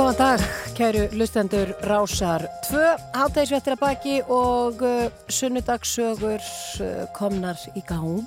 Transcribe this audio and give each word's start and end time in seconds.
Góðan 0.00 0.16
dag, 0.16 0.42
kæru 0.72 1.00
lustendur 1.12 1.74
Rásar 1.84 2.46
2, 2.70 2.78
hátægisvettir 3.12 3.74
að 3.74 3.80
baki 3.82 4.14
og 4.32 4.80
uh, 4.80 5.10
sunnudagsögur 5.28 6.40
uh, 6.40 7.02
komnar 7.12 7.60
í 7.76 7.82
gang. 7.84 8.22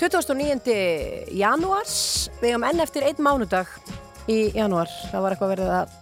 29. 0.00 0.72
janúars, 1.36 1.98
við 2.40 2.54
hefum 2.54 2.64
enn 2.70 2.80
eftir 2.80 3.04
einn 3.10 3.20
mánudag 3.20 3.68
í 4.24 4.38
janúar. 4.56 4.88
Það 5.10 5.26
var 5.26 5.36
eitthvað 5.36 5.52
verið 5.52 5.74
að, 5.82 5.92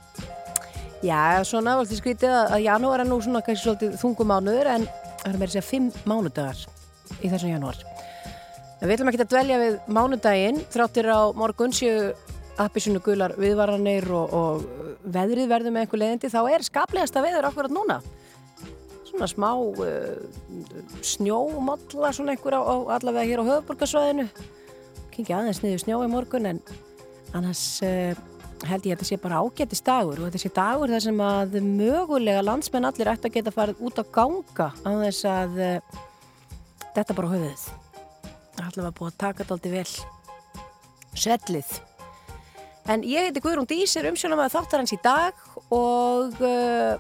já, 1.11 1.19
svona 1.51 1.73
návaldi 1.73 1.99
skrítið 1.99 2.39
að, 2.45 2.57
janúar 2.69 3.03
er 3.03 3.11
nú 3.11 3.19
svona 3.27 3.43
kannski 3.43 3.67
svolítið 3.67 3.99
þungumánuður 4.05 4.75
en 4.77 4.89
það 5.25 5.33
er 5.33 5.43
þess 5.43 5.63
að 5.65 5.71
fimm 5.73 5.91
mánudagar 6.07 6.63
í 7.19 7.27
þessum 7.27 7.57
janúar. 7.57 7.83
En 8.79 8.87
við 8.87 8.95
ætlum 8.95 9.11
ekki 9.11 9.25
að 9.27 9.35
dvelja 9.35 9.61
við 9.67 9.85
mánudaginn, 9.91 10.67
þráttir 10.71 11.11
á 11.11 11.35
morgun 11.35 11.75
séu 12.59 12.65
appisunu 12.65 13.01
gular 13.01 13.35
viðvaranir 13.39 14.09
og, 14.11 14.33
og 14.35 14.63
veðrið 15.05 15.49
verður 15.49 15.73
með 15.73 15.85
einhver 15.85 16.01
leðindi 16.03 16.31
þá 16.31 16.41
er 16.51 16.63
skaplegasta 16.63 17.23
veður 17.23 17.49
akkurat 17.49 17.71
núna. 17.71 18.01
Svona 19.07 19.29
smá 19.29 19.55
uh, 19.55 20.17
snjómalla 21.03 22.13
svona 22.13 22.35
einhver 22.35 22.59
á, 22.59 22.63
á 22.63 22.75
allavega 22.99 23.27
hér 23.27 23.43
á 23.43 23.49
höfuborgarsvæðinu 23.49 24.29
kynki 25.15 25.35
aðeins 25.35 25.63
niður 25.63 25.83
snjó 25.83 26.03
í 26.05 26.11
morgun 26.11 26.51
en 26.51 26.61
annars 27.35 27.81
uh, 27.83 28.15
held 28.67 28.87
ég 28.87 28.95
að 28.95 28.99
þetta 28.99 29.09
sé 29.09 29.19
bara 29.23 29.41
ágætti 29.41 29.81
dagur 29.87 30.21
og 30.21 30.29
þetta 30.29 30.43
sé 30.43 30.53
dagur 30.55 30.93
þar 30.93 31.05
sem 31.07 31.21
að 31.23 31.59
mögulega 31.65 32.45
landsmenn 32.45 32.89
allir 32.91 33.11
ætti 33.15 33.31
að 33.31 33.37
geta 33.39 33.55
farið 33.55 33.83
út 33.87 34.03
að 34.03 34.15
ganga 34.15 34.71
á 34.75 34.91
þess 35.07 35.29
að 35.31 35.61
uh, 35.63 36.01
þetta 36.95 37.15
bara 37.15 37.35
höfuðið. 37.35 37.69
Allavega 38.59 38.97
búið 38.99 39.13
að 39.13 39.21
taka 39.23 39.45
þetta 39.45 39.55
aldrei 39.57 39.77
vel. 39.79 39.93
Svellið 41.19 41.79
En 42.89 43.03
ég 43.05 43.27
heiti 43.27 43.43
Guðrún 43.45 43.67
Dísir, 43.69 44.07
umsjónum 44.09 44.41
að 44.41 44.55
þáttar 44.55 44.81
hans 44.81 44.95
í 44.95 44.99
dag 45.05 45.37
og 45.77 46.39
uh, 46.41 46.97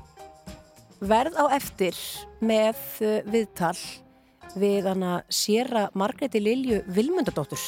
verð 1.00 1.39
á 1.41 1.48
eftir 1.56 1.97
með 2.45 2.83
uh, 3.00 3.14
viðtal 3.25 3.78
við 4.61 4.84
hana 4.91 5.22
Sera 5.33 5.86
Margreti 5.97 6.42
Lilju 6.45 6.83
Vilmundadóttur. 6.92 7.62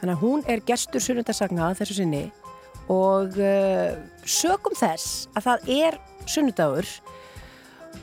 Þannig 0.00 0.14
að 0.14 0.22
hún 0.22 0.44
er 0.48 0.62
gestur 0.64 1.04
sunnundarsagna 1.04 1.74
þessu 1.76 1.98
sinni 1.98 2.22
og 2.88 3.36
uh, 3.36 3.92
sögum 4.24 4.76
þess 4.78 5.26
að 5.36 5.50
það 5.50 5.68
er 5.76 5.98
sunnudagur 6.24 6.94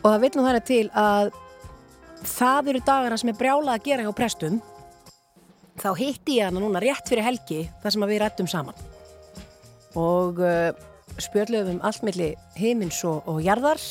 og 0.03 0.05
það 0.05 0.21
vil 0.27 0.31
nú 0.35 0.45
þannig 0.45 0.69
til 0.69 0.85
að 0.93 1.33
það 2.29 2.69
eru 2.75 2.85
dagarna 2.85 3.17
sem 3.17 3.33
er 3.33 3.41
brjálað 3.41 3.73
að 3.73 3.89
gera 3.89 4.05
hjá 4.05 4.13
prestum 4.21 4.61
þá 5.79 5.89
hitti 5.97 6.39
ég 6.39 6.49
hana 6.49 6.61
núna 6.61 6.81
rétt 6.83 7.09
fyrir 7.09 7.25
helgi 7.25 7.61
þar 7.83 7.95
sem 7.95 8.05
við 8.09 8.21
rættum 8.23 8.49
saman. 8.49 8.77
Og 9.99 10.41
uh, 10.41 10.71
spjörluðum 11.21 11.81
allt 11.85 12.03
milli 12.05 12.33
heimins 12.57 13.01
og, 13.07 13.21
og 13.29 13.41
jarðar. 13.45 13.81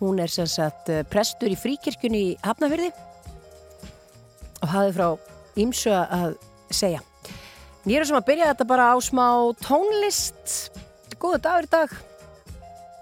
Hún 0.00 0.20
er 0.20 0.32
sem 0.32 0.48
sagt 0.50 0.90
uh, 0.92 1.02
prestur 1.08 1.52
í 1.52 1.58
fríkirkjunni 1.58 2.22
í 2.30 2.36
Hafnafjörði 2.44 2.92
og 4.62 4.70
hafði 4.72 4.94
frá 4.96 5.08
ímsu 5.60 5.92
að 5.92 6.36
segja. 6.74 7.02
Ég 7.86 8.00
er 8.00 8.08
sem 8.08 8.18
að 8.18 8.28
byrja 8.28 8.50
þetta 8.50 8.68
bara 8.68 8.90
á 8.92 8.96
smá 9.04 9.26
tónlist. 9.62 10.72
Góðu 11.20 11.40
dagur 11.44 11.68
í 11.68 11.72
dag. 11.72 11.92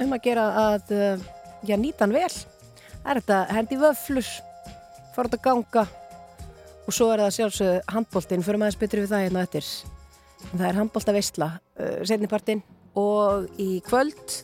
Um 0.03 0.13
að 0.15 0.25
gera 0.27 0.49
að 0.61 0.95
uh, 0.95 1.29
já, 1.67 1.77
nýta 1.79 2.05
hann 2.05 2.15
vel. 2.15 2.31
Er 3.05 3.21
þetta 3.21 3.45
hendi 3.55 3.79
vöflur? 3.81 4.29
Út 5.15 5.31
að 5.31 5.45
ganga 5.45 5.85
og 6.85 6.95
svo 6.95 7.11
er 7.13 7.25
það 7.25 7.37
sjálfsög 7.39 7.93
handbóltinn 7.95 8.47
fyrir 8.47 8.61
maður 8.63 8.79
spytur 8.79 9.05
við 9.05 9.13
það 9.15 9.27
hérna 9.27 9.45
eftir. 9.49 9.69
Það 10.45 10.67
er 10.69 10.81
handbólta 10.81 11.17
veistla 11.17 11.51
uh, 11.57 12.01
setnipartinn 12.05 12.65
og 13.01 13.49
í 13.61 13.79
kvöld. 13.87 14.41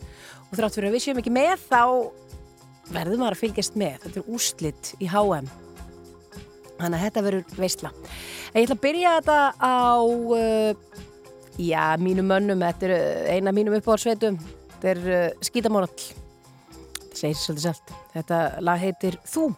Og 0.51 0.59
þrátt 0.59 0.77
fyrir 0.79 0.91
að 0.91 0.97
við 0.97 1.05
séum 1.07 1.21
ekki 1.23 1.35
með 1.35 1.57
þá 1.69 1.83
verðum 2.91 3.23
maður 3.23 3.37
að 3.37 3.43
fylgjast 3.45 3.77
með. 3.79 4.01
Þetta 4.07 4.23
er 4.23 4.33
úslitt 4.35 4.95
í 4.99 5.11
HM 5.11 5.51
þannig 6.81 6.99
að 6.99 7.05
þetta 7.07 7.25
verður 7.27 7.59
veistla 7.61 7.91
ég 8.55 8.65
ætla 8.65 8.77
að 8.77 8.85
byrja 8.85 9.17
þetta 9.19 9.39
á 9.61 10.01
uh, 10.01 10.71
já, 11.61 11.83
mínum 12.01 12.31
mönnum. 12.31 12.65
Þetta 12.65 12.89
er 12.89 12.95
uh, 12.97 13.35
eina 13.37 13.55
mínum 13.55 13.77
uppáhaldsveitum 13.79 14.41
þetta 14.41 14.93
er 14.95 15.03
uh, 15.05 15.27
skítamónall 15.45 15.93
þetta 15.93 17.21
segir 17.21 17.41
svolítið 17.43 17.67
sælt 17.69 17.95
þetta 18.15 18.41
lag 18.65 18.83
heitir 18.83 19.21
Þú 19.29 19.51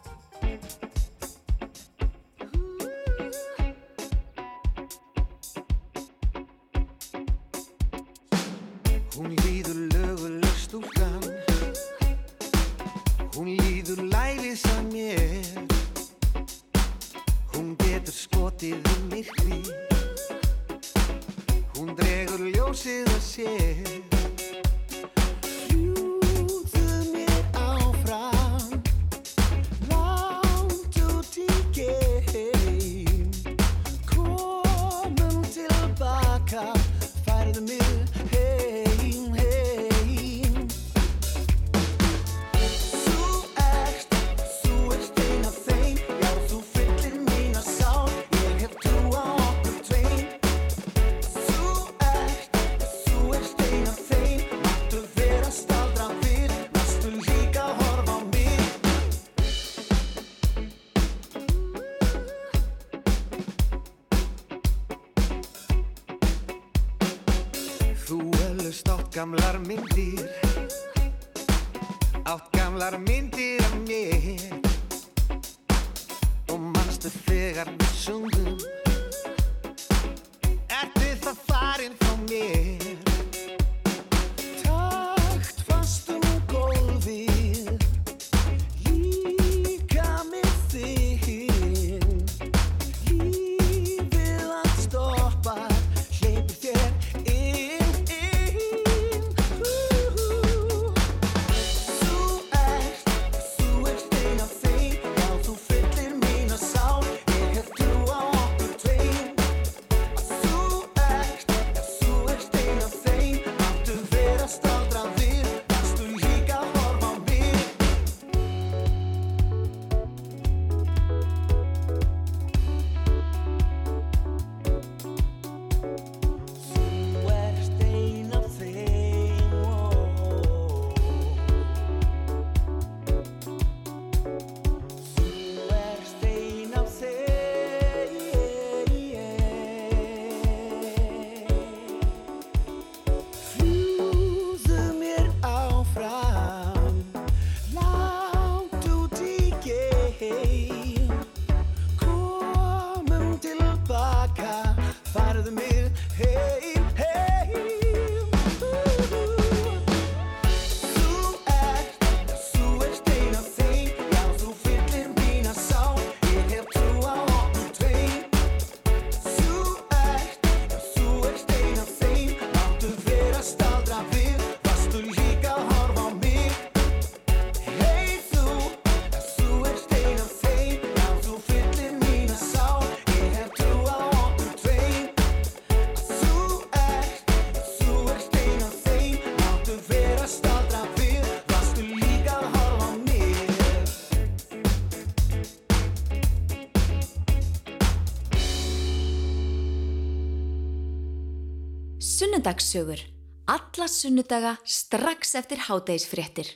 Sunnudagssögur. 202.42 202.98
Alla 203.44 203.88
sunnudaga 203.88 204.56
strax 204.64 205.34
eftir 205.34 205.56
hádegisfréttir. 205.56 206.46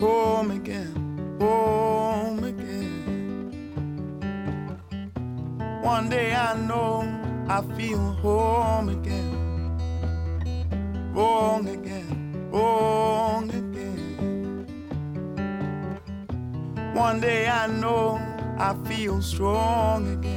home 0.00 0.50
again, 0.50 1.36
home 1.38 2.44
again. 2.44 3.52
One 5.82 6.08
day 6.08 6.32
I 6.32 6.54
know 6.66 7.04
I 7.48 7.60
feel 7.76 7.98
home 8.22 8.88
again, 8.88 8.99
feel 19.10 19.20
strong 19.22 20.06
again. 20.12 20.29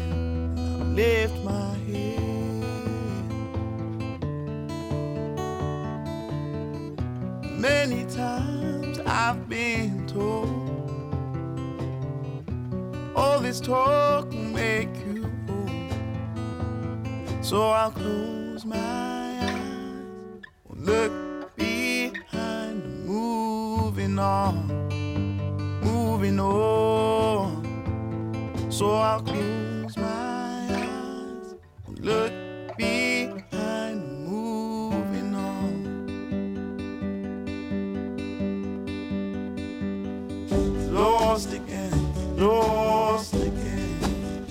Lost 41.33 41.51
again, 41.51 42.37
lost 42.37 43.33
again. 43.33 44.45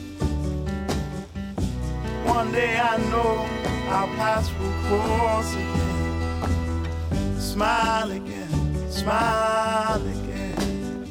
One 2.25 2.50
day 2.50 2.76
I 2.76 2.96
know 3.08 3.46
our 3.87 4.08
paths 4.17 4.50
will 4.58 4.73
cross 4.88 5.55
again. 5.55 7.38
Smile 7.38 8.11
again, 8.11 8.90
smile 8.90 10.05
again. 10.17 11.06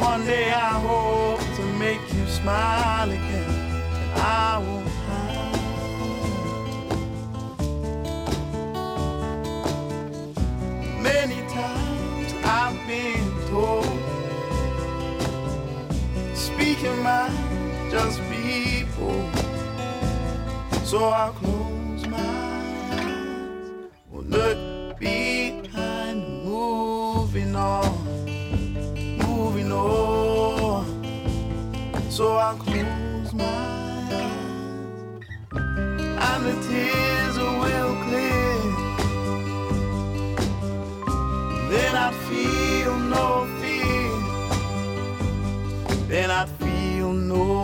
One 0.00 0.26
day 0.26 0.50
I 0.50 0.80
hope 0.88 1.38
to 1.58 1.62
make 1.78 2.02
you 2.14 2.26
smile 2.26 3.08
again, 3.08 3.50
and 4.00 4.22
I 4.22 4.58
will 4.58 4.75
just 17.96 18.20
bold 18.98 19.34
So 20.84 20.98
I'll 21.08 21.32
close 21.32 22.06
my 22.06 22.18
eyes 22.18 23.70
Will 24.10 24.24
look 24.24 24.98
behind, 24.98 26.44
moving 26.44 27.56
on 27.56 27.88
Moving 29.26 29.72
on. 29.72 30.84
So 32.10 32.36
I'll 32.36 32.56
close 32.56 33.32
my 33.32 33.44
eyes 33.44 34.46
And 36.28 36.40
the 36.48 36.54
tears 36.68 37.36
will 37.38 37.94
clear. 38.06 38.56
Then 41.70 41.92
I'd 42.04 42.14
feel 42.28 42.94
no 43.16 43.26
fear. 43.60 44.12
Then 46.08 46.30
I'd 46.30 46.50
feel 46.60 47.12
no 47.12 47.55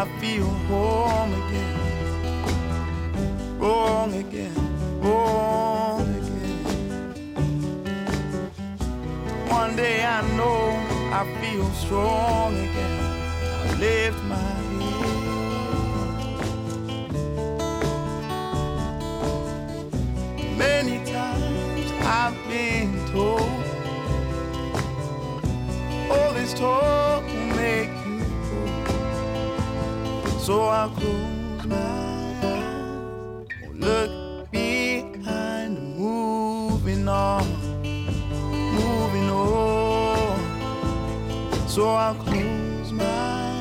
I 0.00 0.06
feel 0.18 0.46
home 0.46 1.34
again. 1.34 1.78
Wrong 3.58 4.14
again, 4.14 4.54
wrong 5.02 6.08
again. 6.20 6.64
One 9.48 9.76
day 9.76 10.02
I 10.02 10.22
know 10.38 10.70
I 11.12 11.22
feel 11.42 11.70
strong 11.72 12.39
So 30.50 30.66
I'll 30.66 30.90
close 30.90 31.64
my 31.64 31.76
eyes 32.42 33.46
look 33.78 34.10
behind, 34.50 35.78
moving 35.96 37.06
on, 37.06 37.46
moving 38.74 39.30
on. 39.30 40.40
So 41.68 41.94
I'll 41.94 42.16
close 42.16 42.90
my 42.90 43.04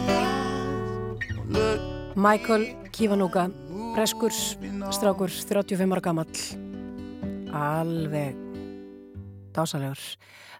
eyes, 0.09 1.19
look 1.45 1.79
Michael 2.15 2.65
Kivanuka, 2.89 3.51
preskur 3.93 4.31
strákur, 4.89 5.29
35 5.29 5.91
ára 5.93 6.01
gamall. 6.01 6.25
Alveg 7.53 8.35
dásalegur 9.53 10.01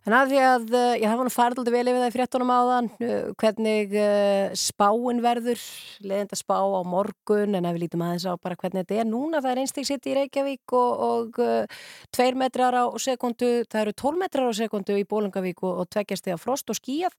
en 0.07 0.15
að 0.15 0.31
því 0.31 0.39
að, 0.45 0.65
eh, 0.79 1.03
það 1.03 1.17
var 1.19 1.27
nú 1.27 1.33
farið 1.33 1.61
aldrei 1.61 1.75
vel 1.75 1.91
yfir 1.91 1.99
það 1.99 2.09
í 2.09 2.15
fréttunum 2.15 2.51
áðan 2.53 2.89
eh, 3.03 3.29
hvernig 3.41 3.95
uh, 3.99 4.57
spáin 4.57 5.21
verður 5.23 5.63
leðenda 6.05 6.39
spá 6.39 6.57
á 6.59 6.81
morgun 6.87 7.57
en 7.59 7.67
ef 7.67 7.75
við 7.75 7.83
lítum 7.83 8.03
aðeins 8.05 8.27
á 8.29 8.33
bara 8.39 8.57
hvernig 8.59 8.85
þetta 8.85 9.01
er 9.03 9.09
núna 9.09 9.41
það 9.43 9.51
er 9.51 9.63
einstík 9.63 9.89
sitt 9.89 10.09
í 10.09 10.17
Reykjavík 10.17 10.75
og, 10.79 11.05
og 11.09 11.41
uh, 11.43 11.79
tveir 12.15 12.37
metrar 12.39 12.77
á 12.79 12.85
sekundu 13.01 13.51
það 13.67 13.81
eru 13.83 13.95
tól 14.03 14.15
metrar 14.19 14.51
á 14.51 14.53
sekundu 14.55 14.99
í 14.99 15.07
Bólungavík 15.09 15.63
og, 15.63 15.83
og 15.83 15.89
tveggjast 15.91 16.29
þegar 16.29 16.43
frost 16.43 16.71
og 16.71 16.79
skíjað 16.79 17.17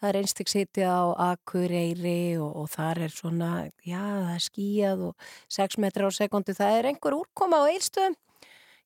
það 0.00 0.10
er 0.10 0.20
einstík 0.20 0.50
sitt 0.52 0.82
á 0.84 1.02
Akureyri 1.32 2.36
og, 2.38 2.50
og 2.62 2.70
þar 2.72 3.06
er 3.06 3.14
svona 3.14 3.50
já 3.86 4.02
það 4.02 4.34
er 4.36 4.44
skíjað 4.48 5.08
og 5.10 5.32
6 5.58 5.80
metrar 5.82 6.10
á 6.10 6.18
sekundu 6.18 6.54
það 6.54 6.78
er 6.78 6.92
einhver 6.92 7.18
úrkoma 7.18 7.64
á 7.64 7.70
eilstöðum 7.72 8.16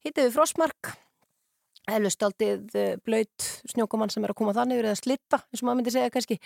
hittið 0.05 0.29
við 0.29 0.35
frostmark 0.37 0.97
Eflust 1.89 2.25
aldið 2.27 2.77
blöyt 3.07 3.47
snjókomann 3.73 4.13
sem 4.13 4.25
er 4.27 4.33
að 4.35 4.39
koma 4.41 4.55
þannig 4.57 4.83
eða 4.83 4.97
slitta, 4.99 5.41
eins 5.49 5.63
og 5.63 5.69
maður 5.69 5.79
myndi 5.81 5.95
segja 5.95 6.13
kannski. 6.13 6.39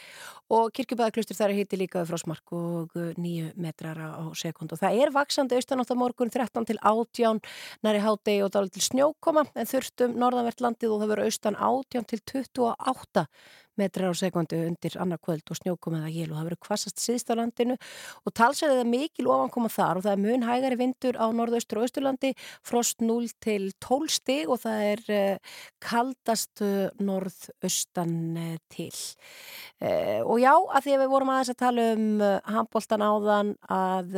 Og 0.55 0.71
kirkjubæðaklustur 0.77 1.39
þar 1.39 1.57
hitti 1.57 1.81
líka 1.81 2.03
við 2.03 2.13
frostmark 2.13 2.55
og 2.57 2.95
nýju 3.19 3.53
metrar 3.63 3.99
á 3.99 4.25
sekund 4.39 4.75
og 4.75 4.83
það 4.83 5.01
er 5.03 5.15
vaksandi 5.15 5.59
austanátt 5.59 5.91
á 5.91 5.97
morgun 5.99 6.31
13 6.33 6.69
til 6.71 6.79
18 6.79 7.43
næri 7.83 8.05
hádegi 8.05 8.45
og 8.47 8.53
það 8.55 8.69
er 8.69 8.77
til 8.77 8.87
snjókoma. 8.89 9.47
En 9.59 9.69
þurftum 9.69 10.15
norðanvert 10.23 10.63
landið 10.63 10.95
og 10.95 11.03
það 11.03 11.13
verður 11.15 11.33
austan 11.33 11.59
18 11.59 12.09
til 12.13 12.23
28 12.45 13.27
metrar 13.81 14.13
á 14.13 14.15
sekundu 14.17 14.59
undir 14.67 14.97
annar 15.01 15.21
kvöld 15.23 15.49
og 15.51 15.59
snjókom 15.59 15.97
eða 15.99 16.11
jél 16.13 16.29
og 16.31 16.39
það 16.39 16.49
verður 16.49 16.61
kvassast 16.67 17.03
síðst 17.03 17.33
á 17.33 17.35
landinu. 17.39 17.77
Og 18.27 18.35
talsverðið 18.37 18.83
er 18.83 18.91
mikil 18.91 19.29
ofankoma 19.33 19.71
þar 19.73 20.01
og 20.01 20.07
það 20.07 20.13
er 20.13 20.23
mun 20.25 20.47
hægari 20.49 20.79
vindur 20.81 21.19
á 21.19 21.27
norðaustur 21.33 21.81
og 21.81 21.87
austurlandi 21.87 22.33
frost 22.67 23.05
0 23.05 23.31
til 23.43 23.71
12 23.81 24.13
stig 24.19 24.53
og 24.53 24.61
það 24.65 24.85
er 24.91 25.05
uh, 25.17 25.57
kaldast 25.83 26.65
uh, 26.65 26.91
norðaustan 27.01 28.19
uh, 28.37 28.55
til. 28.73 28.93
Og 29.83 30.39
já, 30.39 30.53
að 30.55 30.85
því 30.85 30.93
að 30.95 31.01
við 31.03 31.11
vorum 31.11 31.31
aðeins 31.33 31.51
að 31.51 31.59
tala 31.59 31.87
um 31.97 32.05
handbóltan 32.23 33.03
áðan 33.03 33.51
að 33.67 34.13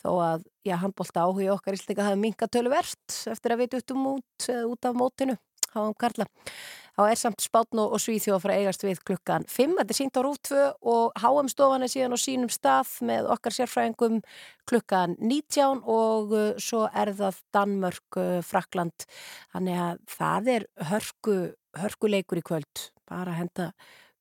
þó 0.00 0.08
að, 0.24 0.46
já, 0.64 0.76
handbólta 0.80 1.26
áhuga 1.26 1.52
okkar 1.56 1.76
íslika 1.76 2.06
hafi 2.06 2.20
minka 2.22 2.48
töluvert 2.48 3.18
eftir 3.28 3.52
að 3.52 3.62
við 3.64 3.74
duttum 3.76 4.06
út, 4.14 4.48
út 4.48 4.88
af 4.88 4.96
mótinu 4.96 5.36
háum 5.74 5.96
Karla. 5.98 6.26
Þá 6.98 7.04
er 7.12 7.18
samt 7.20 7.44
spátn 7.44 7.78
og, 7.78 7.92
svíþjóð 8.02 8.34
að 8.34 8.40
fara 8.42 8.54
að 8.56 8.64
eigast 8.64 8.82
við 8.82 9.00
klukkan 9.06 9.44
5. 9.46 9.76
Þetta 9.78 9.94
er 9.94 9.98
sínt 10.00 10.18
á 10.18 10.20
rúf 10.26 10.40
2 10.48 10.64
og 10.90 11.20
háum 11.22 11.50
stofan 11.52 11.86
er 11.86 11.92
síðan 11.92 12.16
á 12.16 12.18
sínum 12.18 12.50
stað 12.50 12.90
með 13.06 13.28
okkar 13.36 13.54
sérfræðingum 13.54 14.16
klukkan 14.66 15.14
19 15.20 15.84
og 15.86 16.34
uh, 16.34 16.48
svo 16.58 16.88
er 16.90 17.12
það 17.20 17.38
Danmörk, 17.54 18.18
uh, 18.18 18.40
Frakland. 18.42 19.06
Þannig 19.54 19.80
að 19.84 20.02
það 20.16 20.52
er 20.56 20.68
hörku, 20.90 21.38
hörkuleikur 21.78 22.42
í 22.42 22.46
kvöld. 22.50 22.84
Bara 23.06 23.30
að 23.30 23.42
henda 23.44 23.70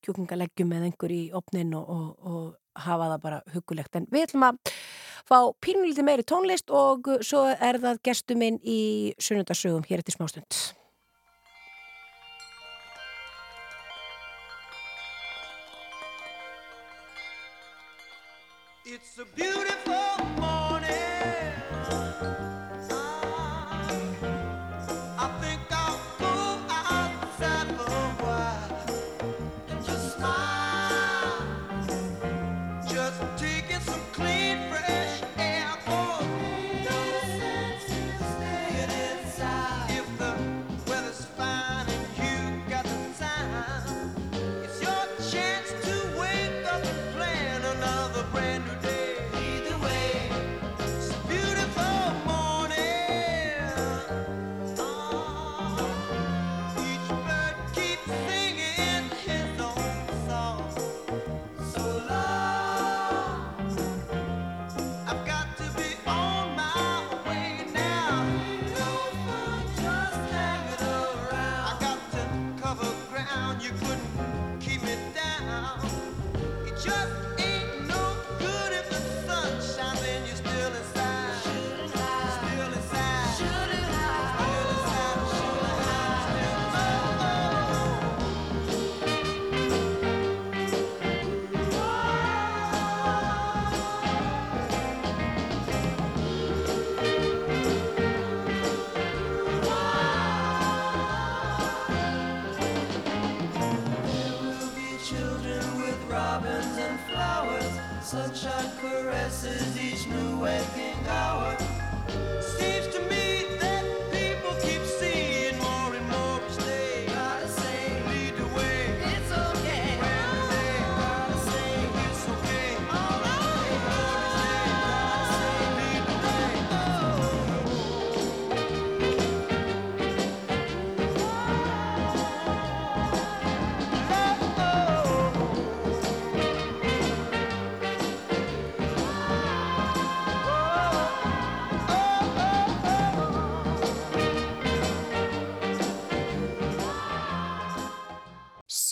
kjúklingaleggjum 0.05 0.69
með 0.69 0.89
einhver 0.91 1.17
í 1.17 1.21
opnin 1.33 1.73
og, 1.73 1.89
og, 1.89 2.07
og 2.29 2.81
hafa 2.85 3.11
það 3.15 3.21
bara 3.25 3.43
hugulegt. 3.55 3.97
En 3.97 4.05
við 4.13 4.29
ætlum 4.29 4.51
að 4.51 4.75
fá 5.25 5.39
pínulítið 5.65 6.13
meiri 6.13 6.29
tónlist 6.29 6.69
og 6.69 7.09
uh, 7.09 7.23
svo 7.25 7.47
er 7.57 7.81
það 7.81 8.03
gestur 8.05 8.37
minn 8.37 8.61
í 8.61 9.15
sunnundarsögum 9.17 9.89
hér 9.89 10.05
eftir 10.05 10.21
smástund. 10.21 10.76
It's 19.19 19.27
a 19.27 19.35
beautiful 19.35 19.76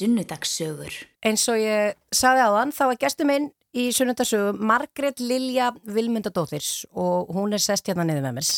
Sunnudagssögur. 0.05 0.93
Eins 1.25 1.45
og 1.50 1.57
ég 1.57 1.95
saði 2.13 2.43
á 2.45 2.50
þann, 2.53 2.74
þá 2.75 2.83
er 2.85 3.00
gestur 3.01 3.29
minn 3.29 3.47
í 3.75 3.88
sunnundarsögum 3.95 4.59
Margrét 4.69 5.21
Lilja 5.24 5.71
Vilmundadóttirs 5.89 6.85
og 6.93 7.31
hún 7.33 7.55
er 7.55 7.63
sest 7.63 7.89
hérna 7.89 8.05
niður 8.05 8.27
með 8.27 8.38
mér. 8.38 8.51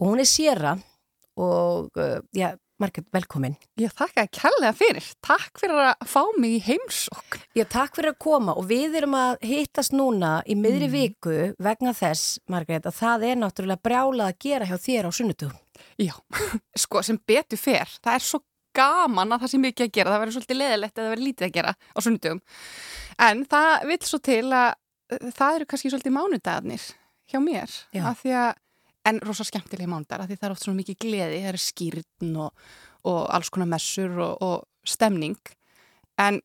Og 0.00 0.10
hún 0.10 0.24
er 0.24 0.28
séra 0.28 0.74
og, 1.38 1.92
uh, 1.94 2.18
já, 2.34 2.56
Margrét, 2.80 3.06
velkomin. 3.12 3.54
Ég 3.78 3.92
þakka 3.92 4.24
að 4.24 4.30
kærlega 4.38 4.72
fyrir. 4.72 5.08
Takk 5.22 5.60
fyrir 5.60 5.82
að 5.84 6.04
fá 6.08 6.22
mig 6.40 6.56
í 6.56 6.60
heimsókn. 6.64 7.42
Já, 7.54 7.66
takk 7.68 7.98
fyrir 7.98 8.14
að 8.14 8.20
koma 8.24 8.54
og 8.56 8.70
við 8.70 8.96
erum 9.02 9.16
að 9.20 9.42
hittast 9.44 9.92
núna 9.92 10.38
í 10.48 10.56
miðri 10.56 10.88
viku 10.90 11.34
vegna 11.60 11.92
þess, 11.94 12.38
Margrét, 12.50 12.88
að 12.88 12.96
það 13.02 13.26
er 13.28 13.42
náttúrulega 13.42 13.84
brjálað 13.84 14.32
að 14.32 14.38
gera 14.46 14.70
hjá 14.70 14.78
þér 14.80 15.06
á 15.06 15.10
sunnudum. 15.12 15.58
Já, 16.00 16.14
sko 16.82 17.04
sem 17.04 17.20
betur 17.28 17.60
fer. 17.60 17.92
Það 18.00 18.16
er 18.16 18.26
svo 18.30 18.42
gaman 18.76 19.34
að 19.34 19.44
það 19.44 19.52
sé 19.52 19.60
mikið 19.64 19.86
að 19.86 19.92
gera. 19.96 20.14
Það 20.14 20.22
verður 20.24 20.36
svolítið 20.36 20.60
leðilegt 20.60 20.94
að 20.94 21.02
það 21.02 21.12
verður 21.14 21.26
lítið 21.28 21.46
að 21.46 21.54
gera 21.56 21.74
á 21.76 21.98
sunnudum. 22.04 22.40
En 23.26 23.44
það 23.50 23.70
vil 23.90 24.00
svo 24.08 24.20
til 24.24 24.46
að 24.48 24.70
það 25.36 25.56
eru 25.58 25.68
kannski 25.70 25.92
svolítið 25.92 26.16
mánudagarnir 26.16 26.84
hjá 27.30 27.40
mér. 27.42 27.78
Af 28.06 28.22
því 28.22 28.36
að, 28.42 28.52
en 29.10 29.22
rosa 29.26 29.46
skemmtilega 29.46 29.90
mánudagar, 29.90 30.24
af 30.24 30.30
því 30.30 30.38
það 30.38 30.48
er 30.48 30.54
oft 30.54 30.66
svona 30.66 30.80
mikið 30.82 31.00
gleði. 31.04 31.42
Það 31.42 31.52
er 31.52 31.60
skýrn 31.64 32.36
og, 32.44 32.70
og 33.10 33.20
alls 33.34 33.50
konar 33.52 33.70
messur 33.70 34.20
og, 34.20 34.46
og 34.46 34.88
stemning. 34.88 35.38
En 36.20 36.40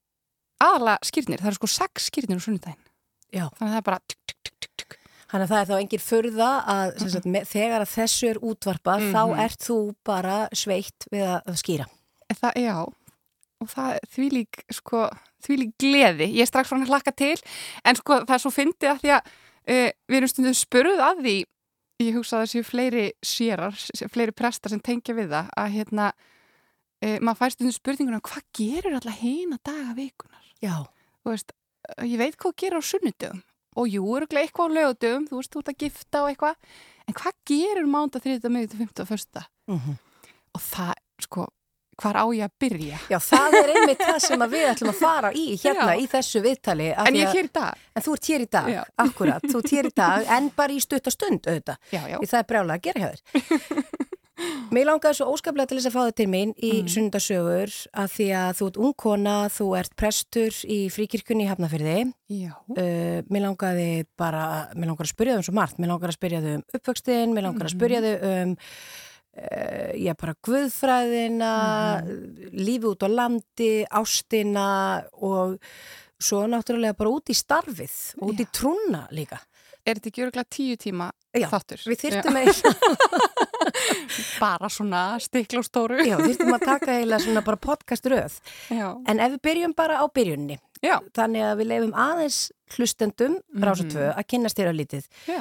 aðalega 0.63 1.09
skýrnir, 1.09 1.41
það 1.41 1.51
eru 1.53 1.59
sko 1.59 1.71
sex 1.75 2.09
skýrnir 2.09 2.41
á 2.41 2.45
sunnudaginn. 2.45 2.83
Já. 3.35 3.47
Þannig 3.57 3.67
að 3.67 3.73
það 3.73 3.81
er 3.81 3.87
bara 3.89 4.01
tuk, 4.05 4.21
tuk, 4.25 4.39
tuk. 4.45 4.97
Þannig 5.25 5.45
að 5.45 5.51
það 5.51 5.61
er 5.61 5.69
þá 5.69 5.75
engin 5.81 6.03
furða 6.05 6.49
að 6.71 6.91
sagt, 7.01 7.27
með, 7.27 7.47
þegar 7.49 7.83
að 7.83 7.91
þessu 7.91 8.27
er 8.29 8.39
útvarpað 8.45 9.05
þá 9.11 9.21
ert 9.43 9.65
þú 9.65 9.77
bara 10.07 10.37
sveitt 10.55 11.07
við 11.11 11.25
að 11.27 11.57
skýra. 11.59 11.87
Það, 12.33 12.55
já, 12.57 12.75
og 13.61 13.69
það 13.71 13.97
því 14.15 14.29
lík, 14.33 14.61
sko, 14.73 15.07
því 15.45 15.57
lík 15.61 15.73
gleði. 15.81 16.29
Ég 16.33 16.45
er 16.45 16.49
strax 16.49 16.69
frá 16.69 16.77
hann 16.77 16.85
að 16.87 16.93
hlakka 16.93 17.13
til, 17.15 17.35
en 17.85 17.99
sko 17.99 18.21
það 18.23 18.37
er 18.37 18.43
svo 18.43 18.53
fyndið 18.53 18.91
að 18.91 19.01
því 19.03 19.11
að 19.15 19.29
uh, 19.29 19.89
við 20.09 20.17
erum 20.19 20.31
stundum 20.31 20.57
spurð 20.57 21.03
að 21.05 21.21
því, 21.25 21.35
ég 22.03 22.17
hugsa 22.17 22.37
að 22.37 22.43
það 22.43 22.51
séu 22.53 22.67
fleiri 22.67 23.05
sérar, 23.25 23.83
fleiri 24.11 24.35
prestar 24.35 24.73
sem 24.73 24.83
tengja 24.83 25.15
við 25.17 25.35
það, 25.35 25.51
að 25.61 25.75
hérna, 25.77 26.07
uh, 27.05 27.17
maður 27.21 27.41
fær 27.41 27.55
stundum 27.55 27.77
spurninguna, 27.77 28.23
hvað 28.25 28.47
gerur 28.59 28.97
alltaf 28.99 29.21
hina 29.21 29.59
daga 29.61 29.97
vikunar? 29.97 30.47
Já. 30.63 30.75
Þú 31.21 31.35
veist, 31.35 31.55
uh, 31.91 32.07
ég 32.09 32.21
veit 32.21 32.39
hvað 32.41 32.57
gerir 32.63 32.81
á 32.81 32.89
sunnudum, 32.89 33.43
og 33.75 33.91
jú, 33.91 34.07
eru 34.17 34.29
eitthvað 34.41 34.73
á 34.73 34.75
lögutum, 34.79 35.29
þú 35.29 35.39
veist, 35.39 35.53
þú 35.53 35.61
ert 35.61 35.71
að 35.71 35.79
gifta 35.85 36.23
og 36.23 36.33
eitthvað, 36.33 36.73
en 37.05 37.19
hvað 37.21 37.39
gerur 37.53 37.89
mánda, 37.91 38.21
þriðta, 38.23 38.51
miðvita, 38.51 38.81
fymta 38.81 39.05
og 39.05 39.13
första? 39.13 39.47
Mm 39.69 40.01
Og 40.55 40.61
það, 40.63 40.93
sko, 41.19 41.43
hvar 42.01 42.19
á 42.19 42.25
ég 42.35 42.45
að 42.45 42.55
byrja? 42.63 43.01
Já, 43.11 43.17
það 43.23 43.57
er 43.61 43.73
einmitt 43.75 44.03
það 44.03 44.19
sem 44.25 44.45
við 44.55 44.65
ætlum 44.71 44.91
að 44.91 45.01
fara 45.01 45.31
í 45.35 45.45
hérna 45.61 45.91
Já. 45.93 46.01
í 46.01 46.07
þessu 46.11 46.41
viðtali. 46.45 46.89
En 46.95 47.19
ég 47.19 47.29
er 47.29 47.37
hér 47.39 47.49
í 47.49 47.53
dag. 47.59 47.85
En 47.95 48.05
þú 48.05 48.17
ert 48.17 48.31
hér 48.31 48.45
í 48.45 48.49
dag, 48.57 48.71
Já. 48.75 48.81
akkurat, 49.05 49.45
þú 49.45 49.61
ert 49.61 49.75
hér 49.75 49.91
í 49.91 49.93
dag, 49.95 50.27
en 50.37 50.49
bara 50.57 50.75
í 50.75 50.81
stuttastund 50.83 51.47
auðvitað. 51.47 51.79
Já, 51.95 52.01
já. 52.11 52.17
Því 52.19 52.31
það 52.33 52.41
er 52.41 52.51
brjálega 52.51 52.75
að 52.75 52.85
gera 52.89 53.13
þér. 53.13 54.03
Mér 54.75 54.89
langaði 54.89 55.15
svo 55.15 55.29
óskaplega 55.31 55.69
til 55.69 55.77
þess 55.77 55.87
að 55.87 55.93
fá 55.95 56.01
þig 56.09 56.15
til 56.19 56.25
mín 56.27 56.49
í 56.59 56.71
mm. 56.81 56.89
sunnudasögur 56.91 57.75
að 58.01 58.09
því 58.17 58.25
að 58.35 58.49
þú 58.57 58.65
ert 58.67 58.79
ungkona, 58.87 59.35
þú 59.55 59.67
ert 59.79 59.93
prestur 59.95 60.57
í 60.67 60.79
fríkirkunni 60.91 61.45
í 61.45 61.49
Hafnafyrði. 61.49 61.95
Já. 62.33 62.51
Uh, 62.75 63.21
mér 63.31 63.45
langaði 63.45 63.87
bara, 64.19 64.43
mér 64.75 64.91
langar 64.91 65.07
að 65.07 65.13
spyrja 65.13 65.37
þau 65.37 65.41
um 65.41 65.47
svo 65.47 65.55
margt, 65.55 65.79
mér 65.79 65.93
langar 65.93 66.11
að 66.11 66.17
spyrja 66.17 66.43
þau 66.43 66.51
um 66.51 66.65
uppvöxtin, 66.79 67.35
mér 67.37 67.47
langar 67.47 67.69
að 67.69 67.75
spyrja 67.77 68.03
þau 68.03 68.13
um 68.33 68.55
já, 69.35 70.13
bara 70.15 70.33
guðfræðina, 70.47 71.51
lífi 72.55 72.87
út 72.91 73.03
á 73.03 73.09
landi, 73.11 73.71
ástina 73.91 74.67
og 75.19 75.57
svo 76.21 76.45
náttúrulega 76.47 76.95
bara 76.95 77.11
út 77.11 77.29
í 77.29 77.35
starfið 77.35 77.97
og 78.21 78.31
út 78.31 78.39
í 78.39 78.47
trúna 78.55 79.03
líka. 79.11 79.41
er 79.85 79.99
þetta 79.99 80.09
ekki 80.09 80.23
örgulega 80.25 80.49
tíu 80.49 80.77
tíma 80.81 81.09
Já, 81.35 81.49
þáttur? 81.51 81.81
Við 81.91 81.99
þyrftum 82.05 82.37
eiginlega, 82.39 82.93
Bara 84.39 84.69
svona 84.71 85.01
stikla 85.19 85.59
og 85.59 85.65
stóru. 85.67 85.97
já, 86.07 86.15
þyrftum 86.21 86.55
að 86.55 86.63
taka 86.65 86.93
eiginlega 86.95 87.19
svona 87.25 87.43
bara 87.45 87.59
podcast 87.59 88.07
röð. 88.09 88.37
Já. 88.71 88.87
En 89.11 89.19
ef 89.19 89.35
við 89.35 89.41
byrjum 89.49 89.75
bara 89.75 89.99
á 89.99 90.05
byrjunni, 90.07 90.57
Já. 90.85 90.95
þannig 91.17 91.45
að 91.45 91.55
við 91.61 91.69
leifum 91.71 91.95
aðeins 92.05 92.39
hlustendum 92.75 93.37
rása 93.61 93.85
tvö 93.89 94.09
að 94.11 94.27
kynnast 94.31 94.59
þér 94.59 94.71
að 94.71 94.77
lítið. 94.81 95.07
Já. 95.29 95.39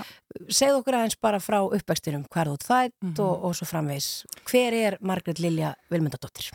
Segð 0.48 0.78
okkur 0.80 0.98
aðeins 0.98 1.18
bara 1.24 1.40
frá 1.42 1.58
uppvextinum, 1.64 2.24
hvað 2.28 2.44
er 2.44 2.50
þú 2.52 2.68
þætt 2.68 3.20
og, 3.24 3.44
og 3.48 3.58
svo 3.58 3.68
framvegs. 3.68 4.08
Hver 4.48 4.78
er 4.80 4.98
Margrét 5.04 5.40
Lilja 5.42 5.74
Vilmundadóttir? 5.92 6.50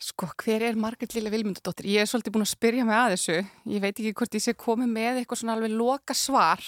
Sko, 0.00 0.30
hver 0.40 0.62
er 0.64 0.78
Margrét 0.80 1.12
Lilla 1.12 1.32
Vilmundadóttir? 1.32 1.88
Ég 1.92 2.00
er 2.00 2.08
svolítið 2.08 2.32
búin 2.32 2.46
að 2.46 2.54
spyrja 2.54 2.84
mig 2.88 2.96
að 2.96 3.14
þessu. 3.14 3.34
Ég 3.68 3.82
veit 3.84 3.92
ekki 3.92 4.14
hvort 4.16 4.36
ég 4.38 4.44
sé 4.44 4.54
komið 4.56 4.94
með 4.94 5.18
eitthvað 5.20 5.40
svona 5.42 5.56
alveg 5.58 5.74
loka 5.76 6.16
svar. 6.16 6.62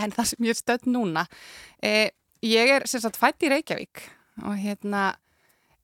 En 0.00 0.12
það 0.12 0.30
sem 0.30 0.46
ég 0.46 0.54
er 0.54 0.60
stödd 0.60 0.86
núna. 0.88 1.26
Eh, 1.84 2.08
ég 2.44 2.72
er 2.72 2.86
sem 2.88 3.02
sagt 3.04 3.20
fætt 3.20 3.44
í 3.44 3.50
Reykjavík 3.52 4.06
og 4.44 4.56
hérna 4.60 5.10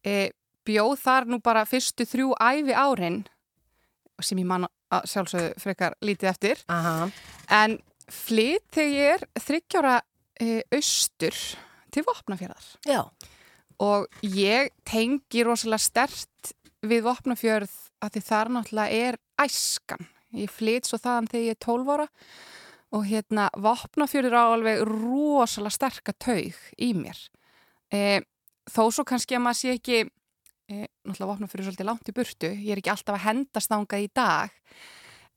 eh, 0.05 0.33
bjóð 0.65 0.97
þar 1.03 1.29
nú 1.29 1.41
bara 1.45 1.67
fyrstu 1.69 2.07
þrjú 2.09 2.33
æfi 2.41 2.77
árin 2.77 3.23
sem 4.27 4.41
ég 4.43 4.49
man 4.49 4.67
að 4.93 5.09
sjálfsögðu 5.13 5.53
frekar 5.63 5.97
lítið 6.05 6.31
eftir. 6.33 6.63
Aha. 6.73 7.09
En 7.53 7.79
flytt 8.13 8.67
þegar 8.75 8.97
ég 8.97 9.13
er 9.17 9.27
þryggjára 9.47 9.99
e, 10.43 10.49
austur 10.75 11.39
til 11.93 12.05
Vopnafjörðar 12.07 12.67
Já, 12.89 13.03
og 13.83 14.09
ég 14.25 14.73
tengi 14.89 15.45
rosalega 15.47 15.83
stert 15.83 16.53
við 16.83 17.05
Vopnafjörð 17.07 17.77
að 18.03 18.17
því 18.17 18.25
þar 18.27 18.51
náttúrulega 18.57 19.07
er 19.07 19.19
æskan. 19.43 20.09
Ég 20.35 20.51
flytt 20.51 20.89
svo 20.89 20.99
þaðan 20.99 21.29
þegar 21.31 21.47
ég 21.47 21.57
er 21.57 21.63
12 21.67 21.93
ára 21.95 22.09
og 22.93 23.07
hérna 23.09 23.47
Vopnafjörður 23.57 24.37
á 24.37 24.45
alveg 24.53 24.83
rosalega 24.89 25.77
sterka 25.77 26.15
taug 26.21 26.59
í 26.77 26.91
mér. 26.97 27.19
E, 27.93 28.21
þó 28.69 28.89
svo 28.91 29.05
kannski 29.09 29.39
að 29.39 29.45
maður 29.47 29.61
sé 29.61 29.77
ekki 29.77 30.03
e, 30.73 30.89
náttúrulega 31.07 31.31
Vopnafjörður 31.33 31.63
er 31.63 31.69
svolítið 31.69 31.91
langt 31.91 32.11
í 32.11 32.17
burtu, 32.17 32.51
ég 32.53 32.73
er 32.75 32.81
ekki 32.83 32.95
alltaf 32.95 33.19
að 33.19 33.27
hendast 33.27 33.73
þangað 33.73 34.07
í 34.07 34.11
dag 34.17 34.57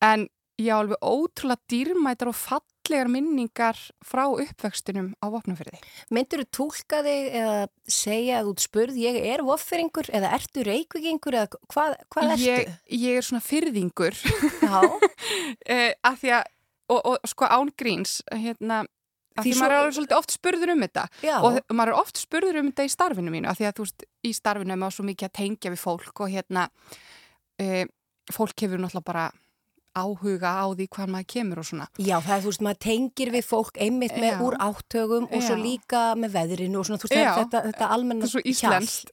en 0.06 0.28
ég 0.62 0.72
á 0.72 0.80
alveg 0.80 1.04
ótrúlega 1.04 1.68
dýrmætar 1.72 2.32
og 2.32 2.38
fallegar 2.40 3.10
minningar 3.12 3.80
frá 4.06 4.24
uppvextunum 4.30 5.12
á 5.20 5.26
Vopnafjörði. 5.34 5.82
myndur 6.16 6.46
þú 6.46 6.48
tólka 6.60 7.02
þig 7.04 7.30
eða 7.42 7.60
segja 7.84 8.40
að 8.40 8.52
ert 8.54 8.66
spurð, 8.66 9.00
ég 9.04 9.20
er 9.34 9.44
vofferingur 9.44 10.10
eða 10.16 10.32
ertu 10.38 10.64
reykvíkingur 10.64 11.40
eða 11.42 11.62
hvað, 11.74 11.98
hvað 12.14 12.36
ertu? 12.38 12.48
Ég, 12.48 12.76
ég 12.88 13.20
er 13.20 13.28
svona 13.28 13.44
fyrðingur 13.44 14.16
Já, 14.16 14.80
eh, 15.74 15.92
að 16.06 16.22
því 16.24 16.36
að, 16.40 16.52
og, 16.96 17.02
og 17.12 17.32
sko 17.34 17.52
án 17.52 17.74
gríns, 17.76 18.22
hérna, 18.32 18.86
Því 19.36 19.46
því, 19.46 19.54
svo- 19.54 19.62
maður 19.64 19.76
er 19.76 19.82
alveg 19.82 19.96
svolítið 19.98 20.18
oft 20.18 20.36
spurður 20.36 20.74
um 20.74 20.84
þetta. 20.86 21.06
Já, 21.22 21.36
og 21.44 21.60
maður 21.76 21.94
er 21.94 22.00
oft 22.00 22.18
spurður 22.22 22.60
um 22.62 22.70
þetta 22.72 22.86
í 22.88 22.92
starfinu 22.94 23.34
mínu 23.34 23.50
að 23.52 23.58
því 23.60 23.70
að 23.70 23.76
þú 23.80 23.88
veist, 23.88 24.06
í 24.24 24.32
starfinu 24.34 24.76
er 24.76 24.82
maður 24.84 24.98
svo 24.98 25.08
mikið 25.10 25.30
að 25.30 25.38
tengja 25.40 25.74
við 25.74 25.82
fólk 25.82 26.22
og 26.24 26.32
hérna 26.32 26.70
e, 27.60 27.86
fólk 28.32 28.64
hefur 28.66 28.80
náttúrulega 28.80 29.10
bara 29.12 29.26
áhuga 29.96 30.52
á 30.60 30.66
því 30.76 30.88
hvað 30.92 31.12
maður 31.14 31.30
kemur 31.32 31.62
og 31.62 31.68
svona. 31.70 31.88
Já, 32.04 32.18
það 32.20 32.36
er 32.36 32.42
þú 32.44 32.52
veist, 32.52 32.64
maður 32.68 32.82
tengir 32.84 33.32
við 33.32 33.46
fólk 33.48 33.78
einmitt 33.80 34.18
með 34.20 34.34
Já. 34.34 34.42
úr 34.44 34.58
áttögum 34.60 35.28
og 35.30 35.40
svo 35.44 35.56
Já. 35.56 35.64
líka 35.64 36.02
með 36.20 36.36
veðrinu 36.36 36.82
og 36.82 36.88
svona, 36.90 37.00
þú 37.00 37.12
veist, 37.12 37.40
þetta, 37.40 37.62
þetta 37.70 37.90
almenna 37.96 38.28
svo 38.28 38.44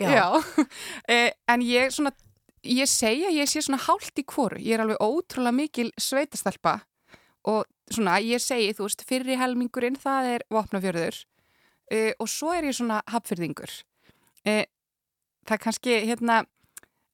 já. 0.02 0.26
e, 1.14 1.18
en 1.54 1.62
ég 1.62 1.94
svona 1.94 2.14
ég 2.62 2.90
segja, 2.90 3.30
ég 3.34 3.50
sé 3.50 3.62
svona 3.62 3.80
hálft 3.82 4.18
í 4.18 4.24
kvoru 4.26 4.60
ég 4.62 4.76
er 4.76 4.84
alveg 4.84 5.02
ótrúlega 5.02 5.54
mikil 5.56 5.90
sveitastelpa 5.98 6.78
og 7.50 7.66
svona 7.90 8.18
ég 8.22 8.40
segi 8.40 8.72
þú 8.76 8.86
veist, 8.86 9.04
fyrri 9.08 9.36
helmingurinn 9.40 9.96
það 10.00 10.28
er 10.36 10.44
vopnafjörður 10.52 11.18
e, 11.92 12.14
og 12.18 12.28
svo 12.30 12.52
er 12.54 12.64
ég 12.70 12.76
svona 12.78 13.02
hapfyrðingur 13.10 13.70
e, 14.46 14.64
það 15.46 15.56
er 15.56 15.62
kannski 15.66 15.96
hérna 16.06 16.42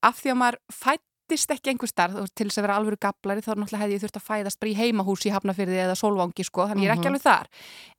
af 0.04 0.20
því 0.20 0.30
að 0.34 0.38
maður 0.42 0.58
fættist 0.72 1.50
ekki 1.56 1.72
einhver 1.72 1.90
starf 1.90 2.18
til 2.36 2.46
þess 2.48 2.60
að 2.60 2.66
vera 2.68 2.76
alvöru 2.78 2.98
gablari 3.02 3.42
þá 3.42 3.50
náttúrulega 3.56 3.82
hefði 3.84 3.96
ég 3.96 4.02
þurft 4.04 4.20
að 4.20 4.26
fæðast 4.28 4.60
bara 4.60 4.70
í 4.70 4.76
heimahús 4.78 5.24
í 5.26 5.32
Hafnafyrði 5.34 5.80
eða 5.86 5.96
Solvangi 5.98 6.44
sko, 6.46 6.68
þannig 6.70 6.84
ég 6.86 6.92
er 6.92 6.94
ekki 6.96 7.08
Mhm. 7.08 7.14
alveg 7.14 7.24
þar. 7.24 7.48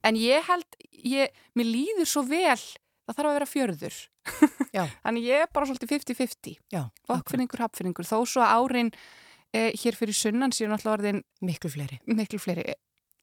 En 0.03 0.15
ég 0.15 0.47
held, 0.47 0.77
ég, 1.03 1.29
mér 1.55 1.67
líður 1.67 2.07
svo 2.07 2.23
vel 2.23 2.55
það 2.55 3.15
þarf 3.17 3.29
að 3.29 3.35
vera 3.39 3.49
fjörður. 3.49 3.97
Þannig 5.03 5.23
ég 5.27 5.41
er 5.43 5.47
bara 5.53 5.65
svolítið 5.65 5.91
50-50 5.97 6.55
Já, 6.71 6.81
akkurat. 6.85 7.09
Vokkfinningur, 7.09 7.59
hapfinningur, 7.65 8.05
þó 8.05 8.17
svo 8.29 8.41
árin 8.45 8.91
e, 9.53 9.71
hér 9.81 9.97
fyrir 9.97 10.15
sunnan 10.17 10.51
síðan 10.55 10.77
alltaf 10.77 10.93
orðin 10.97 11.23
miklu 11.41 11.69
fleiri. 11.73 11.99
miklu 12.05 12.39
fleiri. 12.39 12.63
E, 12.73 12.77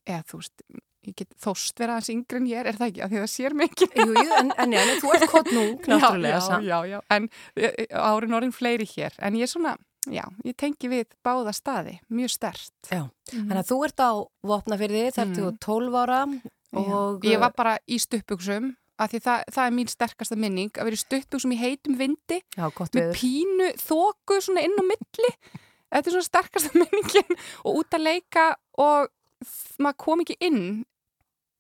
eða 0.07 0.23
þú 0.31 0.41
veist, 0.43 0.63
ég 1.07 1.15
get 1.21 1.35
þóst 1.43 1.79
vera 1.79 1.97
hans 1.99 2.09
yngri 2.11 2.41
en 2.41 2.47
ég 2.51 2.61
er, 2.63 2.71
er 2.73 2.79
það 2.79 2.89
ekki, 2.93 3.03
af 3.07 3.11
því 3.13 3.21
það 3.23 3.33
sér 3.35 3.55
mikið. 3.63 3.99
Jú, 4.03 4.07
jú, 4.15 4.31
en, 4.41 4.53
en, 4.59 4.73
en 4.81 4.95
þú 5.03 5.13
ert 5.15 5.27
kottnung, 5.31 5.75
náttúrulega, 5.91 6.39
já, 6.41 6.57
já, 6.61 6.63
já, 6.67 6.79
já, 6.97 7.01
en 7.17 7.29
e, 7.55 7.67
e, 7.71 7.87
árin 7.95 8.35
orðin 8.39 8.55
fleiri 8.57 8.89
hér, 8.97 9.15
en 9.23 9.39
ég 9.39 9.47
er 9.47 9.53
svona 9.53 9.77
já, 10.07 10.23
ég 10.47 10.55
tengi 10.59 10.87
við 10.91 11.15
báða 11.27 11.51
staði 11.55 11.97
mjög 12.15 12.31
stert 12.31 12.91
Já. 12.91 13.01
Þannig 13.33 13.59
að 13.59 13.71
þú 13.73 13.79
ert 13.89 14.03
á 14.07 14.11
vopnafyrði, 14.47 15.05
þar 15.17 15.27
Mm. 15.27 15.37
þú 15.39 15.47
12 15.67 15.97
ára 16.03 16.21
og... 16.77 17.25
ég 17.27 17.41
var 17.43 17.55
bara 17.57 17.73
í 17.91 17.99
stuttbuxum 17.99 18.69
af 19.03 19.11
því 19.13 19.21
það, 19.27 19.43
það 19.53 19.67
er 19.67 19.75
mín 19.77 19.91
sterkasta 19.91 20.37
minning 20.39 20.71
að 20.79 20.87
vera 20.89 20.97
í 20.99 21.03
stuttbuxum 21.03 21.53
í 21.53 21.59
heitum 21.61 21.99
vindi 21.99 22.39
Já, 22.57 22.69
með 22.71 22.95
veður. 22.95 23.17
pínu 23.19 23.71
þóku 23.83 24.39
svona 24.47 24.63
inn 24.65 24.79
á 24.79 24.85
milli 24.87 25.33
þetta 25.93 26.11
er 26.11 26.15
svona 26.17 26.29
sterkasta 26.29 26.73
minningin 26.81 27.39
og 27.65 27.81
út 27.83 27.97
að 27.99 28.05
leika 28.07 28.47
og 28.83 29.09
maður 29.83 29.99
kom 30.05 30.25
ekki 30.25 30.37
inn 30.49 30.63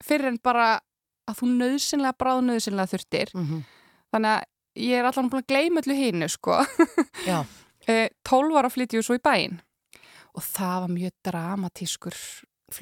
fyrir 0.04 0.30
en 0.32 0.40
bara 0.44 0.68
að 1.26 1.40
þú 1.40 1.48
nöðsynlega 1.56 2.16
bráð 2.20 2.44
nöðsynlega 2.50 2.92
þurftir. 2.94 3.32
Mm 3.34 3.64
þannig 4.14 4.30
að 4.32 4.44
ég 4.86 4.98
er 5.00 5.06
allan 5.08 5.26
búin 5.28 5.42
að 5.42 5.48
gleyma 5.50 5.80
öllu 5.82 5.94
hinu 5.98 6.28
sko. 6.30 6.60
Já, 7.26 7.40
Eh, 7.86 8.08
12 8.26 8.56
ára 8.58 8.66
flytti 8.72 8.96
ég 8.98 9.04
svo 9.06 9.14
í 9.14 9.20
bæinn. 9.22 9.60
Og 10.34 10.42
það 10.42 10.76
var 10.82 10.90
mjög 10.90 11.12
dramatískur 11.28 12.16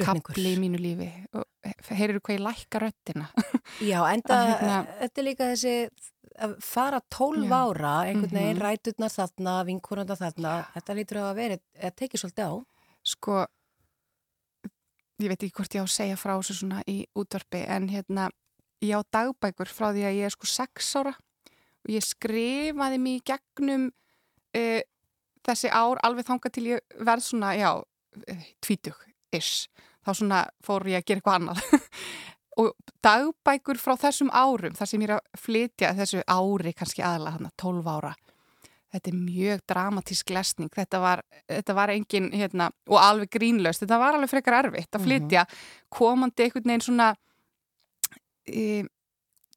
kapli 0.01 0.55
í 0.55 0.61
mínu 0.63 0.79
lífi. 0.81 1.09
Og 1.37 1.45
heyrir 1.91 2.21
hvað 2.25 2.39
ég 2.39 2.45
lækka 2.45 2.81
röttina 2.81 3.27
Já, 3.85 3.99
enda, 4.15 4.39
Að 4.39 4.49
hérna- 4.49 4.79
þetta 5.03 5.21
er 5.21 5.27
líka 5.29 5.49
þessi 5.51 5.75
að 6.39 6.55
fara 6.63 7.01
12 7.11 7.45
Já. 7.47 7.55
ára, 7.55 7.93
einhvern 8.09 8.31
veginn 8.35 8.57
Mhm. 8.59 8.63
ræturnar 8.65 9.13
þarna, 9.15 9.65
vinkonanda 9.67 10.17
þarna, 10.17 10.55
þetta 10.75 10.95
lítur 10.99 11.19
að 11.23 11.35
vera, 11.37 11.59
að 11.83 11.95
tekið 12.01 12.21
svolítið 12.25 12.49
á. 12.51 12.55
sko 13.05 13.47
ég 15.23 15.29
veit 15.31 15.43
ekki 15.45 15.53
hvort 15.55 15.75
ég 15.77 15.85
á 15.85 15.87
að 15.87 15.93
segja 15.95 16.17
frá 16.19 16.33
þessu 16.41 16.55
svona 16.59 16.83
í 16.91 17.05
útvarpi 17.17 17.61
en 17.69 17.89
hérna 17.89 18.31
ég 18.83 18.97
á 18.99 19.01
dagbækur 19.15 19.69
frá 19.71 19.93
því 19.95 20.03
að 20.09 20.17
ég 20.19 20.25
er 20.25 20.35
sko 20.35 20.47
6 20.51 20.97
ára 21.01 21.13
og 21.15 21.89
ég 21.93 22.03
skrifaði 22.03 22.99
mig 22.99 23.21
í 23.21 23.25
gegnum 23.31 23.87
uh, 24.57 24.81
þessi 25.45 25.71
ár 25.71 26.01
alveg 26.03 26.27
þangað 26.27 26.53
til 26.57 26.65
ég 26.73 26.81
verð 26.99 27.23
svona, 27.23 27.53
já, 27.57 27.71
uh, 27.79 28.45
tvítug 28.65 28.97
ish, 29.35 29.69
þá 30.07 30.11
svona 30.15 30.41
fór 30.65 30.87
ég 30.89 31.03
að 31.03 31.07
gera 31.07 31.21
eitthvað 31.21 31.39
annað 31.41 31.63
og 32.61 32.75
dagbækur 33.05 33.81
frá 33.81 33.97
þessum 33.99 34.31
árum 34.31 34.77
þar 34.77 34.91
sem 34.91 35.03
ég 35.03 35.11
er 35.11 35.17
að 35.17 35.41
flytja 35.41 35.95
þessu 35.99 36.23
ári 36.27 36.75
kannski 36.77 37.03
aðalega 37.03 37.39
þarna 37.39 37.53
12 37.63 37.91
ára. 37.91 38.15
Þetta 38.95 39.11
er 39.11 39.19
mjög 39.19 39.63
dramatísk 39.73 40.31
lesning. 40.31 40.71
Þetta 40.71 41.01
var, 41.03 41.25
þetta 41.51 41.75
var 41.75 41.91
engin 41.91 42.29
hérna, 42.31 42.69
og 42.87 43.01
alveg 43.01 43.33
grínlaust, 43.35 43.83
þetta 43.83 43.99
var 43.99 44.15
alveg 44.15 44.31
frekar 44.31 44.61
erfitt 44.61 44.95
að 44.95 45.09
flytja, 45.09 45.43
komandi 45.91 46.47
einhvern 46.47 46.71
veginn 46.71 46.85
svona 46.87 47.09
e, 48.47 48.85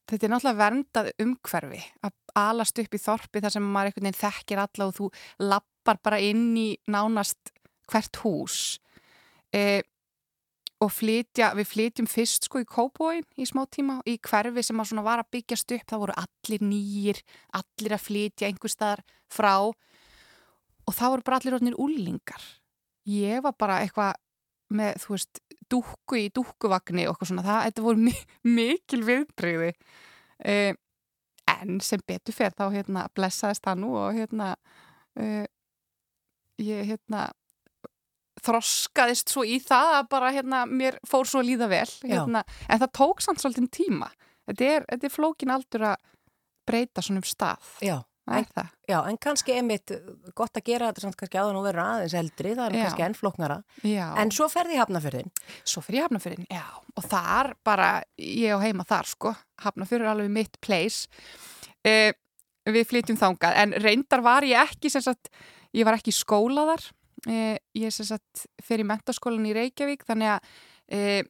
þetta 0.07 0.25
er 0.25 0.33
náttúrulega 0.33 0.61
verndað 0.61 1.11
umhverfi 1.21 1.83
að 2.07 2.15
alast 2.39 2.81
upp 2.81 2.97
í 2.97 3.01
þorpi 3.03 3.43
þar 3.43 3.55
sem 3.57 3.69
maður 3.75 3.91
einhvern 3.91 4.07
veginn 4.07 4.19
þekkir 4.23 4.63
alla 4.63 4.87
og 4.87 4.97
þú 4.97 5.11
lappar 5.43 6.01
bara 6.03 6.21
inn 6.23 6.49
í 6.57 6.67
nánast 6.89 7.53
hvert 7.91 8.21
hús. 8.23 8.57
E, 9.53 9.83
og 10.83 10.91
flytja, 10.93 11.51
við 11.57 11.69
flytjum 11.71 12.07
fyrst 12.09 12.45
sko 12.45 12.61
í 12.61 12.67
Kópóin 12.69 13.25
í 13.39 13.47
smá 13.49 13.63
tíma 13.73 13.97
í 14.05 14.17
hverfi 14.21 14.63
sem 14.65 14.81
að 14.83 15.01
var 15.05 15.23
að 15.23 15.31
byggjast 15.33 15.73
upp 15.73 15.89
það 15.89 16.03
voru 16.03 16.17
allir 16.21 16.65
nýjir, 16.69 17.21
allir 17.57 17.95
að 17.97 18.05
flytja 18.05 18.49
einhver 18.49 18.73
staðar 18.73 19.01
frá 19.33 19.55
og 19.57 20.93
það 20.93 21.13
voru 21.13 21.25
bara 21.25 21.39
allir 21.41 21.57
orðnir 21.57 21.79
úlingar 21.81 22.45
ég 23.09 23.41
var 23.41 23.55
bara 23.57 23.81
eitthvað 23.81 24.19
með, 24.77 24.99
þú 25.01 25.13
veist, 25.15 25.41
dúkku 25.71 26.19
í 26.19 26.27
dúkkuvagni 26.35 27.07
og 27.07 27.15
eitthvað 27.15 27.31
svona, 27.31 27.45
það, 27.47 27.61
þetta 27.69 27.85
voru 27.87 28.03
mi 28.03 28.13
mikil 28.59 29.01
viðbreyði 29.07 29.71
eh, 30.45 30.73
en 31.47 31.81
sem 31.81 32.03
betur 32.05 32.35
fer 32.35 32.53
þá 32.53 32.67
hérna 32.75 33.07
blessaðist 33.15 33.65
það 33.65 33.81
nú 33.81 33.93
og 33.97 34.17
hérna 34.19 34.53
eh, 35.17 35.47
ég 36.61 36.85
hérna 36.91 37.29
þroskaðist 38.47 39.33
svo 39.33 39.45
í 39.47 39.59
það 39.63 39.93
að 39.99 40.09
bara 40.15 40.33
hérna 40.35 40.65
mér 40.69 40.99
fór 41.07 41.27
svo 41.29 41.43
að 41.43 41.51
líða 41.51 41.69
vel 41.71 41.87
hérna, 42.07 42.43
en 42.67 42.83
það 42.83 42.93
tók 43.01 43.23
samt 43.25 43.43
svolítið 43.43 43.71
tíma 43.81 44.11
þetta 44.47 44.69
er, 44.73 44.85
þetta 44.91 45.09
er 45.09 45.15
flókin 45.17 45.53
aldur 45.55 45.89
að 45.93 45.97
breyta 46.67 47.03
svona 47.03 47.21
um 47.23 47.27
stað 47.27 47.73
Já, 47.83 47.97
það. 48.27 48.71
Já, 48.91 48.97
en 49.07 49.17
kannski 49.23 49.53
einmitt 49.55 49.91
gott 50.35 50.57
að 50.59 50.65
gera 50.67 50.89
þetta 50.89 51.05
samt 51.05 51.15
kannski 51.19 51.39
áður 51.39 51.53
nú 51.55 51.61
verður 51.63 51.83
aðeins 51.85 52.15
eldri, 52.19 52.51
það 52.57 52.65
er 52.65 52.75
Já. 52.75 52.81
kannski 52.83 53.05
enn 53.05 53.15
flóknara. 53.15 53.57
Já. 53.87 54.05
En 54.19 54.33
svo 54.35 54.47
ferði 54.51 54.75
í 54.75 54.81
hafnafjörðin. 54.81 55.31
Svo 55.63 55.83
fyrir 55.85 56.01
ég 56.01 56.07
hafnafyrin, 56.09 56.47
já, 56.51 56.65
og 56.95 57.07
þar 57.07 57.53
bara, 57.67 57.89
ég 58.19 58.51
á 58.51 58.59
heima 58.59 58.83
þar, 58.87 59.07
sko, 59.13 59.33
hafnafyrir 59.63 60.03
er 60.03 60.11
alveg 60.11 60.33
mitt 60.35 60.59
place. 60.59 61.07
Eh, 61.87 62.11
við 62.67 62.89
flytjum 62.91 63.19
þangað, 63.21 63.61
en 63.63 63.75
reyndar 63.79 64.23
var 64.25 64.47
ég 64.47 64.59
ekki, 64.59 64.91
sem 64.91 65.05
sagt, 65.07 65.31
ég 65.71 65.87
var 65.87 65.95
ekki 65.95 66.11
í 66.11 66.19
eh, 67.29 67.57
ég 67.77 67.93
sem 67.93 68.07
sagt 68.07 68.45
fer 68.63 68.83
í 68.83 68.87
mentaskólan 68.87 69.47
í 69.47 69.55
Reykjavík, 69.57 70.05
þannig 70.07 70.35
að 70.35 70.53
eh, 70.87 71.23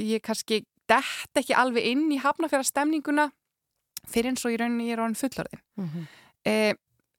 ég 0.00 0.24
kannski 0.24 0.62
dett 0.88 1.38
ekki 1.38 1.56
alveg 1.56 1.86
inn 1.92 2.08
í 2.12 2.20
hafnafyrir 2.22 2.66
stemninguna 2.66 3.30
fyrir 4.08 4.32
eins 4.32 4.44
og 4.46 4.54
í 4.54 4.58
rauninni 4.60 4.88
ég 4.88 4.96
er 4.96 5.04
orðin 5.04 5.20
fullorðin. 5.20 5.62
Mm 5.78 5.88
-hmm. 5.88 6.08
Eh, 6.44 6.74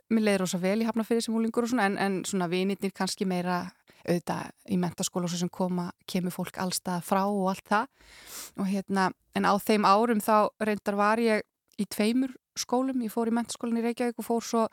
mér 0.09 0.23
leiði 0.23 0.39
rosa 0.41 0.57
vel 0.57 0.81
í 0.81 0.85
hafnafyrir 0.85 1.23
sem 1.23 1.35
úlingur 1.35 1.63
og 1.63 1.69
svona, 1.69 1.85
en, 1.85 1.97
en 1.97 2.25
svona 2.25 2.49
vinirnir 2.51 2.91
kannski 2.91 3.25
meira 3.25 3.71
auðvitað 4.03 4.51
í 4.67 4.77
mentaskóla 4.77 5.27
og 5.27 5.31
svo 5.31 5.39
sem 5.39 5.49
koma, 5.49 5.91
kemur 6.09 6.31
fólk 6.31 6.57
allstað 6.59 7.05
frá 7.07 7.23
og 7.23 7.49
allt 7.49 7.67
það 7.69 7.87
og 8.59 8.67
hérna, 8.67 9.11
en 9.35 9.47
á 9.47 9.53
þeim 9.55 9.85
árum 9.87 10.19
þá 10.19 10.49
reyndar 10.59 10.95
var 10.95 11.21
ég 11.23 11.43
í 11.79 11.85
tveimur 11.85 12.35
skólum, 12.59 13.01
ég 13.01 13.13
fór 13.13 13.31
í 13.31 13.35
mentaskólan 13.37 13.79
í 13.79 13.85
Reykjavík 13.85 14.19
og 14.19 14.27
fór 14.27 14.43
svo, 14.45 14.67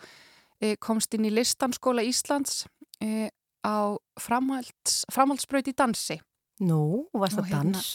komst 0.80 1.14
inn 1.16 1.24
í 1.28 1.32
listanskóla 1.32 2.02
Íslands 2.04 2.66
eh, 3.00 3.28
á 3.64 3.96
framhalds, 4.20 5.04
framhaldsbraut 5.12 5.68
í 5.70 5.76
dansi 5.76 6.18
Nú, 6.60 7.06
varst 7.16 7.38
það 7.38 7.46
hérna- 7.54 7.72
dans? 7.80 7.94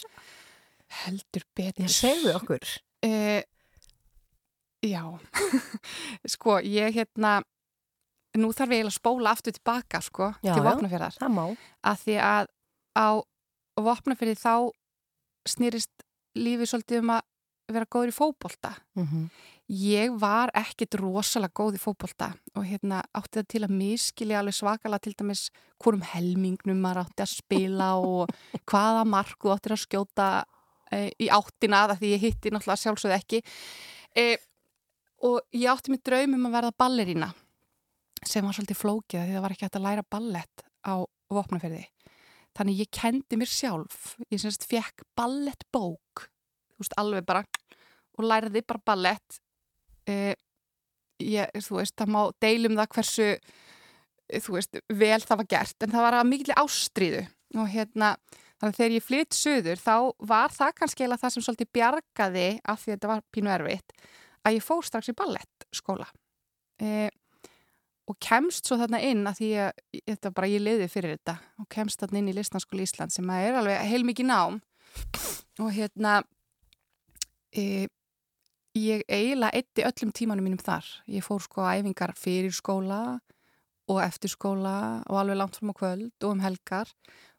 heldur 1.04 1.44
betur 1.54 1.84
Ég 1.86 1.92
segðu 1.94 2.32
okkur. 2.38 2.64
Eh, 3.06 3.42
já, 4.86 5.02
sko 6.34 6.56
ég 6.62 6.94
hérna, 6.94 7.40
nú 8.38 8.50
þarf 8.54 8.74
ég 8.74 8.86
að 8.86 8.94
spóla 8.96 9.32
aftur 9.34 9.54
tilbaka 9.56 10.00
sko, 10.02 10.32
Já, 10.42 10.52
til 10.54 10.62
já. 10.62 10.66
vopnafjörðar, 10.66 11.16
Það 11.22 11.32
má. 11.38 11.44
að 11.86 12.02
því 12.04 12.16
að 12.26 12.50
á 12.98 13.08
vopnafjörði 13.86 14.36
þá 14.42 14.54
snýrist 15.46 16.06
lífið 16.36 16.70
svolítið 16.72 17.02
um 17.04 17.14
að 17.16 17.22
vera 17.76 17.88
góður 17.90 18.12
í 18.12 18.16
fótbolta. 18.18 18.74
Mm 18.98 19.28
Ég 19.66 20.12
var 20.14 20.52
ekkit 20.54 20.94
rosalega 21.00 21.50
góð 21.58 21.74
í 21.74 21.80
fótbolta 21.82 22.28
og 22.54 22.66
hérna 22.68 23.00
átti 23.18 23.40
það 23.40 23.46
til 23.50 23.60
að 23.66 23.72
miskilja 23.74 24.38
alveg 24.38 24.54
svakalega 24.54 25.02
til 25.02 25.14
dæmis 25.18 25.40
hvorum 25.82 26.04
helmingnum 26.06 26.78
maður 26.78 27.00
átti 27.02 27.24
að 27.24 27.32
spila 27.32 27.88
og 27.98 28.30
hvaða 28.70 29.00
marku 29.10 29.50
áttir 29.50 29.74
að 29.74 29.80
skjóta 29.82 30.26
e, 30.94 31.08
í 31.18 31.26
áttina 31.34 31.80
það 31.90 31.98
því 31.98 32.10
ég 32.12 32.22
hitti 32.22 32.52
náttúrulega 32.54 32.82
sjálfsögð 32.84 33.14
ekki. 33.16 33.40
E, 34.14 34.26
og 35.26 35.40
ég 35.50 35.66
átti 35.72 35.90
mig 35.90 36.04
draumum 36.06 36.46
að 36.46 36.54
verða 36.60 36.76
ballerína 36.84 37.28
sem 38.22 38.46
var 38.46 38.54
svolítið 38.54 38.78
flókið 38.78 39.24
því 39.24 39.34
það 39.34 39.44
var 39.48 39.54
ekki 39.56 39.66
hægt 39.66 39.80
að 39.80 39.86
læra 39.88 40.04
ballett 40.14 40.64
á 40.86 40.94
vopnaferði 41.34 41.82
þannig 42.54 42.84
ég 42.84 42.92
kendi 42.94 43.40
mér 43.40 43.50
sjálf. 43.50 44.14
Ég 44.30 44.38
semst 44.44 44.68
fekk 44.70 45.02
ballettbók 45.18 46.22
þú 46.22 46.84
veist 46.84 46.96
alveg 47.02 47.26
bara 47.26 47.42
og 48.16 48.24
læriði 48.30 48.62
bara 48.62 48.86
ballett 48.86 49.40
e, 50.08 50.34
ég, 51.22 51.62
þú 51.64 51.80
veist, 51.80 51.96
það 51.98 52.12
má 52.14 52.20
deilum 52.42 52.76
það 52.78 52.90
hversu 52.96 53.28
eh, 53.34 54.42
þú 54.42 54.58
veist, 54.58 54.80
vel 54.88 55.20
það 55.22 55.42
var 55.42 55.50
gert 55.54 55.86
en 55.86 55.94
það 55.94 56.06
var 56.08 56.18
að 56.18 56.30
mikil 56.32 56.56
ástríðu. 56.62 57.24
Og 57.56 57.68
hérna, 57.72 58.14
þannig 58.58 58.72
að 58.72 58.78
þegar 58.80 58.96
ég 58.96 59.06
flytt 59.06 59.36
söður 59.36 59.82
þá 59.82 59.96
var 60.32 60.54
það 60.54 60.72
kannski 60.80 61.04
eiginlega 61.04 61.22
það 61.22 61.34
sem 61.34 61.46
svolítið 61.46 61.72
bjargaði 61.76 62.48
af 62.64 62.82
því 62.82 62.90
að 62.90 62.96
þetta 62.96 63.12
var 63.12 63.22
pínu 63.32 63.52
erfitt 63.54 63.94
að 64.46 64.58
ég 64.58 64.66
fór 64.66 64.84
strax 64.86 65.10
í 65.10 65.16
ballettskóla. 65.16 66.06
E, 66.82 67.08
og 68.06 68.18
kemst 68.22 68.68
svo 68.68 68.78
þarna 68.78 69.00
inn 69.02 69.24
að 69.26 69.40
því 69.40 69.50
að 69.64 69.80
þetta 70.12 70.32
bara 70.36 70.50
ég 70.50 70.62
liði 70.62 70.88
fyrir 70.92 71.16
þetta 71.16 71.36
og 71.62 71.68
kemst 71.72 72.02
þarna 72.02 72.20
inn 72.20 72.30
í 72.30 72.36
listanskóli 72.36 72.86
Ísland 72.86 73.14
sem 73.14 73.30
að 73.32 73.48
er 73.48 73.60
alveg 73.60 73.88
heilmikið 73.90 74.30
nám. 74.30 74.60
Og 75.62 75.72
hérna 75.74 76.20
e, 77.50 77.86
ég 78.76 79.04
eiginlega 79.08 79.56
eitti 79.56 79.84
öllum 79.86 80.12
tímanum 80.12 80.44
mínum 80.46 80.62
þar. 80.62 80.86
Ég 81.08 81.24
fór 81.24 81.40
sko 81.44 81.64
æfingar 81.66 82.12
fyrir 82.18 82.52
skóla 82.54 83.20
og 83.88 84.02
eftir 84.02 84.30
skóla 84.32 85.02
og 85.06 85.20
alveg 85.20 85.36
langt 85.38 85.56
fram 85.56 85.72
á 85.72 85.74
kvöld 85.78 86.24
og 86.24 86.30
um 86.34 86.40
helgar 86.44 86.90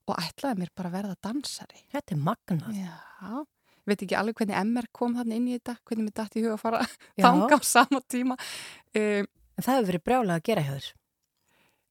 og 0.07 0.15
ætlaði 0.21 0.61
mér 0.63 0.71
bara 0.75 0.89
að 0.89 0.97
verða 0.97 1.15
dansari. 1.21 1.81
Þetta 1.91 2.15
er 2.15 2.21
magnað. 2.23 2.77
Já, 2.77 3.45
veit 3.87 4.01
ekki 4.05 4.15
alveg 4.19 4.35
hvernig 4.39 4.59
MR 4.63 4.87
kom 4.91 5.15
þannig 5.15 5.35
inn 5.41 5.47
í 5.47 5.57
þetta, 5.57 5.75
hvernig 5.83 6.07
mér 6.07 6.15
dætti 6.21 6.39
í 6.39 6.45
huga 6.45 6.55
að 6.55 6.63
fara 6.63 6.85
þanga 7.25 7.59
á 7.59 7.61
sama 7.63 8.01
tíma. 8.07 8.37
Um, 8.95 9.27
En 9.57 9.65
það 9.65 9.73
hefur 9.73 9.87
verið 9.89 10.01
brjálega 10.05 10.37
að 10.37 10.43
gera 10.45 10.61
hjá 10.61 10.73
þér. 10.77 10.87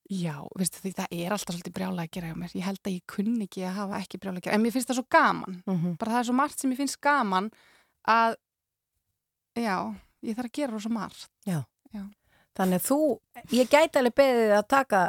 já, 0.07 0.35
veistu 0.55 0.81
því 0.85 0.91
það 0.95 1.15
er 1.17 1.33
alltaf 1.35 1.55
svolítið 1.57 1.73
brjálega 1.75 2.05
að 2.07 2.13
gera 2.15 2.29
hjá 2.31 2.37
mér. 2.39 2.53
Ég 2.55 2.63
held 2.69 2.81
að 2.87 2.93
ég 2.95 3.03
kunni 3.11 3.47
ekki 3.49 3.65
að 3.67 3.73
hafa 3.81 3.99
ekki 3.99 4.19
brjálega 4.23 4.39
að 4.39 4.45
gera, 4.47 4.55
en 4.55 4.63
mér 4.63 4.75
finnst 4.77 4.91
það 4.93 4.99
svo 5.01 5.07
gaman. 5.11 5.57
Mm 5.67 5.79
-hmm. 5.81 5.97
Bara 5.99 6.13
það 6.13 6.21
er 6.21 6.29
svo 6.29 6.37
margt 6.39 6.59
sem 6.61 6.71
ég 6.71 6.79
finnst 6.79 7.01
gaman 7.03 7.51
að, 8.07 8.37
já, 9.57 9.77
ég 10.27 10.37
þarf 10.37 10.51
að 10.51 10.57
gera 10.61 10.73
rosa 10.73 10.93
margt. 10.93 11.29
Þannig 12.57 12.79
að 12.81 12.87
þú, 12.87 12.97
ég 13.53 13.69
gæti 13.69 13.99
alveg 14.01 14.15
beðið 14.17 14.53
að 14.57 14.67
taka 14.73 15.01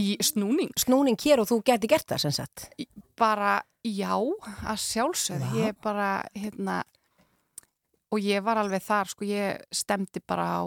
Í 0.00 0.16
snúning. 0.24 0.70
snúning 0.80 1.18
hér 1.20 1.42
og 1.42 1.48
þú 1.50 1.58
gæti 1.68 1.90
gert 1.92 2.06
það 2.08 2.22
sem 2.22 2.32
sagt. 2.32 2.70
bara 3.16 3.58
já, 3.84 4.16
að 4.64 4.78
sjálfsögðu 4.80 5.50
Vá. 5.52 5.58
ég 5.60 5.76
bara, 5.84 6.24
hérna 6.34 6.78
og 8.10 8.18
ég 8.24 8.40
var 8.42 8.56
alveg 8.62 8.82
þar, 8.82 9.10
sko 9.12 9.26
ég 9.28 9.60
stemdi 9.70 10.22
bara 10.26 10.46
á 10.58 10.62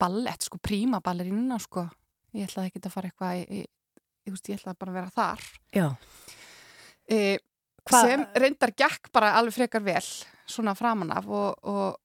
ballett, 0.00 0.42
sko 0.42 0.58
príma 0.58 1.00
ballerínuna, 1.00 1.60
sko 1.62 1.86
ég 2.34 2.48
ætlaði 2.48 2.72
ekki 2.72 2.82
að 2.84 2.92
fara 2.92 3.08
eitthvað 3.10 3.38
ég, 3.38 3.66
veist, 4.26 4.48
ég 4.50 4.58
ætlaði 4.58 4.78
bara 4.82 4.90
að 4.90 4.98
vera 4.98 5.14
þar 5.14 5.46
Já. 5.72 5.86
e, 7.08 7.38
sem 7.90 8.26
reyndar 8.34 8.74
gekk 8.76 9.10
bara 9.14 9.32
alveg 9.38 9.54
frekar 9.54 9.82
vel 9.86 10.02
svona 10.50 10.74
framan 10.74 11.12
af 11.14 11.26
og, 11.30 11.54
og 11.62 11.96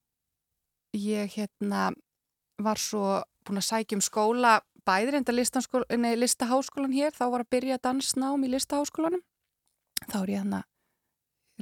ég 0.96 1.36
hérna 1.36 1.92
var 2.62 2.80
svo 2.80 3.22
búin 3.46 3.60
að 3.62 3.70
sækja 3.70 3.98
um 4.00 4.04
skóla 4.04 4.60
bæði 4.86 5.16
reynda 5.16 5.34
nei, 5.98 6.14
listaháskólan 6.16 6.94
hér, 6.94 7.12
þá 7.12 7.26
var 7.34 7.44
að 7.44 7.52
byrja 7.56 7.78
dansnám 7.84 8.46
í 8.46 8.52
listaháskólanum 8.54 9.24
þá 10.06 10.18
er 10.22 10.30
ég 10.30 10.40
hérna 10.44 10.62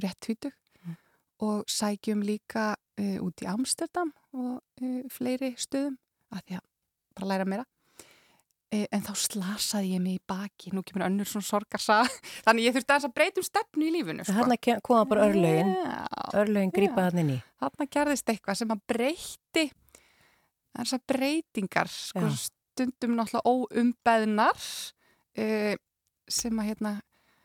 rétt 0.02 0.20
tvítug 0.20 0.52
Mm. 0.84 0.96
og 1.40 1.64
sækjum 1.70 2.22
líka 2.22 2.74
uh, 3.00 3.18
út 3.24 3.40
í 3.42 3.46
Amsterdam 3.48 4.12
og 4.32 4.60
uh, 4.82 5.02
fleiri 5.08 5.54
stöðum 5.56 5.96
að 6.34 6.42
því 6.44 6.58
að 6.58 6.64
bara 7.14 7.28
læra 7.30 7.46
meira 7.48 7.64
en 8.72 9.04
þá 9.06 9.12
slasaði 9.18 9.92
ég 9.94 10.02
mig 10.02 10.16
í 10.18 10.22
baki 10.26 10.72
nú 10.74 10.82
kemur 10.86 11.04
önnur 11.06 11.28
svona 11.28 11.46
sorgarsa 11.46 12.00
þannig 12.46 12.66
ég 12.68 12.74
þurfti 12.76 12.96
að 12.96 13.14
breytum 13.14 13.46
stefnu 13.46 13.86
í 13.86 13.92
lífinu 13.94 14.24
sko. 14.26 14.46
Ke- 14.64 14.80
koma 14.82 15.04
bara 15.10 15.28
örlögin, 15.28 15.70
Já, 15.74 16.06
örlögin 16.40 16.72
grípa 16.74 17.04
Já. 17.04 17.10
þannig 17.10 17.24
inn 17.24 17.34
í. 17.36 17.38
þarna 17.62 17.86
gerðist 17.96 18.32
eitthvað 18.32 18.58
sem 18.60 18.74
að 18.74 18.82
breyti 18.90 19.64
þessar 20.74 21.04
breytingar 21.12 21.92
sko, 21.92 22.24
Já. 22.24 22.34
stundum 22.48 23.14
náttúrulega 23.18 23.52
óumbeðnar 23.54 24.64
uh, 25.38 25.76
sem 26.26 26.58
að 26.58 26.70
hérna, 26.72 26.94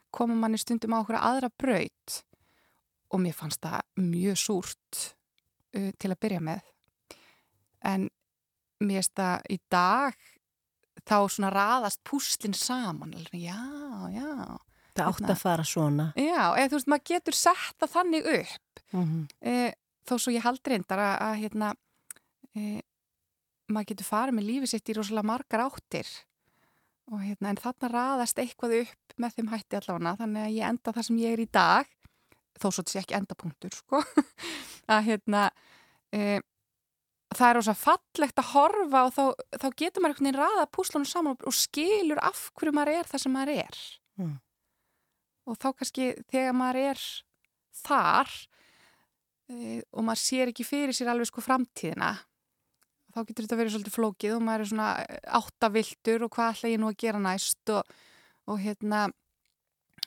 koma 0.10 0.34
manni 0.39 0.58
stundum 0.58 0.95
á 0.97 1.01
okkur 1.03 1.19
aðra 1.19 1.51
braut 1.53 2.19
og 3.13 3.21
mér 3.21 3.36
fannst 3.38 3.62
það 3.62 3.84
mjög 4.01 4.39
súrt 4.41 5.03
uh, 5.77 5.91
til 5.99 6.10
að 6.10 6.19
byrja 6.25 6.41
með 6.41 6.65
en 7.86 8.10
mér 8.82 9.03
finnst 9.03 9.15
það 9.19 9.47
í 9.53 9.60
dag 9.69 10.17
þá 11.10 11.15
svona 11.34 11.50
raðast 11.54 12.02
púslinn 12.08 12.56
saman 12.58 13.15
alveg, 13.17 13.41
já, 13.50 13.58
já. 14.13 14.30
Það 15.00 15.06
átt 15.10 15.19
Hérna. 15.22 15.34
að 15.34 15.41
fara 15.43 15.63
svona. 15.65 16.06
já, 16.19 16.41
eða 16.60 16.69
þú 16.72 16.78
veist, 16.78 16.89
maður 16.91 17.08
getur 17.13 17.38
sett 17.38 17.76
það 17.80 17.93
þannig 17.98 18.32
upp. 18.38 18.82
Mm 18.93 19.28
e, 19.41 19.58
þó 20.10 20.15
svo 20.17 20.32
ég 20.34 20.41
hald 20.41 20.65
reyndar 20.65 20.98
að, 21.04 21.15
að 21.22 21.36
hérna 21.43 21.67
e, 22.58 22.82
maður 23.69 23.91
getur 23.91 24.08
farið 24.08 24.36
með 24.39 24.48
lífið 24.50 24.72
sitt 24.72 24.89
í 24.89 24.95
rosalega 24.98 25.30
margar 25.30 25.62
áttir. 25.67 26.10
Og 27.13 27.22
hérna 27.26 27.52
en 27.54 27.60
þarna 27.62 27.89
raðast 27.93 28.41
eitthvað 28.41 28.74
upp 28.84 29.15
með 29.22 29.36
þeim 29.38 29.52
hætti 29.54 29.78
allavega 29.80 30.15
þannig 30.24 30.43
að 30.48 30.56
ég 30.58 30.67
enda 30.74 30.93
það 30.98 31.08
sem 31.10 31.19
ég 31.22 31.36
er 31.38 31.43
í 31.43 31.48
dag. 31.54 31.91
Þó 32.60 32.65
svo 32.67 32.82
þetta 32.82 32.91
sé 32.95 33.00
ekki 33.04 33.17
endapunktur 33.19 33.78
sko. 33.78 34.02
Að 34.93 35.06
hérna 35.12 35.43
e, 36.12 36.39
það 37.38 37.48
er 37.50 37.58
rosa 37.60 37.76
fallegt 37.78 38.42
að 38.42 38.52
horfa 38.56 39.02
og 39.06 39.13
þá, 39.13 39.24
þá 39.62 39.68
getur 39.78 40.02
maður 40.02 40.15
einhvern 40.15 40.30
veginn 40.30 40.39
raða 40.39 40.70
púslunum 40.74 41.08
saman 41.10 41.38
og 41.46 41.56
skilur 41.56 42.22
af 42.26 42.48
hverju 42.58 42.74
maður 42.74 42.96
er 43.00 43.10
það 43.12 43.26
sem 43.26 43.36
maður 43.38 43.56
er 43.65 43.82
Mm. 44.20 44.34
og 45.48 45.56
þá 45.56 45.70
kannski 45.80 46.06
þegar 46.28 46.56
maður 46.60 46.80
er 46.89 47.04
þar 47.80 48.32
e, 49.48 49.78
og 49.96 50.04
maður 50.04 50.20
sér 50.26 50.52
ekki 50.52 50.65
fyrir 50.68 50.92
sér 50.98 51.13
alveg 51.13 51.30
sko 51.30 51.39
framtíðina 51.46 52.10
þá 53.15 53.22
getur 53.30 53.46
þetta 53.46 53.60
verið 53.62 53.74
svolítið 53.78 53.96
flókið 53.96 54.36
og 54.36 54.44
maður 54.44 54.65
er 54.65 54.72
svona 54.74 54.89
áttaviltur 55.39 56.26
og 56.28 56.34
hvað 56.36 56.52
ætla 56.52 56.74
ég 56.74 56.82
nú 56.84 56.89
að 56.92 57.00
gera 57.06 57.24
næst 57.24 57.72
og, 57.78 57.96
og 58.52 58.60
hérna 58.60 59.06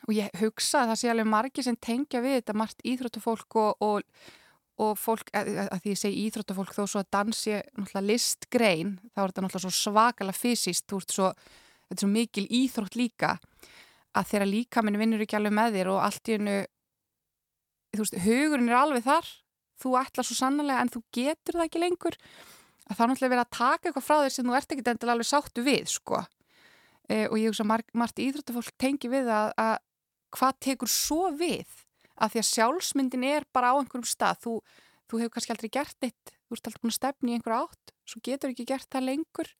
og 0.02 0.12
ég 0.18 0.36
hugsa 0.42 0.82
að 0.82 0.92
það 0.92 1.00
sé 1.00 1.10
alveg 1.14 1.32
margir 1.32 1.66
sem 1.66 1.80
tengja 1.88 2.20
við 2.20 2.36
þetta 2.40 2.58
margt 2.58 2.84
íþróttufólk 2.92 3.58
og, 3.62 3.72
og, 3.80 4.04
og 4.80 4.96
fólk, 4.96 5.28
að, 5.36 5.50
því 5.82 5.92
ég 5.92 6.00
segi 6.00 6.22
íþróttafólk 6.26 6.72
þó 6.72 6.84
svo 6.86 7.02
að 7.02 7.10
dansi 7.12 7.58
náttúrulega 7.58 8.06
listgrein 8.08 8.94
þá 9.12 9.20
er 9.20 9.32
þetta 9.32 9.44
náttúrulega 9.44 9.64
svo 9.66 9.72
svakalega 9.76 10.38
fysiskt 10.38 10.86
þú 10.88 11.00
ert 11.02 11.16
svo, 11.16 11.28
þetta 11.88 11.98
er 11.98 12.02
svo 12.04 12.10
mikil 12.12 12.46
íþrótt 12.48 12.96
líka 12.96 13.34
að 14.16 14.30
þegar 14.32 14.48
líka 14.48 14.84
minn 14.84 15.00
vinnur 15.00 15.24
ekki 15.24 15.36
alveg 15.38 15.56
með 15.56 15.76
þér 15.76 15.92
og 15.92 16.00
allt 16.06 16.30
í 16.30 16.36
hennu 16.38 16.56
þú 17.92 18.04
veist, 18.04 18.18
hugurinn 18.24 18.72
er 18.72 18.80
alveg 18.80 19.06
þar 19.06 19.30
þú 19.82 19.94
ætlar 20.00 20.28
svo 20.28 20.38
sannlega 20.38 20.80
en 20.80 20.92
þú 20.92 21.04
getur 21.14 21.58
það 21.58 21.68
ekki 21.68 21.82
lengur 21.82 22.18
að 22.88 22.96
það 22.96 23.04
er 23.04 23.12
náttúrulega 23.12 23.34
verið 23.34 23.44
að 23.44 23.56
taka 23.58 23.88
eitthvað 23.88 24.06
frá 24.08 24.16
þér 24.22 24.34
sem 24.36 24.48
þú 24.48 24.56
ert 24.58 24.74
ekki 24.74 24.84
endilega 24.86 25.16
alveg 25.16 25.28
sáttu 25.28 25.64
við 25.66 25.88
sko. 25.92 26.24
e, 27.08 27.16
og 27.28 27.36
ég 27.38 27.52
hugsa 27.52 27.66
margt 27.68 28.22
íþróttafólk 28.24 28.76
tengi 28.80 29.10
við 29.12 29.30
að, 29.32 29.52
að 29.60 29.74
hvað 30.32 30.60
tekur 30.64 30.90
svo 30.90 31.30
við 31.36 31.81
að 32.22 32.34
því 32.34 32.42
að 32.42 32.48
sjálfsmyndin 32.52 33.26
er 33.28 33.46
bara 33.54 33.74
á 33.74 33.78
einhverjum 33.78 34.06
stað 34.08 34.40
þú, 34.46 34.54
þú 35.10 35.22
hefur 35.22 35.34
kannski 35.36 35.54
aldrei 35.54 35.72
gert 35.74 36.08
eitt 36.08 36.32
þú 36.32 36.56
ert 36.56 36.68
alltaf 36.70 36.82
búin 36.82 36.94
að 36.94 36.98
stefni 36.98 37.32
í 37.32 37.36
einhver 37.38 37.58
átt 37.58 37.94
svo 38.08 38.22
getur 38.24 38.52
ekki 38.52 38.68
gert 38.68 38.88
það 38.92 39.08
lengur 39.10 39.52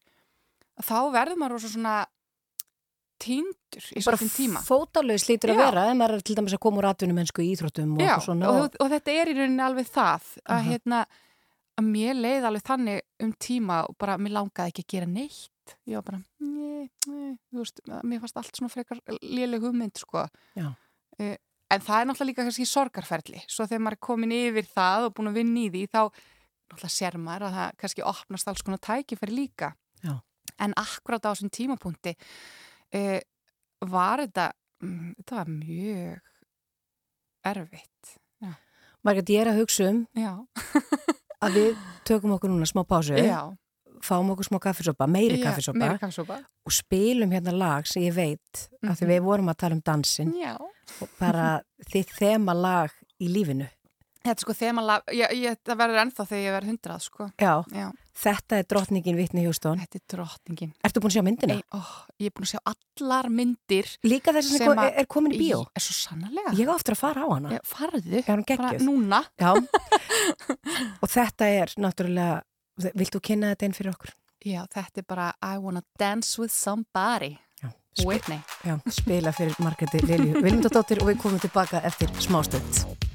þá 0.83 0.99
verður 1.15 1.41
maður 1.43 1.65
svona 1.67 1.97
týndur 3.23 3.89
í 3.95 4.03
svolítinn 4.03 4.33
tíma 4.35 4.63
fótalaus 4.67 5.27
lítur 5.29 5.53
að 5.53 5.61
Já. 5.61 5.65
vera 5.69 5.85
ef 5.91 5.99
maður 5.99 6.17
er 6.17 6.25
til 6.27 6.37
dæmis 6.39 6.57
að 6.57 6.63
koma 6.65 6.81
úr 6.81 6.89
atvinnum 6.91 7.21
mennsku 7.21 7.45
í 7.45 7.53
íþróttum 7.53 7.95
og 7.95 8.03
Já, 8.03 8.07
eitthvað 8.09 8.27
svona 8.27 8.51
og, 8.51 8.79
og 8.83 8.91
þetta 8.95 9.15
er 9.21 9.31
í 9.31 9.37
rauninni 9.39 9.65
alveg 9.67 9.91
það 9.93 10.27
að, 10.43 10.57
Aha. 10.57 10.65
hérna, 10.67 11.01
að 11.79 11.89
mér 11.93 12.19
leið 12.19 12.49
alveg 12.49 12.67
þannig 12.67 13.27
um 13.27 13.33
tíma 13.47 13.79
og 13.87 13.97
bara 14.03 14.19
mér 14.19 14.37
langaði 14.39 14.73
ekki 14.75 14.87
að 14.87 14.91
gera 14.97 15.11
neitt 15.13 15.77
ég 15.87 16.01
var 16.01 16.07
bara, 16.09 16.23
nei 16.43 16.91
þú 16.99 17.61
veist, 17.61 17.83
mér 17.87 18.25
fannst 18.25 18.41
allt 18.43 18.59
svona 18.59 18.73
frekar 18.73 19.03
léleg 19.23 19.63
hugmynd 19.63 20.03
sko 20.03 20.27
Já. 20.59 20.73
En 21.73 21.81
það 21.81 21.99
er 21.99 22.09
náttúrulega 22.09 22.29
líka 22.31 22.45
kannski 22.47 22.67
sorgarferli. 22.69 23.43
Svo 23.49 23.65
þegar 23.69 23.85
maður 23.87 23.97
er 23.97 24.05
komin 24.09 24.35
yfir 24.37 24.67
það 24.69 25.07
og 25.07 25.15
búin 25.17 25.31
að 25.31 25.39
vinna 25.41 25.63
í 25.63 25.71
því 25.73 25.85
þá 25.89 26.01
náttúrulega 26.03 26.95
sér 26.97 27.19
maður 27.21 27.47
að 27.49 27.57
það 27.59 27.79
kannski 27.83 28.05
opnast 28.13 28.51
alls 28.53 28.67
konar 28.67 28.83
tækifæri 28.85 29.37
líka. 29.37 29.73
Já. 30.03 30.19
en 30.59 30.73
akkurát 30.77 31.25
á 31.27 31.31
þessum 31.31 31.51
tímapunkti 31.55 32.13
uh, 32.99 33.21
var 33.87 34.21
þetta 34.25 34.49
mm, 34.83 35.13
þetta 35.21 35.37
var 35.39 35.53
mjög 35.53 36.21
erfitt. 37.53 38.19
Margrét, 39.03 39.33
ég 39.35 39.43
er 39.43 39.49
að 39.51 39.59
hugsa 39.59 39.89
um 39.91 40.05
Já, 40.15 40.33
að 41.43 41.57
við 41.57 41.87
tökum 42.07 42.37
okkur 42.37 42.53
núna 42.53 42.69
smá 42.71 42.85
pásu. 42.87 43.17
Já 43.19 43.51
fáum 44.03 44.31
okkur 44.35 44.45
smá 44.51 44.59
kaffisopa, 44.61 45.07
meiri 45.07 45.39
Já, 45.39 45.45
kaffisopa 45.49 45.79
Meiri 45.79 45.99
kaffisopa. 46.03 46.41
og 46.67 46.73
spilum 46.73 47.31
hérna 47.31 47.53
lag 47.57 47.87
sem 47.87 48.03
ég 48.03 48.13
veit 48.15 48.69
af 48.83 48.99
því 48.99 49.07
Mhm. 49.07 49.11
við 49.13 49.21
vorum 49.23 49.49
að 49.49 49.57
tala 49.59 49.75
um 49.75 49.81
dansin 49.83 50.33
Já. 50.35 50.57
Og 51.01 51.09
bara 51.19 51.61
þitt 51.89 52.11
þema 52.19 52.55
lag 52.55 52.91
í 53.21 53.29
lífinu. 53.33 53.69
Þetta 54.25 54.39
sko 54.39 54.53
þemalag, 54.55 55.01
ég, 55.11 55.31
ég, 55.35 55.57
það 55.67 55.79
verður 55.81 55.99
ennþá 56.05 56.25
þegar 56.29 56.43
ég 56.47 56.53
verður 56.55 56.71
hundrað 56.71 57.01
sko. 57.03 57.25
Já, 57.43 57.65
Já, 57.75 57.91
þetta 58.15 58.59
er 58.59 58.63
drottningin 58.71 59.17
Vitni 59.17 59.43
Hjústón 59.43 59.81
þetta 59.83 59.97
er 59.99 60.05
drottningin. 60.17 60.73
Ertu 60.85 61.01
búin 61.03 61.11
að 61.11 61.17
sjá 61.17 61.23
myndina? 61.27 61.55
Ei, 61.55 61.63
ó, 61.75 61.81
Ég 62.21 62.27
er 62.27 62.31
búin 62.31 62.47
að 62.47 62.53
sjá 62.53 62.61
allar 63.01 63.27
myndir 63.31 63.87
Líka 64.05 64.31
þess 64.33 64.61
að 64.61 64.77
að- 64.79 64.93
er 65.01 65.07
komin 65.07 65.33
í 65.35 65.39
bíó. 65.41 65.67
Er 65.75 65.81
svo 65.81 65.95
sannarlega. 66.07 66.55
Ég 66.55 66.69
á 66.71 66.75
aftur 66.79 66.95
að 66.95 66.99
fara 67.03 67.25
á 67.27 67.29
hana. 67.35 67.59
Farðu, 67.67 68.23
geggjuð? 68.23 68.81
núna. 68.87 69.25
Og 71.03 71.09
þetta 71.11 71.47
er 71.51 71.75
náttúrulega 71.79 72.43
Vilt 72.81 73.15
þú 73.15 73.21
kynna 73.21 73.53
þetta 73.53 73.69
inn 73.69 73.77
fyrir 73.77 73.93
okkur? 73.93 74.15
Já, 74.43 74.65
þetta 74.73 75.03
er 75.03 75.07
bara 75.09 75.31
I 75.45 75.59
wanna 75.63 75.83
dance 76.01 76.41
with 76.41 76.53
somebody. 76.53 77.37
Já, 77.63 77.71
sp 77.95 78.09
Whitney 78.09 78.41
já 78.65 78.79
spila 78.91 79.33
fyrir 79.33 79.55
Margreti 79.59 80.01
Lilju 80.07 80.43
Vilmundadóttir 80.43 81.03
og 81.03 81.13
við 81.13 81.23
komum 81.23 81.41
tilbaka 81.43 81.85
eftir 81.87 82.11
smástund 82.19 83.12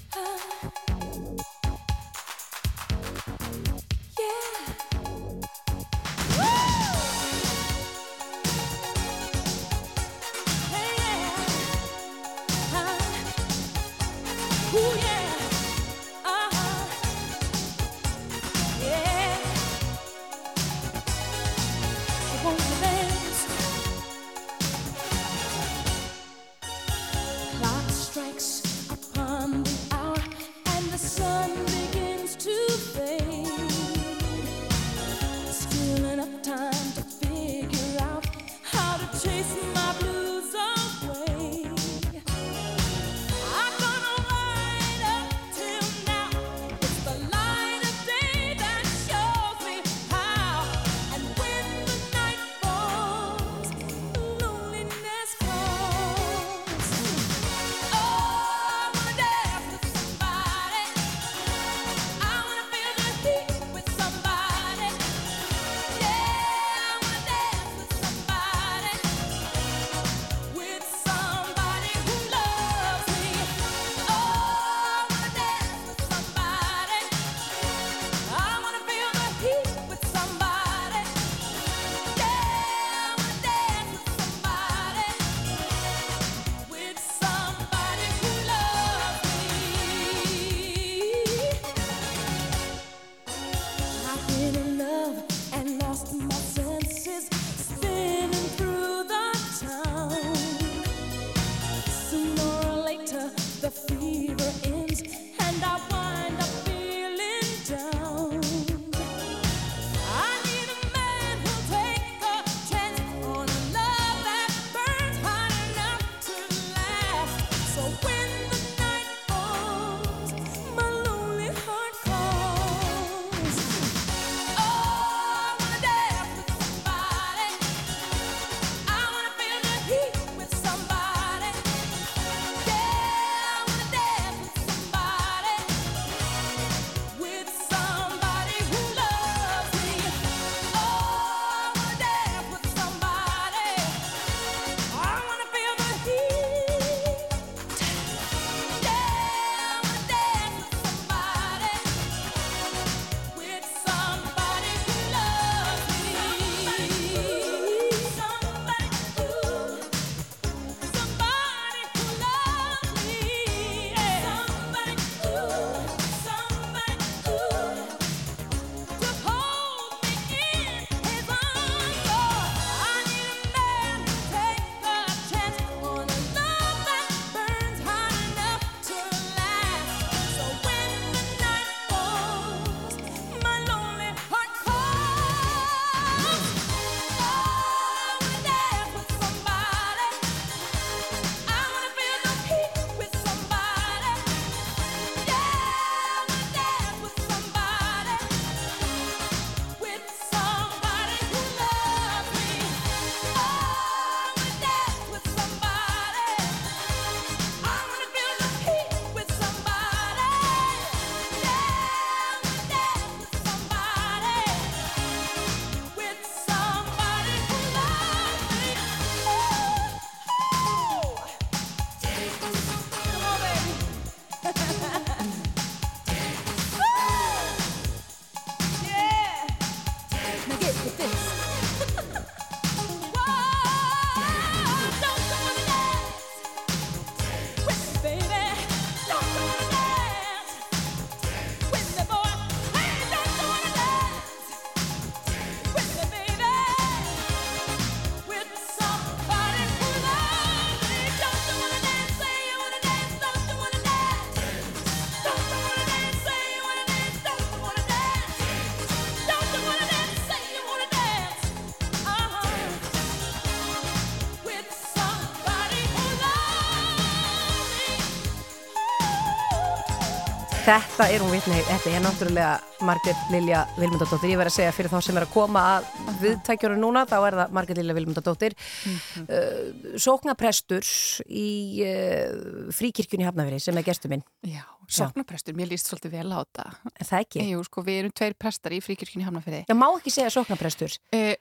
Þetta 270.68 271.06
er 271.08 271.22
hún 271.24 271.30
vitni, 271.32 271.58
þetta 271.64 271.92
er 271.96 272.02
náttúrulega 272.04 272.48
Margrét 272.84 273.30
Lilja 273.32 273.62
Vilmundadóttir, 273.78 274.34
ég 274.34 274.40
verð 274.42 274.52
að 274.52 274.56
segja 274.58 274.72
fyrir 274.76 274.92
þá 274.92 274.98
sem 275.06 275.16
er 275.16 275.24
að 275.24 275.30
koma 275.32 275.62
að 275.78 275.86
viðtækjunum 276.20 276.82
núna, 276.82 277.04
þá 277.08 277.14
er 277.22 277.38
það 277.38 277.54
Margrét 277.56 277.78
Lilja 277.80 277.94
Vilmundadóttir 277.96 278.56
uh, 278.58 279.62
sóknaprestur 280.04 280.90
í 281.32 281.46
uh, 281.88 282.68
fríkirkjunni 282.76 283.30
Hafnafyrir 283.30 283.64
sem 283.64 283.80
er 283.80 283.86
gestur 283.88 284.12
minn, 284.12 284.26
Já, 284.44 284.66
sóknaprestur, 284.92 285.56
mér 285.56 285.72
líst 285.72 285.88
svolítið 285.88 286.18
vel 286.18 286.26
á 286.36 286.44
þetta. 286.44 286.66
það 287.00 287.22
ekki? 287.22 287.46
Jú, 287.54 287.62
sko, 287.70 287.86
við 287.88 288.02
erum 288.02 288.16
tveir 288.20 288.36
prestar 288.44 288.76
í 288.76 288.82
fríkirkjunni 288.84 289.30
Hafnafyrði. 289.30 289.62
Það 289.72 289.80
má 289.80 289.88
ekki 289.94 290.16
segja 290.18 290.34
sóknaprestur 290.36 290.98
Uh, 291.16 291.32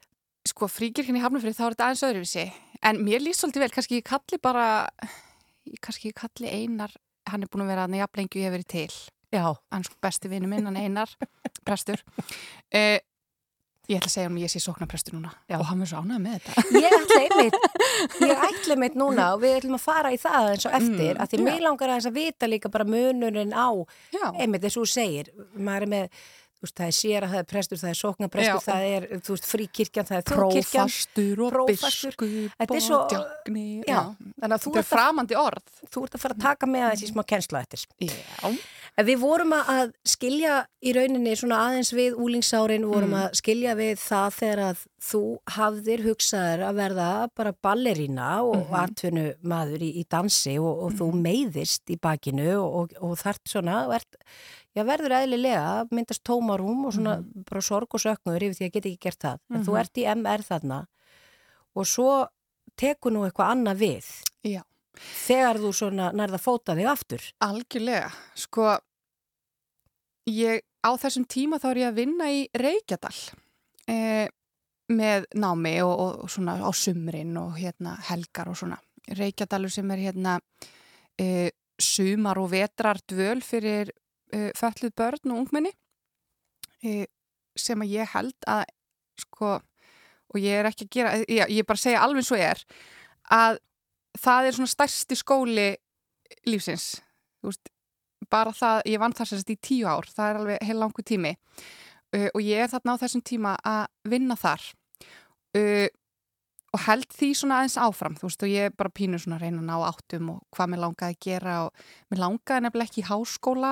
sko, 0.46 0.70
fríkirkjunni 0.70 1.24
Hafnafyrði, 1.24 1.58
þá 1.58 1.64
er 1.66 1.74
þetta 1.74 1.88
aðeins 1.90 2.06
öðruvísi. 2.12 2.46
En 2.86 3.02
mér 3.02 3.26
líst 3.26 3.42
svolítið 3.42 3.66
vel, 3.66 3.72
kannski 3.74 3.98
ég 3.98 4.06
kalli 4.06 4.38
bara, 4.38 4.70
kannski 5.82 6.14
ég 6.14 6.18
kalli 6.22 6.54
Einar, 6.62 6.94
hann 7.26 7.42
er 7.42 7.50
búin 7.50 7.66
að 7.66 7.74
vera 7.74 7.90
að 7.90 7.98
jafn 8.04 8.22
lengi 8.22 8.38
og 8.38 8.42
ég 8.44 8.46
hef 8.52 8.58
verið 8.60 8.72
til. 8.76 9.06
Já, 9.37 9.44
Hans 9.75 9.90
besti 10.03 10.31
vinnu 10.33 10.49
minn, 10.51 10.64
hann 10.68 10.79
Einar, 10.81 11.12
prestur. 11.68 12.01
Uh, 12.72 12.96
ég 13.87 14.01
ætla 14.01 14.09
að 14.09 14.14
segja 14.16 14.27
hann 14.27 14.38
að 14.40 14.44
ég 14.46 14.51
sé 14.51 14.61
sóknaprestur 14.64 15.14
núna. 15.14 15.31
Já. 15.46 15.59
Og 15.61 15.66
hann 15.68 15.85
er 15.85 15.90
svo 15.92 16.01
ánægð 16.03 16.22
með 16.25 16.38
þetta. 16.46 16.64
ég 16.75 16.96
ætla 16.96 17.18
einmitt 17.27 17.59
ég 18.31 18.40
ætla 18.49 18.75
einmitt 18.75 18.96
núna 18.99 19.29
og 19.37 19.44
við 19.44 19.59
ætlum 19.61 19.77
að 19.79 19.85
fara 19.85 20.11
í 20.11 20.18
það 20.18 20.49
eins 20.55 20.66
og 20.66 20.75
eftir, 20.81 21.12
Mm, 21.12 21.20
að 21.22 21.31
því 21.35 21.44
mig 21.46 21.61
langar 21.62 21.92
aðeins 21.92 22.09
að 22.11 22.16
vita 22.18 22.49
líka 22.51 22.72
bara 22.75 22.88
munurinn 22.88 23.55
á 23.55 23.68
Já. 24.16 24.25
einmitt 24.42 24.66
eins 24.66 24.75
og 24.81 24.88
þú 24.88 24.90
segir, 24.96 25.31
maður 25.55 25.87
er 25.87 25.92
með 25.94 26.18
veist, 26.66 26.75
það 26.81 26.87
er 26.88 26.94
sér 26.96 27.25
það 27.31 27.38
er 27.38 27.46
prestur, 27.53 27.79
það 27.85 27.90
er 27.92 27.99
sóknaprestur 28.01 28.59
Já. 28.59 28.66
það 28.66 28.85
er, 28.96 29.07
veist, 29.29 29.46
fríkirkjan, 29.53 30.07
það 30.09 30.18
er 30.18 30.27
þjóðkirkjan 30.33 30.90
Prófastur 30.90 31.42
og 31.46 31.53
Prófastur. 31.55 32.16
biskup 32.16 32.96
og. 32.96 33.85
Já, 33.87 34.01
þannig 34.40 34.57
að 34.57 34.64
þú 34.66 34.72
er 34.72 34.81
ert, 34.81 34.83
að, 34.83 34.90
framandi 34.96 35.38
orð. 35.38 35.75
þú 35.94 36.05
ert 36.09 36.16
að 36.18 36.25
fara 36.27 36.35
að 36.38 36.42
taka 36.49 36.70
með 36.75 36.87
þessi 36.90 37.11
smá 37.12 37.22
kennsla 37.29 37.62
eftir. 37.62 37.87
Já. 38.03 38.51
En 38.96 39.04
við 39.04 39.18
vorum 39.20 39.50
að- 39.52 39.90
skilja 40.09 40.66
í 40.82 40.92
rauninni 40.96 41.35
svona 41.37 41.59
aðeins 41.68 41.92
við 41.92 42.14
úlingsárin, 42.16 42.85
vorum 42.88 43.11
Mm. 43.12 43.26
að 43.28 43.35
skilja 43.37 43.74
við 43.76 43.96
það 44.00 44.30
þegar 44.40 44.59
að 44.70 44.78
þú 45.02 45.20
hafðir 45.50 46.00
hugsaður 46.06 46.62
að 46.64 46.74
verða 46.80 47.28
bara 47.37 47.52
ballerína 47.52 48.42
og 48.42 48.56
mm 48.56 48.70
Mhm. 48.70 48.85
atvinnu 48.85 49.35
maður 49.44 49.80
í, 49.82 49.90
í 50.00 50.04
dansi 50.09 50.56
og, 50.59 50.82
og 50.85 50.92
þú 50.92 51.12
meiðist 51.12 51.85
í 51.92 51.98
bakinu 52.00 52.56
og, 52.56 52.92
og, 53.02 53.18
þart 53.18 53.44
svona, 53.44 53.85
ert, 53.94 54.16
já 54.74 54.82
verður 54.82 55.12
eðlilega, 55.12 55.88
myndast 55.90 56.22
tómarúm 56.24 56.87
og 56.87 56.92
svona 56.94 57.22
bara 57.50 57.61
sorg 57.61 57.88
og 57.92 58.00
söknur 58.00 58.40
yfir 58.40 58.56
því 58.56 58.64
að 58.70 58.72
geta 58.72 58.88
ekki 58.88 58.98
gert 59.00 59.18
það. 59.20 59.38
En 59.52 59.62
þú 59.64 59.72
Mhm. 59.72 59.80
ert 59.80 59.92
í 59.94 60.04
MR 60.06 60.38
þarna 60.42 60.87
og 61.76 61.85
svo 61.85 62.28
tekur 62.78 63.12
nú 63.12 63.30
eitthvað 63.30 63.50
annað 63.52 63.76
við 63.76 64.04
Já. 64.42 64.62
þegar 65.28 65.56
þú 65.59 65.68
svona 65.74 66.12
nærða 66.14 66.40
fóta 66.40 66.74
þig 66.74 66.87
aftur. 66.88 67.32
Algjörlega, 67.42 68.11
sko 68.35 68.78
ég, 70.30 70.64
á 70.82 70.90
þessum 70.98 71.26
tíma 71.28 71.60
þá 71.62 71.68
er 71.70 71.82
ég 71.82 71.92
að 71.92 72.00
vinna 72.00 72.30
í 72.32 72.40
Reykjadal 72.56 73.14
eh, 73.90 74.26
með 74.92 75.26
námi 75.34 75.76
og, 75.82 75.92
og, 75.92 76.18
og 76.26 76.32
svona 76.32 76.58
á 76.62 76.70
sumrin 76.74 77.36
og 77.40 77.56
hérna 77.58 77.96
helgar 78.10 78.50
og 78.50 78.58
svona. 78.58 78.78
Reykjadalur 79.16 79.72
sem 79.72 79.90
er 79.94 80.02
hérna 80.08 80.38
eh, 81.18 81.50
sumar 81.78 82.38
og 82.40 82.50
vetrar 82.54 83.00
dvöl 83.08 83.42
fyrir 83.44 83.92
eh, 84.32 84.50
fölluð 84.56 84.94
börn 84.96 85.32
og 85.32 85.44
ungmenni 85.44 85.72
eh, 86.82 87.06
sem 87.56 87.82
að 87.82 87.94
ég 87.98 88.14
held 88.14 88.50
að 88.50 88.64
sko 89.20 89.56
og 90.26 90.42
ég 90.42 90.60
er 90.60 90.68
ekki 90.68 90.86
að 90.86 90.92
gera, 90.92 91.14
ég, 91.22 91.52
ég 91.54 91.66
bara 91.66 91.80
segja 91.80 92.02
alveg 92.04 92.26
svo 92.26 92.38
er 92.38 92.60
að 93.32 93.60
það 94.18 94.48
er 94.48 94.56
svona 94.56 94.72
stærsti 94.72 95.18
skóli 95.18 95.68
lífsins. 96.48 96.96
Þú 97.40 97.50
veist, 97.50 97.70
bara 98.30 98.54
það, 98.54 98.80
ég 98.92 99.02
vann 99.02 99.14
þar 99.16 99.30
sérst 99.32 99.52
í 99.52 99.58
tíu 99.62 99.90
ár, 99.90 100.08
það 100.08 100.30
er 100.30 100.40
alveg 100.40 100.66
heil 100.68 100.78
langu 100.80 101.04
tími. 101.06 101.36
Uh, 102.14 102.28
og 102.32 102.40
ég 102.44 102.62
er 102.62 102.72
þarna 102.72 102.96
á 102.96 103.02
þessum 103.02 103.22
tíma 103.26 103.54
að 103.66 103.86
vinna 104.12 104.36
þar. 104.38 104.64
Uh, 105.56 105.88
og 106.76 106.82
held 106.84 107.06
því 107.14 107.28
svona 107.38 107.60
aðeins 107.60 107.78
áfram, 107.80 108.16
þú 108.18 108.29
veist, 108.29 108.42
og 108.44 108.52
ég 108.52 108.74
bara 108.77 108.92
pínu 108.92 109.20
svona 109.20 109.38
að 109.38 109.46
reyna 109.46 109.62
að 109.62 109.68
ná 109.70 109.77
áttum 109.88 110.33
og 110.35 110.42
hvað 110.52 110.72
mér 110.72 110.83
langaði 110.83 111.14
að 111.14 111.22
gera 111.24 111.54
og 111.64 111.87
mér 112.10 112.20
langaði 112.20 112.64
nefnilega 112.66 112.90
ekki 112.90 113.02
í 113.02 113.06
háskóla 113.08 113.70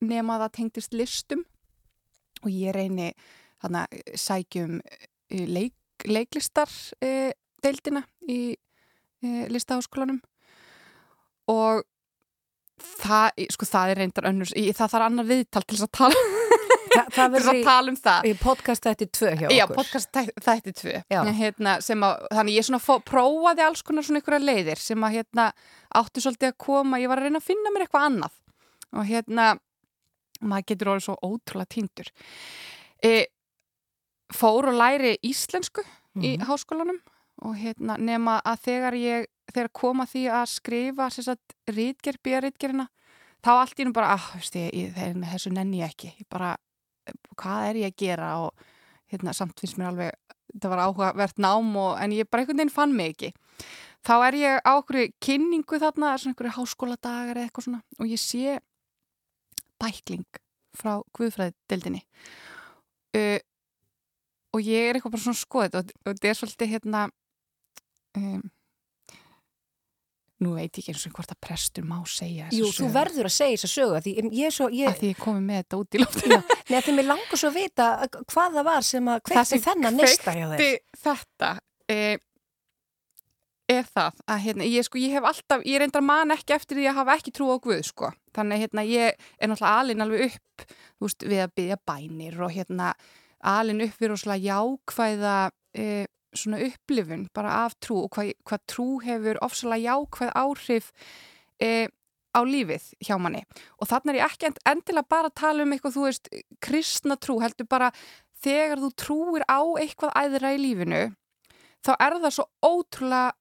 nema 0.00 0.36
að 0.36 0.44
það 0.44 0.54
tengdist 0.56 0.96
listum. 0.96 1.44
Og 2.40 2.50
ég 2.50 2.74
reyni 2.74 3.12
þarna 3.60 3.84
sækjum 4.18 4.80
uh, 4.80 5.44
leik, 5.46 5.76
leiklistar 6.08 6.72
uh, 7.04 7.30
deildina 7.62 8.02
í 8.26 8.40
uh, 8.56 9.46
listaháskólanum. 9.52 10.20
Og 11.50 11.84
það, 13.00 13.46
sko 13.54 13.66
það 13.70 13.90
er 13.94 14.00
reyndar 14.04 14.28
önnur, 14.30 14.50
það 14.76 14.92
þarf 14.94 15.06
annar 15.06 15.28
viðtal 15.28 15.62
til 15.66 15.76
þess 15.78 15.86
að 15.88 15.92
tala, 16.00 16.24
Þa, 16.90 17.02
til 17.14 17.26
þess 17.34 17.48
að 17.52 17.60
tala 17.64 17.92
um 17.92 17.96
það 18.02 18.26
í 18.26 18.32
podcast 18.42 18.86
þetta 18.88 19.06
tvö 19.18 19.30
hjá 19.40 19.46
Já, 19.54 19.64
okkur. 19.64 19.76
podcast 19.80 20.10
þæ- 20.16 20.42
þætti 20.46 20.72
tvö 20.80 20.94
Já. 21.14 21.20
hérna, 21.38 21.76
að, 21.78 22.24
þannig 22.34 22.56
ég 22.58 22.66
svona 22.66 22.82
fó, 22.82 22.92
prófaði 23.06 23.64
alls 23.66 23.82
konar 23.86 24.06
svona 24.06 24.20
einhverja 24.22 24.42
leiðir 24.48 24.82
sem 24.82 25.06
að 25.06 25.16
hérna 25.20 25.46
áttu 26.00 26.24
svolítið 26.24 26.50
að 26.52 26.58
koma, 26.66 26.98
ég 27.02 27.08
var 27.12 27.22
að 27.22 27.28
reyna 27.28 27.38
að 27.42 27.46
finna 27.50 27.70
mér 27.74 27.86
eitthvað 27.86 28.08
annað 28.10 28.38
og 28.98 29.06
hérna 29.06 29.46
maður 30.40 30.66
getur 30.72 30.90
orðið 30.94 31.06
svo 31.06 31.16
ótrúlega 31.30 31.70
týndur 31.76 32.10
e, 33.06 33.14
fór 34.34 34.70
og 34.72 34.78
læri 34.80 35.16
íslensku 35.26 35.82
í 36.18 36.36
Mhm. 36.38 36.46
háskólanum 36.48 36.98
og 37.42 37.54
hérna 37.56 37.96
nema 37.98 38.40
að 38.44 38.58
þegar 38.66 38.94
ég 38.98 39.26
þegar 39.54 39.70
koma 39.80 40.06
því 40.08 40.24
að 40.40 40.48
skrifa 40.54 41.10
sagt, 41.14 41.54
rítgerð, 41.70 42.22
býja 42.24 42.42
rítgerðina 42.44 42.88
þá 43.44 43.52
allt 43.54 43.80
í 43.80 43.86
nú 43.86 43.94
bara, 43.96 44.14
ah, 44.16 44.26
veist 44.36 44.56
ég, 44.58 44.72
ég 44.76 45.22
þessu 45.32 45.52
nenni 45.54 45.80
ég 45.80 45.92
ekki, 45.92 46.12
ég 46.20 46.28
bara 46.32 46.54
hvað 47.38 47.68
er 47.70 47.80
ég 47.82 47.92
að 47.92 48.02
gera? 48.04 48.30
Og 48.44 48.66
hérna, 49.10 49.34
samt 49.36 49.60
finnst 49.60 49.78
mér 49.80 49.90
alveg, 49.90 50.36
þetta 50.52 50.72
var 50.72 50.84
áhugavert 50.86 51.40
nám 51.42 51.70
og, 51.80 51.94
en 52.02 52.14
ég 52.14 52.28
bara 52.30 52.44
einhvern 52.44 52.60
veginn 52.62 52.74
fann 52.74 52.94
mig 52.96 53.14
ekki. 53.14 53.32
Þá 54.06 54.14
er 54.28 54.38
ég 54.40 54.62
á 54.64 54.72
okkur 54.78 55.00
kynningu 55.20 55.80
þarna, 55.80 56.14
svona 56.16 56.34
einhverju 56.34 56.56
háskóladagar 56.56 57.36
eða 57.36 57.48
eitthvað 57.48 57.66
svona 57.66 57.82
og 58.00 58.08
ég 58.08 58.22
sé 58.22 58.56
bækling 59.80 60.40
frá 60.76 61.00
Guðfræðdeldinni 61.16 62.00
uh, 63.18 63.40
og 64.54 64.64
ég 64.64 64.86
er 64.86 64.96
eitthvað 64.96 65.16
bara 65.16 65.24
svona 65.26 65.40
skoðið 65.40 65.78
og, 65.80 65.92
og 66.04 66.14
þetta 66.14 66.30
er 66.30 66.38
svolítið 66.38 66.72
hérna 66.74 67.02
um, 68.16 68.42
nú 70.40 70.54
veit 70.56 70.70
ég 70.72 70.80
ekki 70.80 70.94
eins 70.94 71.04
og 71.08 71.14
hvort 71.18 71.34
að 71.34 71.40
prestur 71.44 71.84
má 71.84 71.98
segja 72.08 72.48
þessa 72.48 72.58
Jú, 72.58 72.70
þú 72.70 72.86
sögu. 72.86 72.94
verður 72.94 73.28
að 73.28 73.34
segja 73.34 73.58
þess 73.58 73.68
að 73.68 73.74
sögu 73.74 74.00
því 74.06 74.14
ég 74.38 74.48
er 74.48 74.54
svo, 74.56 74.68
ég, 74.72 74.88
að 74.88 75.02
því 75.02 75.10
ég 75.10 75.20
komi 75.20 75.42
með 75.44 75.60
þetta 75.60 75.80
út 75.80 75.98
í 75.98 76.00
já, 76.00 76.40
neða 76.70 76.82
því 76.86 76.94
mér 76.96 77.08
langar 77.10 77.42
svo 77.42 77.50
að 77.50 77.58
vita 77.58 77.88
hvað 78.22 78.56
það 78.56 78.66
var 78.70 78.88
sem 78.88 79.12
að 79.12 79.22
kveikti 79.28 79.60
þennan 79.66 80.00
nista 80.00 80.34
hjá 80.36 80.46
þér. 80.54 80.78
þetta 81.04 81.50
e, 81.92 81.98
er 83.70 83.90
það 83.90 84.22
að 84.26 84.42
hérna, 84.46 84.68
ég, 84.70 84.86
sko, 84.86 85.00
ég 85.00 85.16
hef 85.16 85.28
alltaf, 85.30 85.64
ég 85.68 85.82
reyndar 85.82 86.04
man 86.04 86.34
ekki 86.34 86.56
eftir 86.56 86.80
því 86.80 86.88
að 86.90 87.00
hafa 87.00 87.16
ekki 87.20 87.34
trú 87.36 87.50
á 87.52 87.56
Guð 87.62 87.82
sko. 87.86 88.12
þannig 88.36 88.64
hérna, 88.64 88.86
ég 88.88 89.12
er 89.38 89.50
náttúrulega 89.50 89.82
alin 89.84 90.06
alveg 90.06 90.30
upp 90.30 90.64
þú 90.70 91.08
veist, 91.08 91.26
við 91.26 91.44
að 91.44 91.52
byggja 91.60 91.80
bænir 91.90 92.40
og 92.40 92.54
hérna 92.56 92.94
alin 93.52 93.84
upp 93.84 94.00
við 94.00 94.12
rosalega 94.12 94.56
jákvæða 94.56 95.36
e, 95.76 96.06
svona 96.36 96.60
upplifun 96.66 97.28
bara 97.34 97.64
af 97.64 97.76
trú 97.82 98.04
og 98.04 98.10
hvað, 98.14 98.32
hvað 98.46 98.66
trú 98.70 98.88
hefur 99.04 99.40
ofsalega 99.44 99.90
jákvæð 99.90 100.32
áhrif 100.42 100.90
e, 101.60 101.88
á 102.30 102.40
lífið 102.46 102.90
hjá 103.02 103.16
manni. 103.18 103.42
Og 103.80 103.90
þannig 103.90 104.14
er 104.14 104.20
ég 104.20 104.26
ekki 104.30 104.50
end- 104.50 104.62
endilega 104.70 105.10
bara 105.10 105.30
að 105.30 105.38
tala 105.42 105.64
um 105.64 105.72
eitthvað, 105.74 105.96
þú 105.96 106.04
veist, 106.06 106.30
kristna 106.62 107.16
trú 107.18 107.40
heldur 107.42 107.66
bara 107.70 107.90
þegar 108.40 108.80
þú 108.80 108.90
trúir 108.96 109.44
á 109.50 109.60
eitthvað 109.82 110.16
æðra 110.16 110.54
í 110.56 110.62
lífinu 110.62 111.02
þá 111.84 111.92
er 111.96 112.18
það 112.20 112.34
svo 112.36 112.46
ótrúlega 112.64 113.32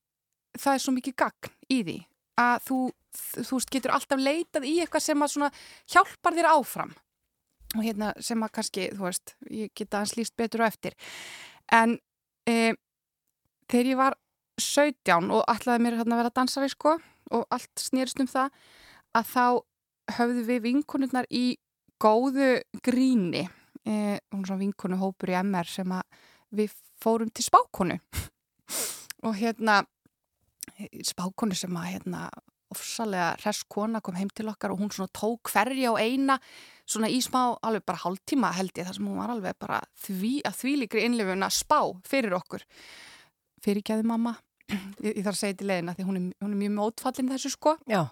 það 0.60 0.74
er 0.74 0.84
svo 0.84 0.94
mikið 0.96 1.18
gagn 1.20 1.54
í 1.70 1.80
því 1.84 1.98
að 2.40 2.66
þú, 2.68 2.80
þú 3.50 3.60
getur 3.76 3.94
alltaf 3.96 4.22
leitað 4.24 4.68
í 4.68 4.76
eitthvað 4.82 5.06
sem 5.06 5.24
að 5.24 5.34
svona 5.34 5.50
hjálpar 5.92 6.38
þér 6.38 6.50
áfram. 6.54 6.94
Og 7.78 7.84
hérna 7.86 8.14
sem 8.24 8.42
að 8.42 8.54
kannski, 8.56 8.86
þú 8.96 9.06
veist, 9.06 9.36
ég 9.54 9.74
geta 9.78 10.00
hans 10.02 10.16
líst 10.18 10.34
betur 10.40 10.64
á 10.66 10.70
eftir. 10.72 10.96
En 11.70 12.00
e, 12.50 12.74
þegar 13.70 13.92
ég 13.92 14.00
var 14.00 14.18
17 14.60 15.30
og 15.36 15.46
ætlaði 15.52 15.86
mér 15.86 16.02
að 16.02 16.16
vera 16.18 16.34
dansari 16.36 16.72
sko 16.72 16.98
og 17.30 17.46
allt 17.54 17.84
snýrst 17.84 18.20
um 18.24 18.30
það 18.30 18.50
að 19.20 19.30
þá 19.34 19.46
höfðu 20.18 20.46
við 20.48 20.64
vinkonurnar 20.66 21.30
í 21.30 21.46
góðu 22.02 22.58
gríni. 22.86 23.46
E, 23.86 24.18
hún 24.32 24.42
er 24.42 24.50
svona 24.50 24.64
vinkonu 24.64 25.00
hópur 25.00 25.32
í 25.32 25.38
MR 25.40 25.70
sem 25.70 25.94
að 25.94 26.26
við 26.56 26.74
fórum 27.02 27.30
til 27.32 27.46
spákonu. 27.46 28.00
Og 29.28 29.36
hérna 29.38 29.82
spákonu 31.06 31.58
sem 31.58 31.76
að 31.78 31.92
hérna 31.94 32.28
ofsalega 32.74 33.34
hress 33.42 33.66
kona 33.70 34.02
kom 34.02 34.18
heim 34.20 34.30
til 34.34 34.50
okkar 34.52 34.74
og 34.74 34.84
hún 34.84 34.92
svona 34.94 35.10
tók 35.16 35.50
hverja 35.50 35.94
og 35.94 36.00
eina 36.02 36.38
svona 36.90 37.10
í 37.12 37.20
smá, 37.24 37.42
alveg 37.66 37.86
bara 37.88 38.02
hálftíma 38.04 38.52
held 38.58 38.74
ég 38.78 38.88
þar 38.88 38.98
sem 38.98 39.10
hún 39.10 39.20
var 39.22 39.34
alveg 39.34 39.58
bara 39.62 39.80
því, 40.06 40.34
að 40.48 40.60
þvílíkri 40.64 41.06
innlifun 41.06 41.46
að 41.46 41.58
spá 41.60 41.80
fyrir 42.10 42.36
okkur. 42.40 42.66
Fyrirgæði 43.66 44.08
mamma. 44.10 44.38
Ég, 45.02 45.16
ég 45.18 45.24
þarf 45.26 45.34
að 45.34 45.40
segja 45.40 45.56
til 45.58 45.68
leiðina 45.70 45.96
því 45.98 46.04
hún 46.06 46.18
er, 46.20 46.26
hún 46.44 46.52
er 46.54 46.60
mjög 46.60 46.74
mótfallin 46.76 47.32
þessu 47.32 47.50
sko. 47.56 47.72
Já, 47.90 48.04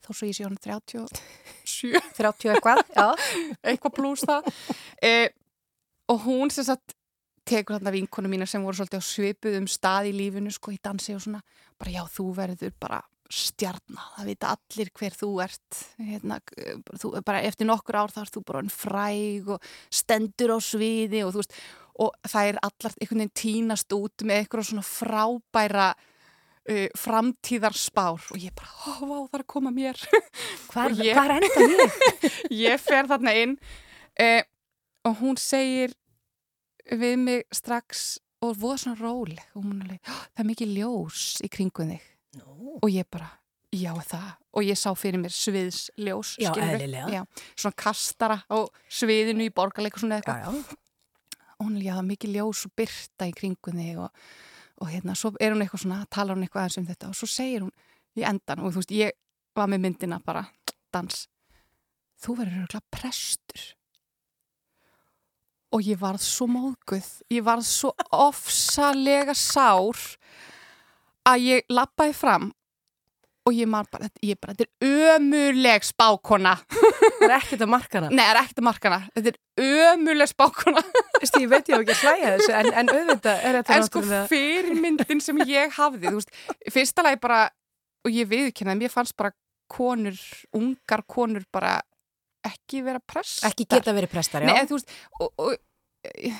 þó 0.00 0.08
svo 0.14 0.28
ég 0.30 0.36
sé 0.38 0.46
hann 0.46 0.56
37 0.56 2.00
30 2.16 2.54
eitthvað, 2.54 2.80
eitthvað 3.68 3.94
pluss 3.98 4.24
það. 4.24 4.48
E, 5.04 5.12
og 6.08 6.24
hún 6.24 6.52
sem 6.54 6.64
sagt 6.64 6.96
tekur 7.50 7.76
þarna 7.76 7.92
vinkonu 7.92 8.30
mína 8.32 8.48
sem 8.48 8.64
voru 8.64 8.78
svolítið 8.78 9.04
á 9.04 9.10
svipuðum 9.10 9.68
stað 9.68 10.08
í 10.08 10.16
lífinu 10.16 10.52
sko 10.54 10.72
í 10.72 10.80
dansi 10.80 11.18
og 11.18 11.24
svona. 11.26 11.42
Bara 11.80 11.94
já 11.98 12.02
þú 12.16 12.30
verður 12.36 12.72
bara 12.80 13.02
stjarna, 13.30 14.02
það 14.16 14.26
vita 14.30 14.48
allir 14.56 14.88
hver 14.98 15.14
þú 15.16 15.28
ert 15.44 15.80
hérna, 15.98 16.40
þú, 16.98 17.12
bara 17.26 17.42
eftir 17.46 17.68
nokkur 17.68 17.98
ár 18.02 18.10
þá 18.14 18.20
ert 18.24 18.34
þú 18.36 18.42
bara 18.48 18.62
fræg 18.74 19.48
og 19.54 19.68
stendur 19.94 20.56
á 20.56 20.58
sviði 20.64 21.22
og 21.26 21.36
veist 21.38 21.54
og 22.00 22.14
það 22.26 22.48
er 22.52 22.58
allar 22.64 22.94
einhvern 22.96 23.20
veginn 23.22 23.36
tínast 23.42 23.92
út 23.92 24.24
með 24.24 24.42
eitthvað 24.42 24.68
svona 24.70 24.86
frábæra 24.88 25.88
uh, 26.70 26.86
framtíðarspár 26.96 28.24
og 28.32 28.38
ég 28.40 28.54
bara, 28.56 28.70
ó, 28.88 28.90
vá, 29.04 29.16
það 29.28 29.36
er 29.38 29.44
að 29.44 29.50
koma 29.54 29.72
mér. 29.74 30.00
Hvar, 30.72 30.94
ég- 30.96 31.14
hvar 31.18 31.34
enda 31.36 31.66
ég? 31.74 31.98
ég 32.66 32.80
fer 32.82 33.08
þarna 33.10 33.34
inn 33.42 33.54
uh, 34.20 34.42
og 35.06 35.18
hún 35.22 35.38
segir 35.40 35.92
við 36.90 37.18
mig 37.20 37.44
strax 37.54 38.18
og 38.40 38.56
voða 38.56 38.78
svona 38.80 38.96
róleg. 39.02 39.42
Og 39.54 39.62
hún 39.66 39.82
alveg, 39.84 40.00
"Ó, 40.08 40.14
það 40.32 40.40
er 40.42 40.48
mikið 40.48 40.70
ljós 40.78 41.26
í 41.44 41.50
kringum 41.52 41.92
þig 41.92 42.06
Nú. 42.38 42.78
og 42.82 42.90
ég 42.90 43.06
bara, 43.10 43.30
já 43.74 43.90
það. 44.06 44.28
Og 44.54 44.66
ég 44.66 44.78
sá 44.78 44.90
fyrir 44.98 45.20
mér 45.22 45.30
sviðsljós 45.34 46.36
Já, 46.42 46.50
eðlilega. 46.54 47.08
já, 47.10 47.24
svona 47.54 47.76
kastara 47.78 48.38
á 48.50 48.58
sviðinu 48.90 49.46
í 49.46 49.52
borgarleik 49.54 49.94
og 49.94 50.02
svona 50.04 50.18
eitthvað 50.20 50.48
og 51.60 51.66
hún 51.66 51.76
er 51.78 52.02
mikið 52.02 52.34
ljós 52.38 52.64
og 52.66 52.72
byrta 52.78 53.28
í 53.28 53.34
kringum 53.36 53.76
þig 53.78 53.98
og, 54.00 54.10
og 54.80 54.88
hérna, 54.90 55.14
svo 55.14 55.34
er 55.38 55.52
hún 55.52 55.62
eitthvað 55.62 55.84
svona 55.84 56.06
talar 56.10 56.38
hún 56.38 56.46
eitthvað 56.46 56.64
aðeins 56.64 56.78
um 56.80 56.88
þetta 56.88 57.10
og 57.10 57.18
svo 57.18 57.28
segir 57.30 57.66
hún 57.66 57.74
í 58.18 58.24
endan 58.26 58.62
og 58.64 58.72
þú 58.72 58.82
veist, 58.82 58.94
ég 58.96 59.12
var 59.54 59.68
með 59.70 59.84
myndina 59.84 60.20
bara, 60.24 60.46
dans. 60.94 61.26
Þú 62.20 62.36
verður 62.40 62.64
örgulega 62.64 62.90
prestur. 62.94 63.66
Og 65.70 65.86
ég 65.86 66.00
varð 66.00 66.22
svo 66.24 66.48
móðguð, 66.50 67.10
ég 67.30 67.44
varð 67.46 67.66
svo 67.68 67.92
ofsalega 68.10 69.36
sár 69.38 70.00
að 71.30 71.46
ég 71.46 71.70
lappaði 71.72 72.16
fram 72.16 72.50
og 73.48 73.56
ég 73.56 73.68
man 73.70 73.86
bara, 73.90 74.10
ég 74.24 74.38
bara, 74.40 74.54
þetta 74.54 74.66
er 74.86 75.14
ömuleg 75.16 75.86
spákona 75.86 76.54
Það 77.20 77.24
er 77.28 77.36
ekkert 77.36 77.64
að 77.64 77.70
markana. 77.72 78.08
Nei, 78.12 78.22
það 78.22 78.30
er 78.30 78.38
ekkert 78.40 78.60
að 78.60 78.66
markana. 78.66 78.98
Þetta 79.16 79.30
er 79.32 79.68
ömuleg 79.90 80.30
spákona. 80.30 80.82
Veistu, 81.20 81.42
ég 81.42 81.50
veit 81.52 81.70
ég 81.70 81.76
á 81.76 81.80
ekki 81.80 81.94
að 81.94 82.02
hlæja 82.04 82.32
þessu, 82.34 82.52
en, 82.56 82.68
en 82.80 82.92
auðvitað 82.94 83.44
er 83.48 83.58
þetta 83.58 83.76
En 83.76 83.86
sko 83.88 84.02
fyrirmyndin 84.30 85.22
sem 85.24 85.42
ég 85.50 85.76
hafði, 85.76 86.08
þú 86.08 86.20
veist, 86.20 86.34
fyrsta 86.72 87.04
lagi 87.04 87.20
bara, 87.20 87.40
og 88.06 88.16
ég 88.16 88.30
viðkynnaði, 88.30 88.82
mér 88.84 88.94
fannst 88.94 89.16
bara 89.20 89.34
konur, 89.70 90.20
ungar 90.56 91.04
konur 91.08 91.44
bara 91.52 91.76
ekki 92.48 92.80
vera 92.86 93.02
prestar. 93.04 93.52
Ekki 93.52 93.68
geta 93.68 93.94
verið 93.96 94.14
prestar, 94.14 94.46
já. 94.46 94.52
Nei, 94.54 94.64
þú 94.68 94.78
veist, 94.78 94.96
og, 95.20 95.28
og 95.36 95.52
þú 95.52 95.58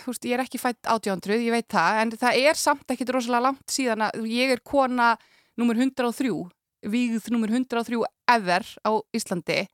veist, 0.06 0.24
ég 0.24 0.36
er 0.36 0.44
ekki 0.44 0.60
fætt 0.60 0.88
átjóndruð, 0.88 1.44
ég 1.44 1.54
veit 1.54 1.68
það, 1.70 2.00
en 2.02 2.14
það 2.22 2.44
er 2.50 2.60
samt 2.60 2.92
ekkit 2.94 3.12
rosalega 3.16 3.46
langt 3.48 3.72
síðan 3.72 4.06
að 4.08 4.28
ég 4.30 4.54
er 4.54 4.62
kona 4.64 5.12
nummer 5.60 5.78
103, 5.78 6.30
vígð 6.90 7.28
nummer 7.34 7.52
103 7.52 8.00
ever 8.36 8.70
á 8.86 8.90
Íslandi. 9.16 9.64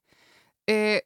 Uh, 0.67 0.97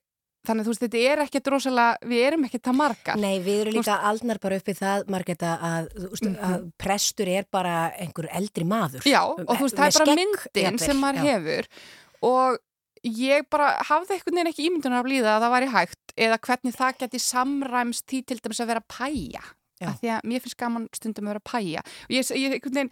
þannig 0.42 0.64
að 0.64 0.66
þú 0.66 0.74
veist, 0.74 0.84
þetta 0.88 1.02
er 1.12 1.22
ekkit 1.28 1.50
rosalega, 1.54 2.10
við 2.10 2.24
erum 2.32 2.46
ekkit 2.48 2.66
það 2.66 2.78
margar. 2.80 3.22
Nei, 3.22 3.36
við 3.46 3.64
erum 3.66 3.78
líka 3.78 4.00
aldnar 4.10 4.42
bara 4.42 4.58
uppið 4.58 4.80
það, 4.82 5.06
Margreta, 5.14 5.52
að, 5.68 5.92
veist, 6.08 6.30
að 6.50 6.68
prestur 6.82 7.30
er 7.30 7.46
bara 7.54 7.76
einhver 8.02 8.30
eldri 8.34 8.66
maður. 8.66 9.06
Já, 9.06 9.22
og 9.30 9.46
þú 9.46 9.68
veist, 9.68 9.78
það 9.78 9.92
er 9.92 10.00
bara 10.00 10.10
skegg, 10.10 10.24
myndin 10.24 10.66
jafnvel, 10.66 10.86
sem 10.88 11.04
maður 11.06 11.22
já. 11.22 11.28
hefur 11.36 11.70
og 12.22 12.60
ég 13.08 13.48
bara 13.50 13.72
hafði 13.90 14.18
einhvern 14.18 14.36
veginn 14.38 14.52
ekki 14.52 14.68
ímyndunar 14.70 15.02
af 15.02 15.10
líða 15.10 15.34
að 15.38 15.46
það 15.46 15.54
væri 15.56 15.72
hægt 15.74 16.14
eða 16.28 16.38
hvernig 16.46 16.76
það 16.78 17.00
geti 17.02 17.20
samræmst 17.24 18.06
því 18.12 18.20
til 18.30 18.40
dæmis 18.46 18.62
að 18.62 18.72
vera 18.76 18.84
pæja. 18.92 19.42
Af 19.82 19.98
því 20.04 20.12
að 20.14 20.26
mér 20.30 20.44
finnst 20.44 20.58
gaman 20.62 20.88
stundum 20.94 21.26
að 21.26 21.34
vera 21.34 21.46
pæja. 21.50 21.82
Og 22.06 22.14
ég, 22.14 22.28
ég 22.38 22.54
einhvern 22.54 22.76
veginn 22.78 22.92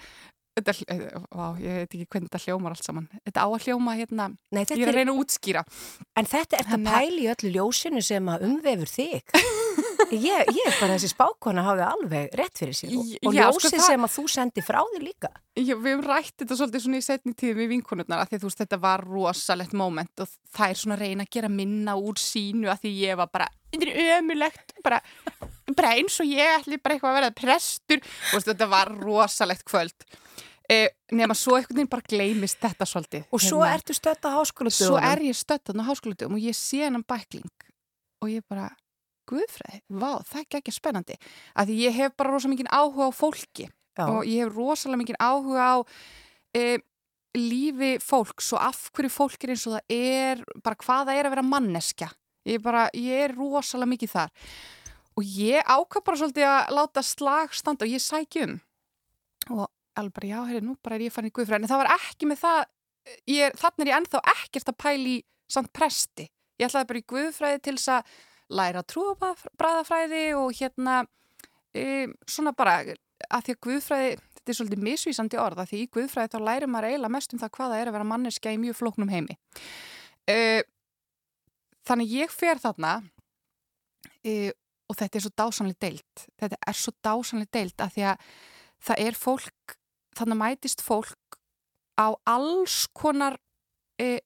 þetta, 0.59 0.73
hl- 0.75 1.27
vá, 1.37 1.45
ég 1.61 1.75
veit 1.83 1.93
ekki 1.93 2.07
hvernig 2.09 2.31
þetta 2.31 2.41
hljómar 2.47 2.73
allt 2.73 2.83
saman. 2.87 3.05
Þetta 3.29 3.43
á 3.45 3.47
að 3.53 3.67
hljóma 3.67 3.93
hérna, 3.99 4.25
Nei, 4.51 4.63
ég 4.63 4.71
þetta 4.71 4.81
er 4.81 4.89
að 4.89 4.97
reyna 4.97 5.13
að 5.13 5.21
útskýra. 5.21 5.61
En 6.17 6.25
þetta 6.33 6.57
er 6.59 6.73
að- 6.73 6.89
pæli 6.89 7.21
í 7.27 7.29
öllu 7.35 7.51
ljósinu 7.53 8.01
sem 8.03 8.25
að 8.33 8.47
umvefur 8.49 8.89
þig. 8.89 9.23
Ég, 10.09 10.49
ég 10.55 10.77
bara 10.79 10.95
þessi 10.95 11.09
spákona 11.11 11.61
hafði 11.67 11.83
alveg 11.85 12.33
rétt 12.39 12.57
fyrir 12.61 12.73
sér 12.77 12.93
og, 12.97 13.03
og 13.03 13.33
sko, 13.33 13.33
ljósið 13.35 13.75
það- 13.75 13.85
sem 13.85 14.05
að 14.07 14.13
þú 14.15 14.23
sendi 14.33 14.63
frá 14.65 14.79
þig 14.93 15.03
líka. 15.05 15.29
Já, 15.59 15.75
við 15.75 15.89
hefum 15.91 16.05
rætt 16.07 16.33
þetta 16.41 16.57
svolítið 16.59 16.83
svona 16.85 16.97
í 17.01 17.05
setni 17.05 17.33
tíð 17.37 17.53
við 17.59 17.69
vinkonurnar 17.73 18.23
að 18.23 18.29
því 18.31 18.39
þú 18.41 18.49
veist 18.49 18.61
þetta 18.63 18.79
var 18.81 19.03
rosalegt 19.05 19.73
moment 19.77 20.23
og 20.25 20.31
það 20.55 20.69
er 20.73 20.79
svona 20.81 20.97
reyna 20.99 21.25
að 21.27 21.33
gera 21.37 21.49
minna 21.53 21.95
úr 21.99 22.17
sínu 22.21 22.71
að 22.73 22.81
því 22.85 22.93
ég 23.03 23.19
var 23.21 23.29
bara 23.33 23.49
ömulegt, 24.19 24.73
bara, 24.83 25.01
bara 25.75 25.93
eins 25.99 26.17
og 26.23 26.25
ég 26.31 26.55
ætli 26.57 26.79
bara 26.81 26.95
eitthvað 26.97 27.11
að 27.13 27.19
vera 27.19 27.31
prestur 27.37 28.01
og 28.01 28.33
veist, 28.33 28.49
þetta 28.49 28.69
var 28.71 28.89
rosalegt 29.03 29.65
kvöld 29.69 30.07
eh, 30.69 30.89
nema 31.13 31.35
svo 31.37 31.55
einhvern 31.59 31.75
veginn 31.83 31.91
bara 31.91 32.07
gleymist 32.09 32.59
þetta 32.61 32.85
svolítið. 32.89 33.23
Og 33.33 33.41
svo 33.41 33.61
Hérna, 33.61 33.77
ertu 33.77 33.93
stödd 33.97 34.25
á 34.25 34.29
háskóla 34.39 34.73
svo 34.73 34.97
er 34.97 35.21
ég 35.29 35.37
stöttan 35.37 35.81
á 35.81 35.85
háskólatum 35.85 36.33
og 36.33 36.41
ég 36.41 36.57
sé 36.57 36.81
hennan 36.87 37.05
bækling 37.05 37.49
og 38.23 38.29
ég 38.33 38.41
bara 38.49 38.69
guðfræði, 39.29 39.81
vá, 39.89 40.11
það 40.27 40.39
er 40.41 40.59
ekki 40.59 40.73
spennandi. 40.75 41.17
Að 41.55 41.71
því 41.71 41.77
ég 41.83 41.97
hef 41.97 42.15
bara 42.19 42.33
rosa 42.33 42.51
mikið 42.51 42.71
áhuga 42.73 43.09
á 43.09 43.11
fólki 43.15 43.67
Já. 43.67 44.05
og 44.05 44.21
ég 44.27 44.43
hef 44.43 44.55
rosalega 44.55 45.01
mikið 45.03 45.19
áhuga 45.19 45.67
á 45.69 45.77
e, 46.57 46.63
lífi 47.37 47.91
fólks 48.03 48.53
og 48.55 48.63
af 48.69 48.87
hverju 48.95 49.11
fólk 49.13 49.45
er 49.45 49.53
eins 49.53 49.67
og 49.69 49.77
það 49.77 49.95
er 49.95 50.43
bara 50.65 50.79
hvað 50.83 51.11
það 51.11 51.19
er 51.19 51.29
að 51.29 51.35
vera 51.35 51.47
manneskja. 51.49 52.09
Ég, 52.49 52.63
bara, 52.63 52.87
ég 52.95 53.25
er 53.27 53.35
rosalega 53.37 53.93
mikið 53.93 54.13
þar. 54.15 54.33
Og 55.19 55.35
ég 55.35 55.67
ákvað 55.67 56.05
bara 56.07 56.21
svolítið 56.21 56.47
að 56.47 56.73
láta 56.77 57.03
slag 57.03 57.53
standa 57.57 57.85
og 57.85 57.93
ég 57.93 58.01
sæki 58.03 58.45
um. 58.47 58.57
Og 59.51 59.65
alveg 59.99 60.15
bara 60.15 60.29
já, 60.29 60.39
herri, 60.47 60.63
nú 60.63 60.77
bara 60.81 60.95
er 60.95 61.09
ég 61.09 61.13
fann 61.13 61.27
í 61.27 61.33
guðfræði. 61.33 61.65
En 61.65 61.71
það 61.71 61.81
var 61.83 61.95
ekki 61.97 62.29
með 62.29 62.43
það 62.43 62.67
þannig 63.59 63.85
er 63.85 63.91
ég 63.91 63.97
ennþá 63.97 64.21
ekkert 64.35 64.71
að 64.71 64.79
pæli 64.79 65.15
samt 65.49 65.71
presti, 65.73 66.27
ég 66.59 66.67
ætlaði 66.67 66.89
bara 66.89 67.01
í 67.01 67.07
guðfræði 67.09 67.61
til 67.65 67.75
þess 67.77 67.91
að 67.95 68.17
læra 68.49 68.83
trúabræðafræði 68.89 70.23
og 70.39 70.55
hérna 70.57 71.03
e, 71.75 72.07
svona 72.27 72.53
bara 72.57 72.79
að 73.29 73.45
því 73.45 73.55
að 73.55 73.61
guðfræði, 73.65 74.11
þetta 74.37 74.51
er 74.51 74.57
svolítið 74.57 74.83
misvísandi 74.87 75.39
orð 75.41 75.63
að 75.63 75.71
því 75.71 75.81
í 75.83 75.89
guðfræði 75.95 76.33
þá 76.33 76.39
lærir 76.47 76.71
maður 76.71 76.89
eiginlega 76.89 77.15
mest 77.17 77.35
um 77.35 77.41
það 77.41 77.53
hvað 77.57 77.73
það 77.73 77.81
er 77.81 77.91
að 77.91 77.97
vera 77.97 78.09
manneskja 78.13 78.53
í 78.55 78.61
mjög 78.61 78.79
flóknum 78.79 79.13
heimi. 79.13 79.37
E, 80.29 80.37
þannig 81.89 82.15
ég 82.15 82.33
fer 82.33 82.61
þarna 82.61 82.93
e, 84.25 84.51
og 84.89 84.97
þetta 84.97 85.19
er 85.19 85.25
svo 85.25 85.33
dásanlega 85.37 85.85
deilt 85.85 86.25
þetta 86.41 86.59
er 86.67 86.77
svo 86.77 86.93
dásanlega 87.05 87.53
deilt 87.59 87.83
að 87.83 87.93
því 87.95 88.07
að 88.11 88.25
það 88.89 89.03
er 89.05 89.19
fólk 89.19 89.75
þannig 90.17 90.39
mætist 90.41 90.83
fólk 90.83 91.39
á 91.99 92.07
alls 92.29 92.85
konar 92.95 93.37
e, 93.99 94.19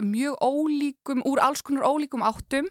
mjög 0.00 0.38
ólíkum, 0.40 1.24
úr 1.26 1.42
alls 1.42 1.62
konar 1.66 1.88
ólíkum 1.88 2.24
áttum 2.24 2.68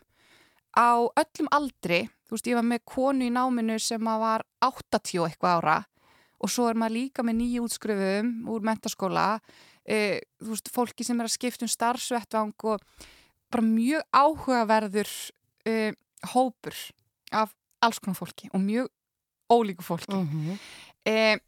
á 0.75 1.05
öllum 1.07 1.49
aldri, 1.55 2.03
þú 2.27 2.35
veist, 2.35 2.49
ég 2.49 2.57
var 2.59 2.67
með 2.67 2.83
konu 2.85 3.27
í 3.27 3.33
náminu 3.33 3.79
sem 3.81 4.03
var 4.03 4.45
80 4.65 5.21
og 5.21 5.29
eitthvað 5.29 5.57
ára 5.59 5.77
og 6.39 6.51
svo 6.51 6.69
er 6.69 6.77
maður 6.79 6.95
líka 6.95 7.23
með 7.25 7.39
nýju 7.41 7.65
útskrifum 7.65 8.29
úr 8.47 8.63
mentaskóla, 8.63 9.41
e, 9.83 10.21
þú 10.39 10.53
veist, 10.53 10.71
fólki 10.71 11.03
sem 11.03 11.19
er 11.19 11.27
að 11.27 11.35
skipta 11.35 11.65
um 11.67 11.71
starfsvettvang 11.71 12.67
og 12.71 12.85
bara 13.51 13.65
mjög 13.65 14.05
áhugaverður 14.15 15.11
e, 15.67 15.91
hópur 16.31 16.77
af 17.35 17.51
alls 17.83 17.99
konar 17.99 18.19
fólki 18.19 18.49
og 18.53 18.63
mjög 18.63 18.87
ólíku 19.51 19.83
fólki. 19.83 20.15
Mhm. 20.15 20.59
E, 21.07 21.39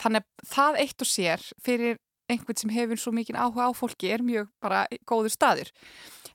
þannig 0.00 0.24
að 0.24 0.48
það 0.52 0.80
eitt 0.82 1.00
og 1.04 1.08
sér 1.08 1.48
fyrir 1.64 1.98
einhvern 2.32 2.58
sem 2.58 2.72
hefur 2.74 3.00
svo 3.00 3.12
mikið 3.14 3.38
áhuga 3.38 3.68
á 3.68 3.72
fólki 3.76 4.10
er 4.12 4.24
mjög 4.26 4.50
bara 4.62 4.84
góður 5.08 5.32
staður. 5.34 5.72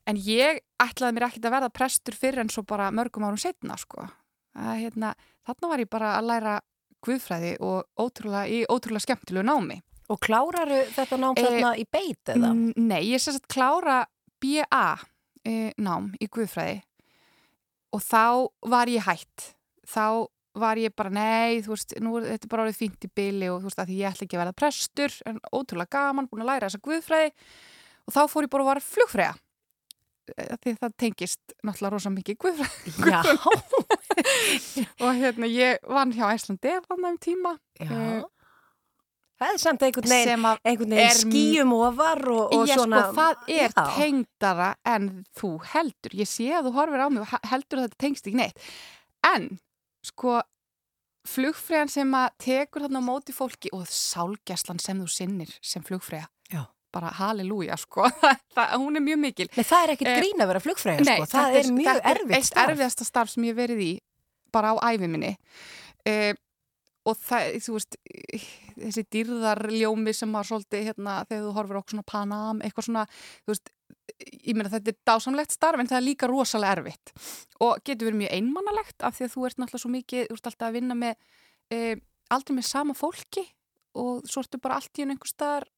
En 0.08 0.18
ég 0.18 0.62
ætlaði 0.82 1.14
mér 1.16 1.28
ekkert 1.28 1.46
að 1.46 1.54
verða 1.56 1.72
prestur 1.74 2.16
fyrir 2.18 2.42
en 2.42 2.50
svo 2.50 2.64
bara 2.66 2.90
mörgum 2.94 3.26
árum 3.28 3.40
setna, 3.40 3.76
sko. 3.78 4.08
Að, 4.58 4.74
hérna, 4.82 5.14
þarna 5.46 5.70
var 5.70 5.82
ég 5.84 5.90
bara 5.92 6.14
að 6.18 6.28
læra 6.30 6.54
guðfræði 7.02 7.56
og 7.62 7.86
ótrúlega, 8.00 8.48
í 8.48 8.62
ótrúlega 8.70 9.06
skemmtilegu 9.06 9.46
námi. 9.46 9.78
Og 10.10 10.18
kláraru 10.20 10.82
þetta 10.92 11.18
nám 11.18 11.38
Eh, 11.38 11.46
þarna 11.46 11.74
í 11.78 11.86
beit 11.90 12.32
eða? 12.34 12.52
Nei, 12.76 13.02
ég 13.12 13.22
sérst 13.22 13.44
að 13.44 13.52
klára 13.54 13.98
BA 14.42 14.86
e, 15.46 15.72
nám 15.78 16.12
í 16.20 16.28
guðfræði 16.28 16.82
og 17.92 18.02
þá 18.02 18.24
var 18.72 18.90
ég 18.90 19.04
hætt. 19.06 19.52
Þá 19.86 20.26
var 20.54 20.76
ég 20.76 20.92
bara, 20.96 21.10
nei, 21.10 21.62
þú 21.64 21.72
veist, 21.74 21.94
nú 22.04 22.16
er 22.20 22.26
þetta 22.34 22.48
bara 22.52 22.66
orðið 22.66 22.80
fínt 22.82 23.06
í 23.06 23.10
byli 23.16 23.48
og 23.48 23.60
þú 23.62 23.70
veist, 23.70 23.78
að 23.84 23.92
ég 23.96 24.10
ætla 24.10 24.26
ekki 24.26 24.36
að 24.36 24.42
verða 24.42 24.56
prestur, 24.60 25.14
en 25.26 25.38
ótrúlega 25.52 25.88
gaman, 25.96 26.28
búin 26.28 26.42
að 26.44 26.50
læra 26.52 26.68
þessa 26.68 26.82
guðfræði 26.84 27.30
og 28.06 28.12
þá 28.16 28.20
fór 28.28 28.44
ég 28.46 28.50
bara 28.52 28.62
að 28.66 28.70
vara 28.72 28.84
flugfræða. 28.84 29.34
Eh, 30.36 30.52
Því 30.62 30.74
það 30.78 30.92
tengist 31.02 31.54
náttúrulega 31.66 31.94
rosa 31.96 32.10
mikið 32.14 32.36
guðfræði 32.44 32.92
Já, 33.10 33.22
og 35.02 35.16
hérna, 35.18 35.48
ég 35.50 35.80
vann 35.88 36.12
hjá 36.14 36.28
Æslandi 36.34 36.76
þannig 36.86 37.08
um 37.10 37.18
tíma. 37.28 37.56
já. 37.80 37.90
Eh, 37.90 38.22
Það 39.42 39.52
er 39.56 39.58
samt 39.58 39.82
einhvern 39.82 40.06
veginn, 40.12 40.44
einhvern 40.62 40.92
er- 40.94 41.00
veginn 41.02 41.32
skýjum 41.32 41.72
ofar 41.74 42.20
og, 42.30 42.52
og 42.54 42.68
ég 42.68 42.76
svona. 42.78 43.00
sko, 43.08 43.14
það 43.16 43.48
er 43.50 43.72
Já. 43.74 43.86
tengdara 43.96 44.68
en 44.86 45.08
þú 45.34 45.50
heldur. 45.72 46.14
Ég 46.14 46.28
sé 46.30 46.46
að 46.54 46.68
þú 46.68 46.72
horfir 46.76 47.02
á 47.02 47.06
mig 47.10 47.24
og 47.24 47.26
he- 47.32 47.40
heldur 47.50 47.80
að 47.80 47.88
þetta 47.88 47.98
tengst 48.04 48.28
ekki 48.30 48.38
neitt. 48.38 48.62
En, 49.26 49.48
sko, 50.06 50.40
flugfræðan 51.28 51.90
sem 51.92 52.14
að 52.18 52.28
tekur 52.42 52.84
þarna 52.86 53.02
á 53.02 53.08
móti 53.08 53.34
fólki 53.36 53.70
og 53.76 53.84
sálgæslan 53.86 54.80
sem 54.82 54.98
þú 55.02 55.08
sinnir 55.10 55.52
sem 55.62 55.84
flugfræða. 55.86 56.28
Bara 56.92 57.08
halleluja, 57.16 57.72
sko. 57.80 58.04
það, 58.54 58.72
hún 58.82 58.98
er 58.98 59.04
mjög 59.06 59.20
mikil. 59.22 59.46
Nei, 59.56 59.62
það 59.64 59.84
er 59.86 59.90
ekkit 59.94 60.08
Eh, 60.10 60.16
grín 60.20 60.42
að 60.44 60.50
vera 60.50 60.60
flugfræðin, 60.60 61.06
Nei, 61.08 61.14
sko. 61.22 61.28
Það 61.30 61.46
þetta 61.54 61.60
er 61.62 61.70
mjög 61.72 61.86
þetta 61.88 62.10
er 62.10 62.18
erfitt 62.20 62.36
eitt 62.36 62.48
starf. 62.50 62.72
erfiðasta 62.74 63.06
starf 63.08 63.30
sem 63.32 63.46
ég 63.48 63.54
verið 63.56 63.80
í 63.80 63.92
bara 64.52 64.74
á 64.76 64.92
æfi 64.92 65.08
minni 65.08 65.30
uh, 66.12 66.34
og 67.08 67.16
það, 67.16 67.46
þú 67.64 67.78
veist 67.78 67.96
þessi 68.76 69.04
dýrðarljómi 69.16 70.12
sem 70.18 70.36
var 70.36 70.44
svolítið 70.50 70.84
hérna 70.90 71.14
þegar 71.30 71.46
þú 71.46 71.54
horfir 71.56 71.78
okkur 71.80 71.94
svona 71.96 72.06
Panam, 72.12 72.60
eitthvað 72.60 72.86
svona, 72.90 73.06
þú 73.46 73.54
veist 73.54 73.72
ég 74.42 74.54
meina 74.56 74.70
þetta 74.72 74.92
er 74.92 74.98
dásamlegt 75.08 75.54
starf 75.54 75.80
en 75.82 75.88
það 75.90 75.98
er 76.00 76.06
líka 76.06 76.28
rosalega 76.30 76.78
erfitt. 76.78 77.12
Og 77.62 77.82
getur 77.86 78.08
verið 78.10 78.20
mjög 78.24 78.34
einmannalegt 78.38 79.06
af 79.06 79.16
því 79.18 79.26
að 79.28 79.34
þú 79.36 79.46
ert 79.48 79.60
náttúrulega 79.62 79.82
svo 79.84 79.92
mikið, 79.96 80.24
þú 80.30 80.38
ert 80.38 80.50
alltaf 80.50 80.68
að 80.68 80.76
vinna 80.78 80.96
með 80.98 81.14
uh, 81.76 81.94
aldrei 82.36 82.56
með 82.56 82.68
sama 82.70 82.96
fólki 82.98 83.44
og 84.00 84.26
svo 84.28 84.42
ertu 84.44 84.60
bara 84.62 84.78
allt 84.80 84.98
í 84.98 85.04
einu 85.04 85.14
einhver 85.16 85.28
staðar 85.30 85.68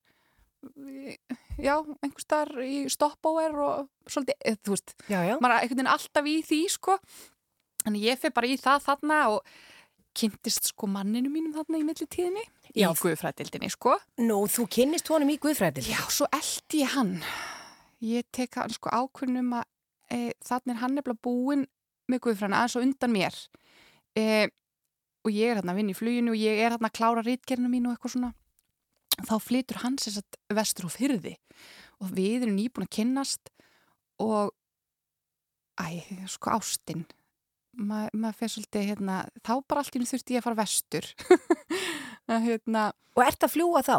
já, 1.60 1.74
einhver 2.00 2.22
staðar 2.22 2.64
í 2.64 2.84
stoppóer 2.92 3.54
og 3.60 3.88
svolítið, 4.08 4.36
eh, 4.44 4.56
þú 4.64 4.74
veist 4.76 4.94
Já, 5.10 5.20
já. 5.26 5.34
maður 5.42 5.54
er 5.54 5.60
einhvern 5.60 5.80
veginn 5.80 5.92
alltaf 5.94 6.28
í 6.30 6.36
því 6.46 6.60
sko. 6.72 6.98
Þannig 7.84 8.06
ég 8.08 8.20
fyrir 8.22 8.34
bara 8.38 8.48
í 8.48 8.56
það 8.60 8.84
þarna 8.86 9.18
og 9.34 9.54
kynntist 10.14 10.70
sko 10.70 10.86
manninu 10.88 11.28
mínum 11.32 11.52
þarna 11.56 11.80
í 11.80 11.84
millitíðinni 11.84 12.44
í 12.74 12.86
guðfræðildinni 12.86 13.70
sko. 13.74 13.98
Nú, 14.22 14.44
þú 14.50 14.68
kynnist 14.70 15.10
honum 15.10 15.30
í 15.34 15.38
Guðfræðil. 15.42 15.84
já, 15.90 16.00
svo 16.08 16.26
eldi 16.32 16.80
ég 16.84 16.94
hann 16.94 17.18
ég 18.04 18.26
tek 18.34 18.58
hann 18.60 18.74
sko 18.74 18.92
ákvörnum 18.92 19.54
að 19.60 19.64
e, 20.12 20.18
þannig 20.44 20.74
er 20.74 20.80
hann 20.82 20.96
nefnilega 20.98 21.24
búinn 21.24 21.64
með 22.10 22.22
guðfræðina 22.26 22.60
aðeins 22.60 22.76
og 22.78 22.86
undan 22.86 23.14
mér. 23.14 23.38
E, 24.18 24.24
og 25.24 25.32
ég 25.32 25.50
er 25.50 25.60
hérna 25.60 25.72
að 25.72 25.80
vinna 25.80 25.94
í 25.94 25.98
fluginu 25.98 26.34
og 26.34 26.40
ég 26.40 26.60
er 26.60 26.74
hérna 26.74 26.90
að 26.90 26.96
klára 26.98 27.24
rítgerinu 27.24 27.70
mín 27.72 27.88
og 27.88 27.96
eitthvað 27.96 28.16
svona. 28.16 28.32
Þá 29.24 29.34
flytur 29.40 29.80
hann 29.84 29.98
sér 30.02 30.18
satt 30.18 30.38
vestur 30.52 30.88
og 30.88 30.94
fyrði 30.94 31.36
og 32.02 32.10
við 32.16 32.44
erum 32.44 32.56
nýbúin 32.58 32.88
að 32.88 32.94
kynnast 32.98 33.52
og 34.22 34.52
æ, 35.80 36.02
sko 36.30 36.56
ástin. 36.58 37.06
Ma, 37.74 38.04
maður 38.12 38.36
fyrir 38.38 38.52
svolítið 38.54 38.90
hérna 38.92 39.22
þá 39.42 39.54
bara 39.66 39.82
allt 39.82 39.96
í 39.96 40.02
nú 40.02 40.06
þurfti 40.06 40.36
ég 40.36 40.42
að 40.42 40.46
fara 40.46 40.60
vestur. 40.62 41.08
Hérna 42.44 42.92
Og 43.14 43.22
ert 43.22 43.46
að 43.46 43.54
fljúa 43.54 43.82
þá? 43.86 43.96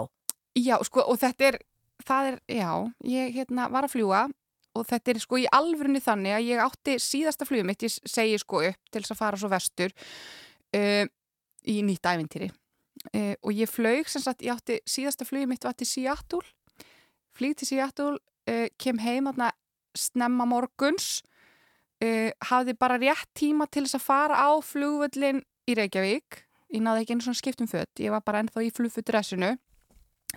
Já, 0.56 0.76
sko, 0.88 1.04
og 1.04 1.20
þetta 1.20 1.50
er, 1.50 1.58
það 2.06 2.32
er, 2.32 2.40
já, 2.50 2.72
ég 3.10 3.38
hérna 3.38 3.70
var 3.74 3.88
að 3.88 3.96
fljúa 3.96 4.26
og 4.76 4.88
þetta 4.90 5.14
er 5.14 5.22
sko 5.24 5.40
í 5.40 5.48
alvörunni 5.56 6.02
þannig 6.04 6.36
að 6.36 6.48
ég 6.50 6.64
átti 6.64 6.98
síðasta 7.02 7.48
flugum 7.48 7.70
mitt, 7.72 7.86
ég 7.86 7.94
segi 7.96 8.40
sko 8.42 8.62
upp 8.68 8.92
til 8.92 9.02
þess 9.02 9.16
að 9.16 9.22
fara 9.22 9.40
svo 9.40 9.50
vestur 9.52 9.94
uh, 10.76 11.06
í 11.72 11.78
nýtt 11.86 12.10
ævintýri. 12.12 12.50
Uh, 13.14 13.34
og 13.46 13.56
ég 13.56 13.72
flög 13.72 14.10
sem 14.12 14.24
sagt, 14.24 14.44
ég 14.46 14.56
átti 14.56 14.82
síðasta 14.90 15.28
flugum 15.28 15.54
mitt 15.54 15.66
var 15.66 15.78
til 15.80 15.88
Seattle, 15.90 16.44
flýg 17.36 17.56
til 17.60 17.72
Seattle, 17.72 18.20
uh, 18.52 18.68
kem 18.82 19.00
heim 19.04 19.32
þarna 19.32 19.54
snemma 19.96 20.48
morguns, 20.50 21.24
hafði 22.44 22.74
bara 22.78 22.98
rétt 23.00 23.30
tíma 23.40 23.66
til 23.72 23.86
þess 23.86 23.96
að 23.98 24.04
fara 24.04 24.36
á 24.36 24.52
flugvöllin 24.62 25.40
í 25.66 25.74
Reykjavík, 25.80 26.42
ég 26.76 26.84
náði 26.84 27.06
ekki 27.06 27.16
einu 27.16 27.24
svona 27.24 27.40
skiptum 27.40 27.70
fött, 27.72 28.02
ég 28.04 28.12
var 28.14 28.22
bara 28.28 28.42
ennþá 28.44 28.66
í 28.68 28.74
flugfuttdressinu 28.76 29.54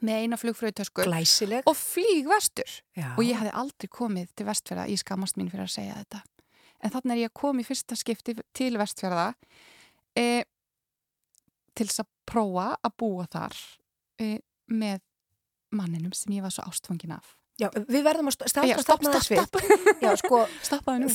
með 0.05 0.23
eina 0.23 0.39
flugfröðutösku 0.41 1.07
Glæsileg. 1.07 1.67
og 1.67 1.77
flýg 1.79 2.29
vestur 2.31 2.71
Já. 2.97 3.15
og 3.17 3.23
ég 3.25 3.39
hefði 3.39 3.55
aldrei 3.63 3.89
komið 3.91 4.35
til 4.37 4.47
vestfjörða 4.49 4.89
ég 4.93 5.01
skamast 5.03 5.39
mín 5.39 5.51
fyrir 5.53 5.67
að 5.67 5.75
segja 5.75 5.99
þetta 6.03 6.23
en 6.83 6.95
þannig 6.95 7.15
er 7.15 7.23
ég 7.25 7.33
að 7.33 7.41
koma 7.41 7.63
í 7.63 7.67
fyrsta 7.67 7.99
skipti 7.99 8.37
til 8.57 8.71
vestfjörða 8.79 9.33
e, 10.19 10.45
til 11.75 11.87
þess 11.89 12.05
að 12.05 12.11
prófa 12.29 12.69
að 12.77 12.97
búa 13.03 13.27
þar 13.31 13.59
e, 14.21 14.39
með 14.71 15.03
manninum 15.75 16.15
sem 16.17 16.37
ég 16.37 16.45
var 16.45 16.55
svo 16.55 16.67
ástfangin 16.69 17.17
af 17.17 17.35
Já, 17.59 17.69
við 17.75 18.03
verðum 18.07 18.29
að 18.31 18.35
st- 18.37 18.49
standa 18.53 18.69
Já, 18.71 18.77
að 18.79 18.85
stopp, 18.87 19.01
stopna 19.03 19.21
stopp, 19.21 19.57
þess 19.59 19.69
við. 19.69 19.89
Já, 20.05 20.11
sko, 20.21 20.39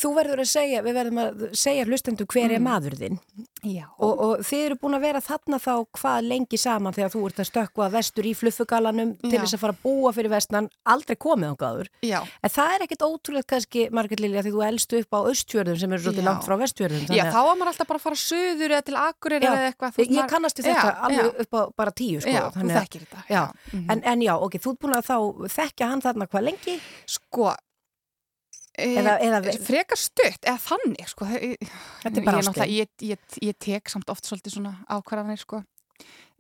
þú 0.04 0.10
verður 0.18 0.42
að 0.44 0.50
segja, 0.52 0.82
við 0.84 0.98
verðum 1.00 1.20
að 1.24 1.44
segja 1.56 1.86
hlustendum 1.88 2.28
hver 2.34 2.52
er 2.52 2.60
Mm. 2.60 2.66
maður 2.68 2.96
þinn. 3.00 3.20
Já, 3.64 3.86
Og, 4.04 4.20
og 4.20 4.42
þið 4.44 4.64
eru 4.66 4.76
búin 4.82 4.98
að 4.98 5.04
vera 5.06 5.22
þarna 5.24 5.58
þá 5.64 5.72
hvað 5.96 6.26
lengi 6.28 6.58
saman 6.60 6.94
þegar 6.94 7.14
þú 7.14 7.22
ert 7.30 7.40
að 7.40 7.48
stökkva 7.48 7.88
vestur 7.94 8.28
í 8.28 8.34
fluffugalanum 8.36 9.14
til 9.24 9.32
þess 9.40 9.56
að 9.56 9.62
fara 9.64 9.74
að 9.78 9.80
búa 9.88 10.12
fyrir 10.14 10.30
vestnan, 10.34 10.68
aldrei 10.86 11.16
komið 11.16 11.54
á 11.54 11.56
gáður. 11.64 11.88
já, 12.04 12.20
En 12.44 12.50
það 12.52 12.74
er 12.76 12.84
ekkit 12.88 13.06
ótrúlega 13.08 13.48
kannski, 13.54 13.86
Margrét 13.96 14.20
Lilja, 14.20 14.44
því 14.44 14.52
þú 14.58 14.66
elstu 14.68 15.00
upp 15.00 15.16
á 15.16 15.20
östfjörðum 15.32 15.80
sem 15.80 15.94
eru 15.96 16.04
svolítið 16.04 16.28
langt 16.28 16.44
frá 16.44 16.58
vestfjörðum. 16.60 17.08
já, 17.08 17.24
þá 17.32 17.40
var 17.40 17.56
maður 17.56 17.72
alltaf 17.72 17.88
bara 17.88 18.00
að 18.00 18.06
fara 18.10 18.20
söður 18.20 18.76
eða 18.76 18.84
til 18.84 18.98
Já, 19.44 19.54
eða 19.54 19.72
eitthvað 19.72 19.98
Ég 20.04 20.12
maður- 20.12 20.30
kannast 20.36 20.58
þetta 20.60 20.76
Já, 20.76 20.94
alveg 21.08 21.24
já, 21.24 21.40
upp 21.40 21.54
á 21.56 21.62
bara 21.78 21.92
tíu, 21.92 22.20
sko. 22.20 22.30
Já, 22.36 22.44
þú 22.52 22.68
þekkir 22.74 23.02
þetta 23.08 23.24
Já, 23.32 23.44
en, 23.90 24.04
en 24.04 24.20
já, 24.28 24.34
ok, 24.36 24.60
þú 24.60 24.72
ert 24.76 24.80
búin 24.84 24.98
að 25.00 25.08
þá 25.08 25.18
þekkja 25.56 25.88
hann 25.88 26.02
þarna 26.04 26.28
hvað 26.34 26.48
lengi? 26.50 26.78
Sko 27.16 27.50
e, 27.54 28.88
Eða, 29.00 29.18
eða, 29.22 29.42
frekar 29.62 30.00
stutt, 30.02 30.42
eða 30.42 30.60
þannig 30.66 31.10
sko. 31.12 31.30
Þetta 31.30 31.74
Þetta 32.06 32.22
er 32.22 32.26
bara 32.30 32.42
ástin. 32.42 32.72
ég, 32.74 32.94
ég, 33.06 33.28
ég 33.46 33.60
tek 33.62 33.92
samt 33.94 34.10
oft 34.10 34.26
svolítið 34.26 34.58
svona 34.58 34.78
ákvarðanir 34.90 35.44
sko. 35.44 35.62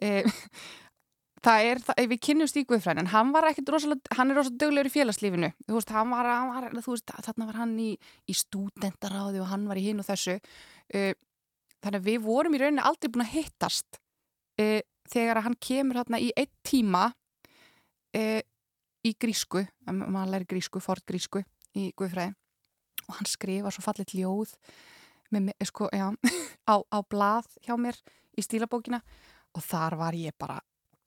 e, 0.01 0.23
það 1.43 1.67
er, 1.69 1.81
það, 1.83 2.01
við 2.11 2.21
kynnumst 2.27 2.57
í 2.59 2.63
Guðfræn 2.67 3.01
en 3.01 3.11
hann 3.11 3.33
var 3.35 3.49
ekkit 3.49 3.69
rosalega, 3.73 4.15
hann 4.17 4.31
er 4.31 4.39
rosalega 4.39 4.61
döglegur 4.63 4.89
í 4.89 4.93
félagslífinu 4.93 5.49
þú 5.67 5.75
veist, 5.77 5.91
hann 5.95 6.13
var, 6.13 6.29
hann 6.29 6.51
var 6.53 6.69
þú 6.79 6.95
veist, 6.95 7.13
þarna 7.27 7.47
var 7.49 7.59
hann 7.59 7.73
í, 7.83 7.89
í 8.29 8.35
stúdendaráði 8.37 9.43
og 9.43 9.51
hann 9.51 9.67
var 9.69 9.79
í 9.79 9.85
hinn 9.89 9.99
og 10.03 10.07
þessu 10.07 10.37
e, 10.39 11.03
þannig 11.83 11.99
að 11.99 12.07
við 12.07 12.23
vorum 12.23 12.55
í 12.55 12.61
rauninni 12.63 12.85
aldrei 12.87 13.11
búin 13.11 13.25
að 13.25 13.35
hittast 13.35 13.99
e, 14.59 14.81
þegar 15.11 15.41
að 15.41 15.47
hann 15.49 15.59
kemur 15.67 15.99
hérna 15.99 16.21
í 16.23 16.31
einn 16.39 16.51
tíma 16.63 17.05
e, 18.15 18.41
í 19.03 19.13
grísku, 19.19 19.65
maður 19.91 20.31
læri 20.35 20.47
grísku, 20.53 20.79
fort 20.83 21.03
grísku 21.09 21.41
í 21.75 21.89
Guðfræði 21.97 22.33
og 23.09 23.17
hann 23.17 23.27
skrifa 23.27 23.71
svo 23.73 23.83
fallit 23.83 24.13
ljóð 24.15 24.53
með, 25.33 25.49
með, 25.49 25.65
sko, 25.67 25.89
já, 25.91 26.07
á, 26.71 26.75
á 26.79 26.97
blað 27.09 27.49
hjá 27.65 27.73
mér 27.81 27.97
í 28.37 28.45
stílabókina 28.45 29.01
og 29.53 29.65
þar 29.65 29.97
var 29.99 30.15
ég 30.17 30.33
bara, 30.39 30.55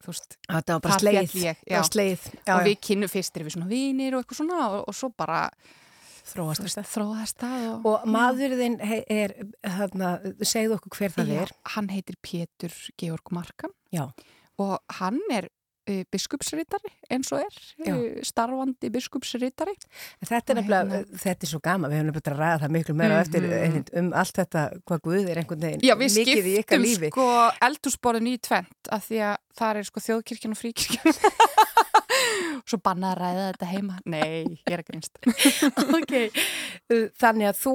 þú 0.05 0.13
veist, 0.13 0.37
Þetta 0.51 0.77
var 0.77 0.85
bara 0.85 0.99
sleið. 1.01 1.33
ég, 1.41 1.63
Það 1.65 1.73
já. 1.73 1.89
sleið. 1.89 2.27
Já, 2.47 2.53
og 2.59 2.67
við 2.69 2.77
kynnu 2.91 3.09
fyrst 3.11 3.37
erum 3.41 3.49
við 3.49 3.57
svona 3.57 3.71
vinir 3.73 4.15
og 4.15 4.23
eitthvað 4.23 4.41
svona 4.43 4.61
og, 4.69 4.85
og 4.91 4.95
svo 4.99 5.11
bara 5.17 5.41
þróast 6.27 7.39
það 7.41 7.67
og, 7.71 7.87
Og 7.87 8.07
maðurðinn 8.11 8.79
he- 8.83 9.05
er, 9.11 9.35
hérna, 9.63 10.17
segðu 10.43 10.77
okkur 10.79 10.99
hver 11.01 11.15
það 11.17 11.33
er. 11.43 11.53
hann 11.77 11.89
heitir 11.93 12.17
Pétur 12.23 12.75
Georg 12.99 13.31
Markan 13.35 13.73
og 14.59 14.79
hann 15.01 15.21
er 15.31 15.49
uh, 15.89 16.03
biskupsritari 16.13 16.91
eins 17.11 17.33
og 17.33 17.41
er, 17.41 17.59
Já. 17.87 17.95
uh, 17.97 18.23
starfandi 18.27 18.91
biskupsritari 18.91 19.75
Þetta 20.25 20.53
er 20.53 20.57
Og 20.57 20.61
nefnilega, 20.63 20.85
hérna- 20.91 21.21
þetta 21.25 21.43
er 21.47 21.51
svo 21.53 21.61
gama, 21.63 21.89
við 21.89 22.01
höfum 22.01 22.11
nefnilega 22.11 22.35
að 22.35 22.41
ræða 22.43 22.61
það 22.65 22.75
miklu 22.77 22.95
meira 22.95 23.19
á 23.19 23.21
eftir 23.25 23.43
Mhm. 23.47 23.85
um 23.99 24.13
allt 24.13 24.37
þetta, 24.37 24.63
hvað 24.87 25.01
Guð 25.03 25.29
er 25.31 25.37
einhvern 25.43 25.61
veginn 25.67 25.81
Já, 25.87 25.95
við 25.95 26.17
mikið 26.21 26.47
í 26.47 26.57
ykkar 26.63 26.81
skiptum 26.87 27.11
sko 27.11 27.29
eldúsborðin 27.69 28.29
í 28.33 28.39
tvent 28.41 28.91
af 28.91 29.09
því 29.09 29.19
að 29.31 29.37
það 29.59 29.77
er 29.77 29.83
sko 29.91 30.01
þjóðkirkjan 30.01 30.57
og 30.57 30.61
fríkirkjan 30.63 31.15
Svo 32.67 32.79
bannað 32.83 33.13
að 33.13 33.21
ræða 33.21 33.45
þetta 33.53 33.67
heima 33.71 33.99
Nei, 34.09 34.59
ég 34.67 34.73
er 34.75 34.83
ekki 34.83 34.97
einst 34.97 35.19
ok, 35.99 36.15
uh, 36.91 37.07
þannig 37.21 37.51
að 37.53 37.61
þú 37.63 37.75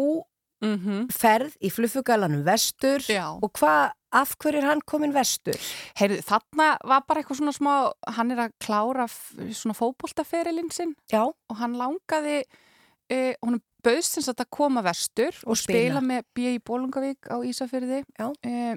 mm 0.61 0.77
-hmm. 0.77 1.01
ferð 1.13 1.55
í 1.61 1.69
fluffugalanum 1.71 2.43
vestur 2.45 2.99
Já. 3.07 3.25
og 3.41 3.51
hvað, 3.57 3.91
af 4.11 4.35
hverju 4.41 4.59
er 4.59 4.67
hann 4.67 4.83
komin 4.87 5.13
vestur? 5.15 5.57
Heyrðu, 5.99 6.21
þarna 6.27 6.67
var 6.87 7.05
bara 7.07 7.21
eitthvað 7.21 7.39
svona 7.41 7.55
smá 7.55 7.73
hann 8.17 8.33
er 8.35 8.45
að 8.45 8.55
klára 8.63 9.07
svona 9.07 9.77
fótboltaferilinn 9.77 10.71
sinn 10.73 10.95
Já, 11.11 11.23
og 11.31 11.59
hann 11.61 11.77
langaði 11.79 12.41
uh, 12.43 13.33
hún 13.43 13.61
bauðst 13.81 14.19
sagt 14.21 14.43
að 14.43 14.51
koma 14.53 14.83
vestur 14.85 15.33
og, 15.43 15.53
Og 15.53 15.59
spila. 15.59 15.79
spila 15.79 16.01
með 16.05 16.25
B.I. 16.37 16.57
Bólungavík 16.61 17.31
á 17.33 17.41
Ísafyrði. 17.41 18.03
Eh, 18.45 18.75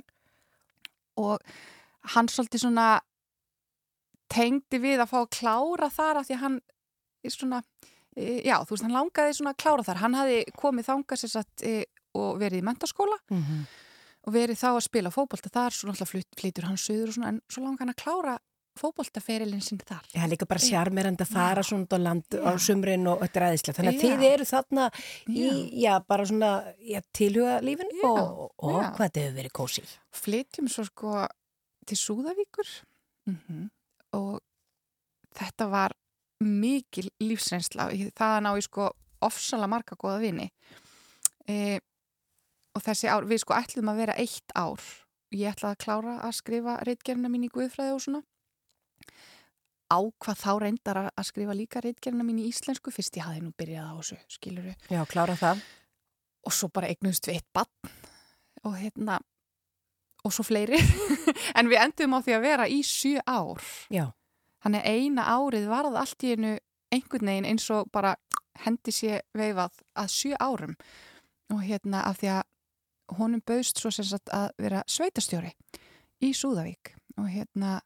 og 1.20 1.43
hann 2.14 2.30
svolítið 2.32 2.64
svona 2.64 2.87
tengdi 4.32 4.80
við 4.82 5.03
að 5.05 5.11
fá 5.12 5.18
að 5.20 5.32
klára 5.37 5.91
þar 5.93 6.20
af 6.20 6.28
því 6.28 6.37
að 6.39 6.43
hann 6.47 6.57
er 7.24 7.35
svona 7.35 7.61
eh, 8.16 8.41
já, 8.47 8.57
þú 8.64 8.74
veist, 8.74 8.87
hann 8.87 8.97
langaði 8.97 9.37
svona 9.37 9.53
að 9.55 9.61
klára 9.62 9.87
þar 9.87 10.03
hann 10.03 10.18
hafi 10.18 10.41
komið 10.59 10.89
þangað 10.89 11.20
sér 11.20 11.32
satt 11.37 11.64
e, 11.68 11.74
og 12.16 12.39
verið 12.41 12.62
í 12.62 12.66
mentaskóla 12.66 13.20
mm 13.28 13.64
og 14.25 14.33
verið 14.35 14.57
þá 14.61 14.68
að 14.75 14.83
spila 14.89 15.11
fótbolta 15.12 15.51
þar 15.53 15.75
svo 15.77 15.91
náttúrulega 15.91 16.11
flyt, 16.14 16.29
flytur 16.41 16.64
hann 16.70 16.81
söður 16.81 17.11
og 17.12 17.16
svona 17.18 17.29
en 17.35 17.41
svo 17.53 17.64
langar 17.64 17.85
hann 17.85 17.93
að 17.95 18.03
klára 18.05 18.37
fótboltaferilinn 18.75 19.62
sinn 19.62 19.79
þar 19.79 20.07
Það 20.11 20.25
er 20.25 20.31
líka 20.33 20.47
bara 20.51 20.62
sjarmerandi 20.64 21.22
að 21.22 21.31
fara 21.37 21.62
svona 21.62 21.85
út 21.87 21.93
á 21.95 21.99
land 22.03 22.37
á 22.43 22.51
Já. 22.57 22.59
sumrin 22.64 23.07
og 23.07 23.22
er 23.22 23.45
aðeinslega. 23.47 23.77
Þannig 23.77 23.93
að 23.93 24.01
Já. 24.01 24.16
þið 24.16 24.25
eru 24.33 24.47
þarna 24.51 24.87
í, 25.31 25.45
já, 25.85 25.93
bara 26.11 26.27
svona, 26.27 26.51
já, 26.83 26.99
tilhuga 27.14 27.61
lífinu 27.62 28.01
Já, 28.01 28.09
og, 28.11 28.51
og 28.59 28.81
já. 28.81 28.89
hvað 28.97 29.05
þetta 29.05 29.22
hefur 29.22 29.37
verið 29.39 29.55
kósi. 29.61 29.85
flytjum 30.25 30.68
svo 30.75 30.85
sko 30.89 31.14
til 31.87 32.01
Súðavíkur 32.01 32.75
mm 33.31 33.70
og 34.14 34.37
þetta 35.35 35.66
var 35.70 35.91
mikil 36.41 37.09
lífsreynsla 37.22 37.89
Ég- 37.99 38.12
þaðan 38.14 38.47
á 38.47 38.53
ég 38.55 38.62
sko 38.68 38.85
ofsalega 39.27 39.70
marga 39.72 39.97
góða 39.99 40.20
vini 40.22 40.51
e, 41.51 41.81
og 42.75 42.83
þessi 42.85 43.11
ár, 43.11 43.27
við 43.31 43.43
sko 43.45 43.55
ætlum 43.57 43.91
að 43.93 44.01
vera 44.03 44.16
eitt 44.20 44.55
ár. 44.59 44.83
Ég 45.35 45.51
ætlaði 45.55 45.75
að 45.77 45.83
klára 45.85 46.14
að 46.27 46.37
skrifa 46.39 46.77
reitgerina 46.87 47.31
mín 47.33 47.47
í 47.47 47.51
Guðfræði 47.55 47.95
og 47.95 48.03
svona. 48.05 48.22
Á 49.95 49.99
hvað 50.01 50.41
þá 50.41 50.51
reyndar 50.62 51.01
að 51.07 51.27
skrifa 51.29 51.55
líka 51.55 51.83
reitgerina 51.85 52.25
mín 52.27 52.41
í 52.43 52.49
íslensku 52.51 52.93
fyrst 52.95 53.18
ég 53.18 53.27
hafði 53.27 53.45
nú 53.45 53.53
byrjað 53.59 53.91
á 53.91 53.95
þessu, 54.01 54.18
skilur 54.33 54.68
Já, 54.91 55.03
klára 55.11 55.37
það. 55.39 55.62
og 56.47 56.53
svo 56.57 56.68
bara 56.72 56.89
eignuðust 56.91 57.29
við 57.29 57.39
eitt 57.39 57.49
bann 57.55 57.93
og 58.64 58.77
hérna 58.81 59.18
og 60.25 60.33
svo 60.33 60.45
fleiri. 60.47 60.81
En 61.59 61.68
við 61.68 61.83
endum 61.83 62.14
á 62.16 62.18
því 62.25 62.33
að 62.37 62.45
vera 62.47 62.66
í 62.70 62.81
sjö 62.87 63.20
ár. 63.29 63.61
Já. 63.93 64.07
þannig 64.64 64.81
að 64.81 64.97
eina 64.97 65.25
árið 65.29 65.66
varð 65.68 65.97
allt 66.01 66.25
í 66.25 66.33
einu 66.33 66.53
einhvern 66.95 67.29
veginn 67.29 67.49
eins 67.51 67.66
og 67.75 67.91
bara 67.93 68.14
hendi 68.64 68.93
sér 68.95 69.20
veifað 69.37 69.83
að 69.99 70.09
sjö 70.14 70.39
árum. 70.41 70.72
Og 71.53 71.61
hérna 71.66 72.01
af 72.09 72.22
því 72.22 72.31
að 72.39 72.43
honum 73.18 73.42
bauðst 73.46 73.80
svo 73.80 73.90
sem 73.92 74.05
sagt 74.09 74.30
að 74.32 74.50
vera 74.59 74.82
sveitastjóri 74.88 75.52
í 76.24 76.32
Súðavík 76.36 76.94
og 77.20 77.28
hérna 77.30 77.80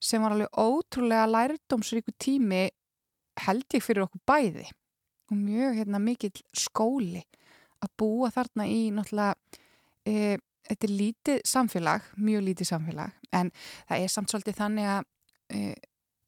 sem 0.00 0.22
var 0.22 0.32
alveg 0.32 0.48
ótrúlega 0.56 1.26
lærdómsríku 1.28 2.12
tími 2.20 2.68
held 3.40 3.64
ég 3.76 3.82
fyrir 3.84 4.04
okkur 4.06 4.20
bæði. 4.28 4.66
Og 5.30 5.36
mjög 5.38 5.76
hérna 5.78 6.00
mikill 6.02 6.32
skóli 6.56 7.22
að 7.80 7.92
búa 8.00 8.30
þarna 8.34 8.66
í 8.68 8.90
náttúrulega 8.92 9.34
e, 10.08 10.36
þetta 10.68 10.86
er 10.88 10.94
lítið 10.96 11.38
samfélag, 11.48 12.08
mjög 12.16 12.42
lítið 12.48 12.70
samfélag. 12.72 13.14
En 13.32 13.52
það 13.88 14.02
er 14.04 14.12
samt 14.12 14.32
svolítið 14.32 14.58
þannig 14.58 14.90
að 14.90 15.04
e, 15.54 15.74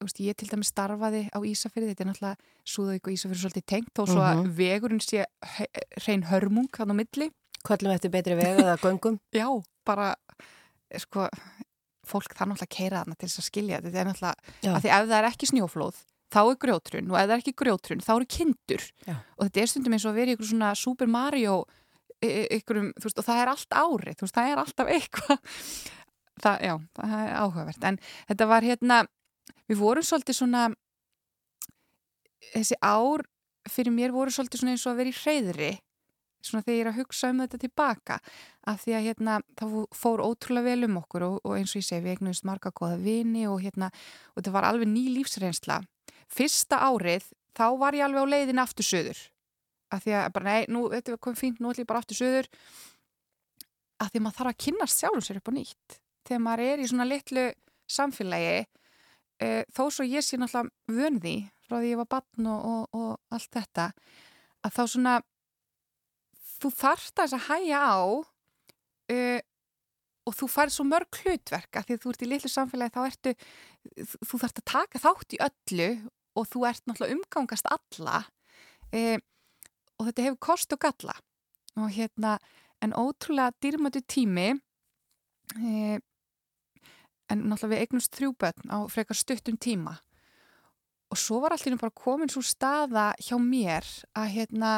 veist, 0.02 0.20
ég 0.22 0.36
til 0.38 0.48
dæmis 0.50 0.70
starfaði 0.72 1.26
á 1.30 1.38
Ísafyrði, 1.42 1.92
þetta 1.92 2.04
er 2.04 2.10
náttúrulega 2.12 2.36
Súðavík 2.72 3.06
og 3.08 3.12
Ísafyrði 3.16 3.42
svolítið 3.44 3.66
tengt 3.74 3.92
þó 3.96 4.02
svo 4.08 4.22
að 4.24 4.42
Mhm. 4.42 4.54
vegurinn 4.56 5.02
sé 5.04 5.24
hrein 6.04 6.24
hörmung 6.30 6.68
hann 6.78 6.90
á 6.92 6.96
milli 6.96 7.30
Kvöllum 7.66 7.92
eftir 7.94 8.10
betri 8.10 8.34
veg 8.38 8.58
eða 8.62 8.76
göngum. 8.82 9.18
Já, 9.40 9.48
bara 9.86 10.12
sko, 10.98 11.28
fólk 12.06 12.32
það 12.34 12.50
náttúrulega 12.52 12.74
keira 12.76 13.02
þarna 13.02 13.16
til 13.20 13.28
þess 13.28 13.42
að 13.42 13.46
skilja 13.50 13.78
þetta 13.84 14.00
er 14.02 14.08
náttúrulega, 14.10 14.56
Já. 14.66 14.72
að 14.74 14.80
því 14.84 14.90
ef 14.96 15.06
það 15.06 15.18
er 15.20 15.28
ekki 15.30 15.48
snjóflóð 15.52 16.00
þá 16.32 16.40
er 16.48 16.58
grjótrun 16.64 17.10
og 17.12 17.16
ef 17.20 17.26
það 17.28 17.34
er 17.36 17.42
ekki 17.44 17.54
grjótrun 17.62 18.02
þá 18.02 18.10
eru 18.16 18.26
kindur 18.36 18.84
Já. 19.06 19.14
og 19.36 19.46
þetta 19.46 19.62
er 19.62 19.70
stundum 19.72 19.96
eins 19.96 20.04
og 20.08 20.12
að 20.12 20.18
vera 20.20 20.32
í 20.32 20.36
ykkur 20.36 20.48
svona 20.50 20.70
Super 20.80 21.10
Mario 21.12 21.54
y- 22.24 22.46
ykkurum, 22.58 22.90
þú 22.98 23.06
veist, 23.08 23.20
og 23.22 23.26
það 23.28 23.40
er 23.44 23.50
allt 23.52 23.76
árið 23.82 24.16
þú 24.18 24.26
veist, 24.26 24.36
það 24.38 24.50
er 24.52 24.62
alltaf 24.62 24.92
eitthvað 24.96 25.52
það, 26.42 26.56
já, 26.66 26.74
það 26.98 27.16
er 27.22 27.32
áhugavert 27.42 27.88
en 27.92 28.00
þetta 28.32 28.48
var 28.52 28.66
hérna, 28.68 29.00
við 29.70 29.82
vorum 29.84 30.06
svolítið 30.08 30.38
svona 30.40 30.64
þessi 32.52 32.76
ár 32.82 33.24
fyrir 33.70 33.94
mér 33.94 34.12
voru 34.14 34.32
svolítið 34.34 34.62
svona 34.64 34.74
eins 34.74 34.86
og 34.88 34.94
að 34.94 35.00
vera 35.02 35.12
í 35.12 35.18
hreyðri 35.20 35.70
svona 36.46 36.64
þegar 36.66 36.76
ég 36.76 36.84
er 36.84 36.90
að 36.92 36.98
hugsa 37.00 37.30
um 37.32 37.42
þetta 37.42 37.60
tilbaka 37.62 38.18
af 38.72 38.84
því 38.84 38.96
að 38.98 39.06
hérna 39.08 39.36
það 39.58 39.76
fór 39.96 40.22
ótrúlega 40.24 40.68
vel 40.68 40.88
um 40.88 40.98
okkur 41.02 41.26
og, 41.28 41.36
og 41.42 41.56
eins 41.58 41.74
og 41.74 41.82
ég 41.82 41.88
segi 41.88 42.04
við 42.04 42.16
eignumst 42.16 42.46
marga 42.48 42.72
góða 42.74 42.98
vini 43.02 43.46
og 43.50 43.62
hérna 43.64 43.90
og 44.32 44.40
þetta 44.40 44.54
var 44.56 44.68
alveg 44.68 44.90
ný 44.90 45.04
lífsreynsla. 45.16 45.82
Fyrsta 46.32 46.82
árið 46.88 47.28
þá 47.56 47.66
var 47.80 47.96
ég 47.98 48.06
alveg 48.06 48.26
á 48.26 48.32
leiðin 48.34 48.62
aftur 48.62 48.88
söður 48.88 49.20
af 49.92 50.04
því 50.04 50.14
að 50.16 50.30
bara 50.36 50.52
nei, 50.56 50.68
nú, 50.72 50.86
þetta 50.92 51.18
kom 51.20 51.36
fínt, 51.36 51.60
nú 51.60 51.72
ætlum 51.72 51.84
ég 51.84 51.90
bara 51.90 52.02
aftur 52.02 52.18
söður 52.18 52.48
af 54.00 54.10
því 54.10 54.18
að 54.20 54.24
maður 54.24 54.38
þarf 54.38 54.52
að 54.52 54.62
kynnast 54.66 55.02
sjálfum 55.02 55.24
sér 55.26 55.40
upp 55.40 55.50
á 55.52 55.56
nýtt. 55.56 55.98
Þegar 56.26 56.44
maður 56.46 56.64
er 56.70 56.82
í 56.82 56.86
svona 56.90 57.08
litlu 57.08 57.44
samfélagi 57.92 58.54
e, 59.42 59.48
þó 59.74 59.82
svo 59.90 60.06
ég 60.06 60.24
sé 60.24 60.38
náttúrulega 60.40 60.96
vönði 60.96 61.36
frá 61.66 61.76
því 61.78 61.92
ég 61.92 62.00
var 62.00 62.10
barn 62.16 62.48
og, 62.52 62.64
og, 62.72 62.82
og 62.96 63.36
allt 63.36 63.52
þetta 63.58 63.90
að 64.62 64.76
þá 64.76 64.82
svona 64.94 65.14
þú 66.62 66.70
þarft 66.78 67.22
að 67.24 67.38
hæja 67.48 67.80
á 67.82 68.00
uh, 68.02 69.40
og 70.22 70.36
þú 70.38 70.48
farið 70.50 70.76
svo 70.76 70.86
mörg 70.86 71.20
hlutverk 71.22 71.78
að 71.78 71.88
því 71.88 71.96
að 71.96 72.02
þú 72.04 72.12
ert 72.12 72.22
í 72.22 72.28
litlu 72.30 72.50
samfélagi 72.52 72.94
þá 72.94 73.02
ertu, 73.08 73.32
þú 74.22 74.42
þarft 74.44 74.60
að 74.62 74.68
taka 74.70 75.02
þátt 75.02 75.34
í 75.34 75.40
öllu 75.48 75.88
og 76.38 76.48
þú 76.48 76.64
ert 76.68 76.86
náttúrulega 76.86 77.16
umgangast 77.18 77.68
alla 77.70 78.22
uh, 78.22 79.18
og 79.98 80.08
þetta 80.08 80.26
hefur 80.26 80.40
kost 80.42 80.74
og 80.74 80.82
galla. 80.82 81.16
Og 81.78 81.90
hérna 81.94 82.36
en 82.82 82.94
ótrúlega 82.98 83.54
dýrmötu 83.62 84.02
tími 84.06 84.48
uh, 84.54 85.98
en 87.32 87.44
náttúrulega 87.48 87.74
við 87.74 87.84
eignumst 87.84 88.16
þrjú 88.16 88.32
börn 88.38 88.74
á 88.74 88.78
frekar 88.92 89.18
stuttum 89.18 89.58
tíma. 89.58 89.98
Og 91.12 91.20
svo 91.20 91.42
var 91.42 91.54
allir 91.54 91.76
bara 91.80 91.92
komin 91.94 92.30
svo 92.32 92.42
staða 92.44 93.12
hjá 93.20 93.36
mér 93.40 93.86
að 94.16 94.32
hérna 94.36 94.72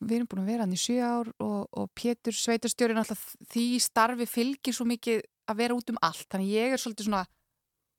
við 0.00 0.18
erum 0.18 0.28
búin 0.30 0.42
að 0.42 0.50
vera 0.50 0.64
hann 0.64 0.74
í 0.74 0.80
sjö 0.80 0.96
ár 1.04 1.30
og, 1.42 1.66
og 1.76 1.88
Pétur 1.96 2.36
Sveitarstjóri 2.36 2.96
náttúrulega 2.96 3.48
því 3.52 3.66
starfi 3.84 4.26
fylgir 4.30 4.76
svo 4.76 4.86
mikið 4.88 5.22
að 5.50 5.60
vera 5.60 5.76
út 5.76 5.92
um 5.92 6.00
allt. 6.04 6.26
Þannig 6.32 6.52
ég 6.54 6.74
er 6.74 6.82
svolítið 6.82 7.08
svona 7.08 7.24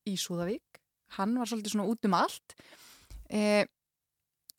í 0.07 0.15
Súðavík. 0.19 0.81
Hann 1.17 1.35
var 1.39 1.49
svolítið 1.49 1.75
svona 1.75 1.87
út 1.91 2.07
um 2.09 2.17
allt. 2.17 2.55
E, 3.29 3.41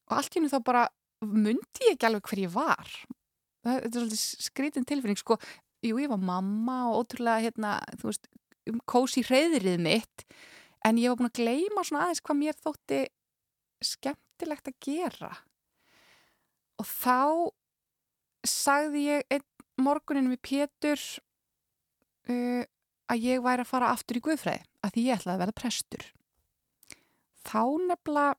og 0.08 0.16
allt 0.18 0.34
í 0.34 0.40
hennu 0.40 0.52
þá 0.52 0.60
bara 0.64 0.84
mundi 1.24 1.88
ég 1.88 1.96
ekki 1.96 2.08
alveg 2.08 2.30
hver 2.30 2.44
ég 2.44 2.54
var. 2.54 2.94
Þetta 3.66 3.88
er 3.88 3.96
svolítið 3.96 4.22
skrítin 4.48 4.88
tilfinning 4.88 5.20
sko, 5.20 5.36
jú 5.84 5.98
ég 6.00 6.12
var 6.12 6.22
mamma 6.22 6.78
og 6.88 7.02
ótrúlega 7.02 7.48
hérna, 7.48 7.76
þú 8.00 8.12
veist, 8.12 8.30
kósi 8.88 9.24
hreyðrið 9.26 9.82
mitt. 9.82 10.24
En 10.86 11.00
ég 11.00 11.10
var 11.10 11.20
búin 11.20 11.32
að 11.32 11.40
gleyma 11.42 11.84
svona 11.84 12.06
aðeins 12.06 12.22
hvað 12.24 12.40
mér 12.40 12.58
þótti 12.62 13.02
skemmtilegt 13.84 14.70
að 14.70 14.80
gera 14.84 15.32
og 16.78 16.86
þá 16.88 17.20
sagði 18.46 19.04
ég 19.08 19.34
einn 19.34 19.46
morgunin 19.82 20.30
við 20.32 20.40
Pétur 20.46 21.00
uh, 22.30 22.64
að 23.08 23.24
ég 23.24 23.44
væri 23.44 23.64
að 23.64 23.70
fara 23.70 23.92
aftur 23.94 24.18
í 24.18 24.24
Guðfræði 24.24 24.64
að 24.84 24.94
því 24.94 25.06
ég 25.06 25.20
ætlaði 25.20 25.34
að 25.34 25.42
verða 25.44 25.58
prestur. 25.58 26.04
Þá 27.48 27.62
nefnilega 27.88 28.36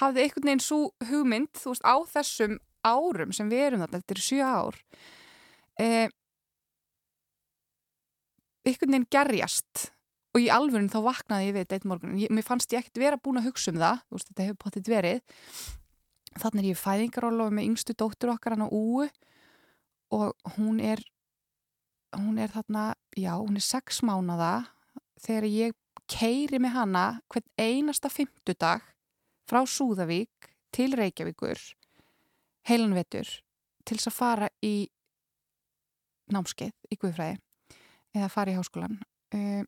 hafði 0.00 0.24
einhvern 0.24 0.48
veginn 0.48 0.64
svo 0.64 0.78
hugmynd 1.08 1.60
þú 1.60 1.74
veist 1.74 1.86
á 1.86 1.96
þessum 2.14 2.58
árum 2.84 3.32
sem 3.36 3.48
við 3.48 3.64
erum 3.68 3.82
þarna, 3.84 4.00
þetta 4.00 4.14
er 4.14 4.22
sjö 4.24 4.44
ár 4.44 4.78
uh, 5.80 6.08
einhvern 8.64 8.96
veginn 8.96 9.10
gerjast. 9.12 9.88
Og 10.34 10.42
í 10.42 10.50
alvörun 10.50 10.90
þá 10.90 10.98
vaknaði 11.04 11.46
ég 11.46 11.54
við 11.54 11.64
þetta 11.64 11.76
einn 11.78 11.90
morgun 11.92 12.14
mér 12.18 12.46
fannst 12.46 12.72
ég 12.74 12.82
ekkert 12.82 12.98
vera 12.98 13.20
búin 13.22 13.38
að 13.38 13.52
hugsa 13.52 13.70
um 13.70 13.78
það 13.78 14.00
veist, 14.10 14.30
þetta 14.32 14.46
hefur 14.48 14.62
potið 14.64 14.88
verið 14.90 15.20
þannig 16.40 16.64
er 16.64 16.70
ég 16.72 16.80
fæðingarólofi 16.80 17.56
með 17.56 17.68
yngstu 17.70 17.96
dóttur 17.98 18.34
okkar 18.34 18.56
hann 18.56 18.66
á 18.66 18.70
Úu 18.70 19.06
og 20.14 20.54
hún 20.56 20.80
er 20.82 21.02
hún 22.14 22.38
er 22.38 22.52
þarna, 22.52 22.94
já, 23.16 23.34
hún 23.34 23.58
er 23.58 23.64
sex 23.64 24.02
mánada 24.06 24.68
þegar 25.22 25.48
ég 25.50 25.78
keiri 26.10 26.60
með 26.62 26.76
hana 26.76 27.04
hvern 27.32 27.48
einasta 27.58 28.10
fymtudag 28.12 28.84
frá 29.48 29.64
Súðavík 29.66 30.52
til 30.74 30.92
Reykjavíkur 30.98 31.60
heilanvetur 32.68 33.28
til 33.84 33.96
þess 33.98 34.10
að 34.10 34.18
fara 34.18 34.50
í 34.64 34.74
námskeið 36.32 36.92
í 36.92 36.98
Guðfræði 37.00 37.38
eða 38.14 38.30
fara 38.32 38.52
í 38.52 38.58
háskólan 38.58 38.98
uh, 39.36 39.62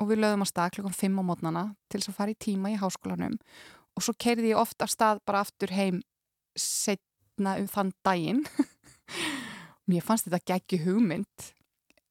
og 0.00 0.08
við 0.10 0.22
lögum 0.24 0.44
að 0.44 0.52
stað 0.52 0.74
klukkan 0.76 0.98
5 0.98 1.20
á 1.20 1.22
mótnana 1.28 1.64
til 1.88 2.00
þess 2.00 2.12
að 2.12 2.18
fara 2.18 2.34
í 2.34 2.40
tíma 2.46 2.72
í 2.72 2.80
háskólanum 2.80 3.38
og 3.96 4.04
svo 4.04 4.14
keirði 4.18 4.52
ég 4.52 4.60
ofta 4.60 4.88
stað 4.90 5.22
bara 5.26 5.42
aftur 5.44 5.72
heim 5.74 6.00
setna 6.58 7.56
um 7.60 7.68
þann 7.70 7.92
daginn 8.04 8.42
mér 9.90 10.04
fannst 10.06 10.28
þetta 10.28 10.52
geggi 10.52 10.82
hugmynd 10.84 11.48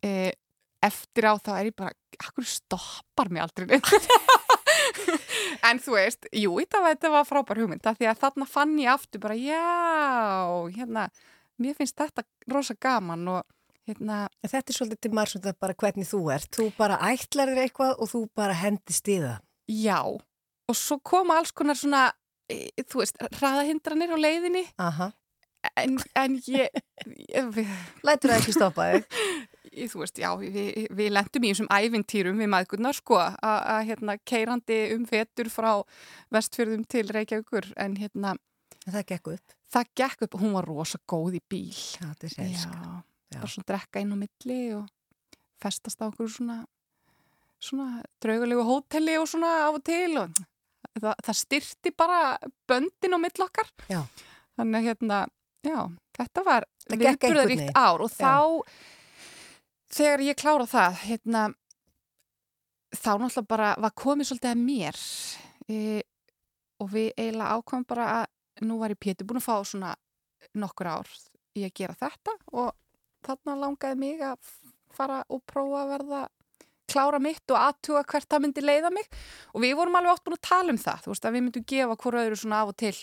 e, 0.05 0.31
eftir 0.83 1.29
á 1.29 1.33
þá 1.37 1.51
er 1.57 1.71
ég 1.71 1.77
bara 1.77 1.93
akkur 2.21 2.47
stoppar 2.47 3.31
mér 3.31 3.47
aldrei 3.47 3.79
en 5.67 5.81
þú 5.81 5.95
veist 5.97 6.27
jú, 6.35 6.57
þetta 6.61 7.13
var, 7.13 7.27
frábær 7.29 7.63
hugmynd 7.63 7.85
því 7.85 8.09
að 8.09 8.21
þarna 8.25 8.49
fann 8.49 8.77
ég 8.81 8.93
aftur 8.93 9.23
bara 9.23 9.37
já, 9.37 9.63
hérna 10.75 11.07
mér 11.61 11.77
finnst 11.77 11.97
þetta 12.01 12.25
rosa 12.51 12.75
gaman 12.81 13.27
og 13.37 13.43
hérna, 13.89 14.25
Þetta 14.45 14.71
er 14.71 14.77
svolítið 14.77 15.01
til 15.03 15.13
maður 15.15 15.33
svona 15.35 15.53
bara 15.61 15.77
hvernig 15.77 16.09
þú 16.09 16.19
ert. 16.33 16.49
Þú 16.55 16.67
bara 16.77 16.99
ætlar 17.11 17.51
þér 17.51 17.63
eitthvað 17.65 17.93
og 17.97 18.11
þú 18.11 18.21
bara 18.37 18.57
hendist 18.57 19.09
í 19.11 19.17
það. 19.23 19.39
já 19.71 19.99
og 20.71 20.77
svo 20.79 20.97
koma 21.03 21.39
alls 21.41 21.51
konar 21.55 21.77
svona 21.79 22.07
e, 22.51 22.71
þú 22.83 23.01
veist, 23.03 23.19
hraðahindranir 23.39 24.13
á 24.15 24.17
leiðinni 24.19 24.63
Aha. 24.81 25.11
en, 25.77 25.97
en 26.17 26.37
ég, 26.47 26.81
ég 27.29 27.59
Lætur 28.07 28.31
það 28.33 28.37
ekki 28.39 28.55
stoppa 28.55 28.87
þig? 28.95 29.17
þú 29.91 30.01
veist, 30.01 30.17
já, 30.19 30.29
við, 30.39 30.87
við 30.97 31.11
lendum 31.15 31.45
í 31.47 31.51
þessum 31.53 31.69
ævintýrum 31.71 32.41
við 32.43 32.49
maðgurnar, 32.51 32.97
sko, 32.97 33.19
að 33.21 33.85
hérna, 33.87 34.17
keirandi 34.27 34.79
um 34.97 35.05
fetur 35.07 35.47
frá 35.53 35.69
vestfjörðum 36.35 36.83
til 36.91 37.05
Reykjavíkur, 37.07 37.69
en 37.79 37.95
hérna, 38.01 38.33
En 38.81 38.95
það 38.97 39.05
gekk 39.13 39.29
upp. 39.35 39.53
það 39.71 39.93
gekk 40.01 40.25
upp, 40.25 40.35
hún 40.41 40.55
var 40.57 40.65
rosa 40.67 40.99
góð 41.07 41.37
í 41.37 41.41
bíl. 41.53 41.69
Já, 41.71 42.09
þetta 42.09 42.27
er 42.27 42.33
selsk. 42.33 42.75
Já, 42.75 42.91
Já. 43.31 43.37
bara 43.39 43.51
svona 43.53 43.67
drekka 43.71 44.01
inn 44.03 44.11
á 44.11 44.17
milli 44.19 44.59
og 44.75 45.29
festast 45.61 46.01
á 46.03 46.09
okkur 46.09 46.27
svona 46.33 46.57
svona 47.61 48.01
draugulegu 48.25 48.63
hóteli 48.65 49.19
og 49.21 49.27
svona 49.29 49.51
af 49.67 49.77
og 49.77 49.83
til 49.85 50.17
og 50.17 50.33
það, 50.99 51.13
það 51.25 51.39
styrti 51.41 51.93
bara 51.97 52.21
böndin 52.69 53.15
á 53.15 53.19
millokkar 53.21 53.71
Já. 53.91 54.01
þannig 54.57 54.79
að 54.79 54.87
hérna, 54.89 55.19
já, 55.65 55.79
þetta 56.17 56.45
var 56.47 56.67
veginn. 57.47 57.71
ár 57.77 58.03
og 58.03 58.11
þá 58.11 58.35
þegar 59.91 60.25
ég 60.25 60.39
klára 60.39 60.67
það 60.69 61.01
hérna 61.05 61.43
þá 62.91 63.11
náttúrulega 63.21 63.47
bara 63.47 63.73
var 63.79 63.95
komið 63.95 64.31
svolítið 64.31 64.51
að 64.51 64.63
mér 64.65 65.01
e, 65.71 65.79
og 66.81 66.91
við 66.91 67.11
eiginlega 67.15 67.57
ákvæmum 67.57 67.87
bara 67.87 68.07
að 68.19 68.67
nú 68.67 68.79
var 68.81 68.93
ég 68.93 68.99
Pétur 68.99 69.27
búin 69.27 69.39
að 69.39 69.47
fá 69.47 69.55
svona 69.63 69.93
nokkur 70.57 70.89
ár 70.91 71.11
í 71.55 71.63
að 71.67 71.75
gera 71.77 71.95
þetta 71.99 72.35
og 72.51 72.73
þarna 73.25 73.57
langaði 73.63 73.99
mig 74.01 74.23
að 74.25 74.51
fara 74.91 75.21
og 75.31 75.43
prófa 75.47 75.85
að 75.85 75.91
verða 75.95 76.21
klára 76.91 77.19
mitt 77.23 77.53
og 77.53 77.59
aðtuga 77.59 78.03
hvert 78.11 78.29
það 78.31 78.45
myndi 78.45 78.63
leiða 78.65 78.93
mig 78.93 79.09
og 79.53 79.63
við 79.63 79.75
vorum 79.79 79.97
alveg 79.99 80.15
oft 80.15 80.25
búin 80.27 80.37
að 80.37 80.47
tala 80.49 80.75
um 80.75 80.81
það 80.81 81.03
þú 81.05 81.13
veist 81.13 81.27
að 81.27 81.35
við 81.37 81.45
myndum 81.47 81.67
gefa 81.73 81.99
hvora 82.03 82.23
öðru 82.25 82.39
svona 82.41 82.61
af 82.61 82.73
og 82.73 82.79
til 82.81 82.95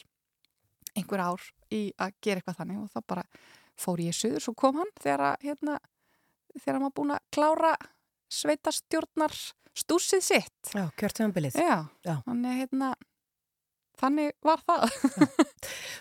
einhver 0.96 1.24
ár 1.24 1.46
í 1.74 1.82
að 2.00 2.16
gera 2.24 2.40
eitthvað 2.40 2.58
þannig 2.62 2.82
og 2.82 2.90
þá 2.94 3.00
bara 3.14 3.24
fór 3.78 4.02
ég 4.02 4.16
suður 4.16 4.44
svo 4.44 4.56
kom 4.58 4.80
hann 4.80 4.90
þegar 4.98 5.24
að 5.28 5.46
hérna, 5.46 5.78
þegar 6.58 6.82
var 6.84 6.94
búin 6.96 7.14
að 7.14 7.24
klára 7.34 7.74
sveitastjórnar 8.38 9.36
stúsið 9.78 10.24
sitt 10.24 10.72
Já, 10.74 10.88
kjörtjöfambilið. 10.98 11.58
Já, 11.60 11.86
Já. 12.04 12.14
þannig 12.26 12.60
hérna 12.62 12.92
þannig 13.98 14.34
var 14.46 14.62
það 14.66 14.86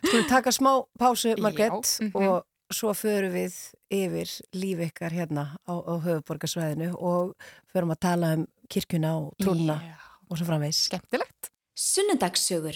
Skulum 0.07 0.27
taka 0.29 0.53
smá 0.53 0.71
pásu, 0.99 1.33
Margrét, 1.43 1.73
Já, 1.73 2.07
mhm. 2.07 2.15
og 2.15 2.45
svo 2.73 2.93
förum 2.97 3.35
við 3.35 3.55
yfir 3.93 4.31
líf 4.57 4.81
ykkar 4.89 5.15
hérna 5.15 5.45
á, 5.63 5.73
á 5.73 5.93
höfuborgarsvæðinu 6.03 6.93
og 6.95 7.35
förum 7.71 7.93
að 7.95 8.01
tala 8.03 8.33
um 8.37 8.47
kirkjuna 8.71 9.13
og 9.21 9.31
trúna 9.39 9.79
Já, 9.79 9.95
og 10.27 10.39
svo 10.39 10.47
framvegs. 10.49 10.87
Skemmtilegt 10.89 11.51
Sunnudagssögur. 11.77 12.75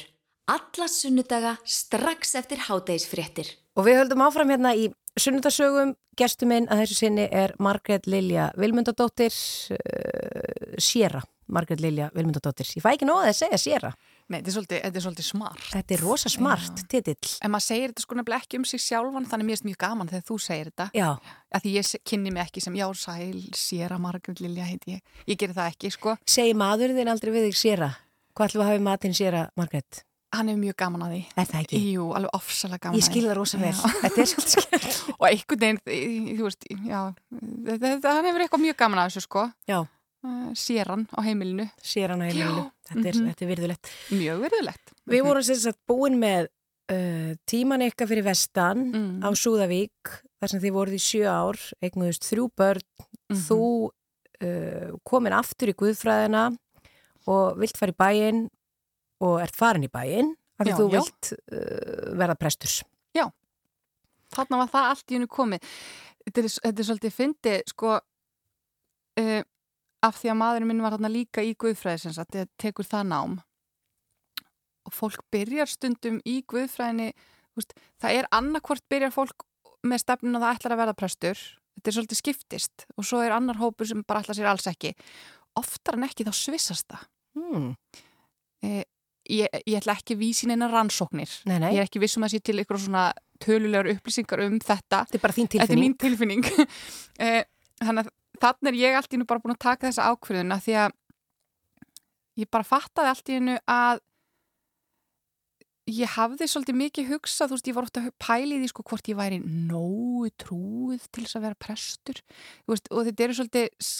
Alla 0.51 0.87
sunnudaga 0.87 1.55
strax 1.65 2.35
eftir 2.37 2.59
hádegisfréttir. 2.67 3.47
Og 3.77 3.87
við 3.87 4.01
höldum 4.01 4.21
áfram 4.21 4.51
hérna 4.53 4.75
í 4.77 4.91
sunnudasögum. 5.17 5.95
Gestur 6.19 6.49
minn 6.51 6.67
að 6.69 6.83
þessu 6.83 6.97
sinni 6.99 7.25
er 7.31 7.53
Margrét 7.57 8.05
Lilja 8.05 8.49
Vilmundadóttir, 8.59 9.33
uh, 9.73 10.75
Sjera. 10.77 11.23
Margrét 11.51 11.81
Lilja 11.81 12.11
Vilmundadóttir. 12.13 12.67
Ég 12.77 12.83
fæ 12.83 12.91
ekki 12.93 13.07
nóg 13.09 13.23
að 13.25 13.39
segja 13.39 13.59
Sjera. 13.59 13.93
Nei, 14.31 14.39
þetta 14.39 14.51
er 14.51 14.55
svolítið, 14.55 14.81
þetta 14.85 14.99
er 14.99 15.05
svolítið 15.05 15.27
smart 15.27 15.63
Þetta 15.73 15.95
er 15.95 16.03
rosa 16.05 16.31
smart 16.31 16.83
titill. 16.91 17.31
En 17.43 17.51
maður 17.51 17.65
segir 17.67 17.91
þetta 17.91 18.05
sko 18.05 18.17
nefnilega 18.17 18.45
ekki 18.45 18.59
um 18.61 18.67
sig 18.69 18.83
sjálfan 18.83 19.27
þannig 19.31 19.49
mér 19.49 19.59
er 19.59 19.67
mjög 19.67 19.79
gaman 19.83 20.11
þegar 20.11 20.27
þú 20.29 20.37
segir 20.45 20.69
þetta 20.71 20.87
Já, 20.95 21.09
að 21.51 21.65
því 21.65 21.73
ég 21.75 21.91
kynni 22.11 22.31
mig 22.31 22.45
ekki 22.45 22.63
sem 22.63 22.77
já, 22.79 22.85
sæl, 23.01 23.41
sér 23.59 23.97
að 23.97 24.05
Margrét 24.05 24.43
Lilja 24.43 24.69
heiti 24.69 24.95
ég 24.95 25.19
ég 25.33 25.41
gerir 25.41 25.57
það 25.57 25.73
ekki, 25.73 25.91
sko 25.97 26.15
segi 26.23 26.55
maðurinn 26.55 27.01
þinn 27.01 27.11
aldrei 27.11 27.33
við 27.35 27.49
þig 27.49 27.59
Sjera. 27.61 27.91
Hvað 28.31 28.47
ætlum 28.53 28.63
að 28.63 28.71
hafa 28.71 28.87
matinn 28.87 29.17
Sjera, 29.19 29.43
Margrét? 29.59 30.05
hann 30.31 30.47
er 30.47 30.59
mjög 30.59 30.77
gaman 30.79 31.01
að 31.05 31.15
því 31.15 31.21
Er 31.35 31.47
það 31.49 31.63
ekki? 31.65 31.79
Jú, 31.91 32.05
alveg 32.15 32.35
ofsalega 32.37 32.85
gaman 32.85 32.99
Ég 32.99 33.07
skil 33.07 33.23
það 33.25 33.33
rosa 33.35 33.57
vel. 33.59 33.71
Þetta 33.75 34.21
er 34.23 34.29
svolítið 34.31 34.53
skil. 34.63 34.91
og 35.19 35.25
einhvern 35.27 35.65
veginn, 35.65 36.29
þú 36.37 36.45
veist, 36.47 36.67
já 36.71 36.99
þetta, 37.67 37.81
þetta, 37.87 38.13
hann 38.15 38.29
hefur 38.29 38.45
eitthvað 38.45 38.63
mjög 38.65 38.77
gaman 38.79 39.01
að 39.01 39.09
þessu, 39.09 39.25
sko 39.27 39.43
Já, 39.67 39.79
uh, 40.23 40.49
sér 40.57 40.89
hann 40.91 41.07
á 41.15 41.19
heimilinu 41.25 41.67
hann 42.13 42.21
á 42.23 42.27
heimilinu. 42.29 42.65
Þetta 42.91 43.07
er, 43.07 43.15
mhm. 43.15 43.29
þetta 43.31 43.45
er 43.45 43.51
virðulegt. 43.51 43.91
mjög 44.11 44.41
verðulegt 44.45 44.91
Við 45.11 45.23
vorum 45.25 45.43
sagt 45.63 45.79
búin 45.87 46.17
með 46.21 46.49
uh, 46.91 47.31
tíman 47.49 47.85
ykkar 47.87 48.09
fyrir 48.11 48.23
vestan 48.27 48.91
Mm. 48.91 49.23
á 49.23 49.29
Súðavík 49.33 50.11
þar 50.41 50.49
sem 50.49 50.61
þið 50.61 50.75
voruð 50.75 50.97
í 50.97 51.01
sjö 51.01 51.25
ár, 51.29 51.57
eignuðust 51.81 52.27
þrjú 52.29 52.49
börn, 52.57 52.81
Mhm. 53.31 53.41
þú 53.47 53.59
uh, 54.41 54.91
komin 55.07 55.33
aftur 55.33 55.69
í 55.71 55.75
Guðfræðina 55.77 56.51
og 57.27 57.57
vilt 57.61 57.77
fara 57.77 57.91
í 57.93 57.95
bæinn 57.95 58.49
og 59.21 59.39
ert 59.41 59.55
farin 59.55 59.83
í 59.85 59.91
bæinn 59.91 60.35
af 60.59 60.65
því 60.65 60.71
Já, 60.71 60.77
þú 60.77 60.87
já. 60.89 60.93
vilt 60.99 61.33
uh, 61.53 62.15
verða 62.17 62.35
prestur. 62.37 62.81
þarna 64.31 64.61
var 64.61 64.69
það 64.71 64.85
allt 64.91 65.11
í 65.11 65.15
hennu 65.17 65.27
komið 65.27 65.63
þetta 66.23 66.39
er, 66.41 66.45
þetta 66.63 66.79
er 66.79 66.87
svolítið 66.87 67.15
fyndið 67.17 67.63
sko 67.67 67.97
af 70.01 70.17
því 70.21 70.31
að 70.33 70.39
maðurinn 70.41 70.67
minn 70.71 70.81
var 70.83 70.95
þarna 70.95 71.11
líka 71.13 71.43
í 71.45 71.53
Guðfræði 71.61 72.03
sem 72.05 72.13
sagt, 72.15 72.33
þetta 72.35 72.51
tekur 72.61 72.87
það 72.89 73.07
nám 73.11 73.39
og 74.89 74.95
fólk 74.97 75.21
byrjar 75.33 75.69
stundum 75.69 76.19
í 76.25 76.39
Guðfræðinni 76.49 77.11
veist, 77.57 77.75
það 78.01 78.17
er 78.21 78.29
annarkvort 78.33 78.85
byrjar 78.89 79.13
fólk 79.13 79.45
með 79.85 80.01
stefnun 80.03 80.37
að 80.39 80.45
það 80.47 80.55
ætlar 80.57 80.75
að 80.75 80.81
verða 80.83 80.97
prestur 81.01 81.41
þetta 81.75 81.89
er 81.91 81.95
svolítið 81.97 82.19
skiptist 82.21 82.85
og 82.97 83.05
svo 83.07 83.21
er 83.25 83.35
annar 83.35 83.59
hópur 83.61 83.87
sem 83.89 84.01
bara 84.07 84.23
ætlar 84.23 84.37
sér 84.39 84.49
alls 84.51 84.67
ekki 84.69 84.91
oftar 85.59 85.97
en 85.99 86.07
ekki 86.09 86.27
þá 86.27 86.33
svissast 86.37 86.89
það 86.93 87.07
Hmm. 87.31 87.69
eh, 88.59 88.81
ég, 89.31 89.47
ég 89.63 89.77
ætla 89.79 89.93
ekki 89.95 90.17
vísin 90.19 90.51
einar 90.51 90.73
rannsóknir 90.73 91.31
Nei, 91.47 91.61
nei, 91.63 91.69
ég 91.77 91.79
er 91.79 91.85
ekki 91.87 92.01
vissum 92.03 92.25
að 92.27 92.33
sé 92.33 92.41
til 92.43 92.57
ykkur 92.59 92.75
svona 92.83 93.05
tölulegar 93.39 93.87
upplýsingar 93.93 94.41
um 94.49 94.57
þetta 94.59 95.05
þetta 95.05 95.15
er 95.15 95.23
bara 95.23 95.37
þín 95.37 95.47
Þetta 95.47 95.61
er 95.63 95.69
tilfinning. 95.71 95.93
mín 95.93 95.95
tilfinning. 96.03 96.43
Eh, 97.23 97.45
Þannig 97.79 98.03
að 98.03 98.11
þannig 98.41 98.71
er 98.71 98.79
ég 98.79 98.97
allt 98.97 99.11
í 99.11 99.17
hennu 99.17 99.29
bara 99.29 99.43
búin 99.43 99.55
að 99.55 99.65
taka 99.67 99.87
þessa 99.87 100.07
ákvörðuna 100.11 100.59
því 100.61 100.77
að 100.85 100.95
ég 102.41 102.49
bara 102.51 102.67
fattaði 102.67 103.11
allt 103.11 103.29
í 103.29 103.37
hennu 103.37 103.57
að 103.69 104.01
ég 105.91 106.13
hafði 106.15 106.47
svolítið 106.47 106.77
mikið 106.77 107.09
hugsað, 107.09 107.49
þú 107.49 107.57
veist, 107.57 107.67
ég 107.67 107.75
var 107.75 107.87
ofta 107.87 108.03
að 108.05 108.15
pæli 108.21 108.59
því 108.61 108.69
sko 108.69 108.85
hvort 108.87 109.09
ég 109.11 109.17
væri 109.17 109.39
nógu 109.41 110.29
trúið 110.39 111.07
til 111.09 111.25
þess 111.25 111.37
að 111.39 111.45
vera 111.47 111.59
prestur. 111.65 112.21
Veist, 112.69 112.89
og 112.93 113.07
þetta 113.07 113.25
eru 113.25 113.37
svolítið 113.39 113.95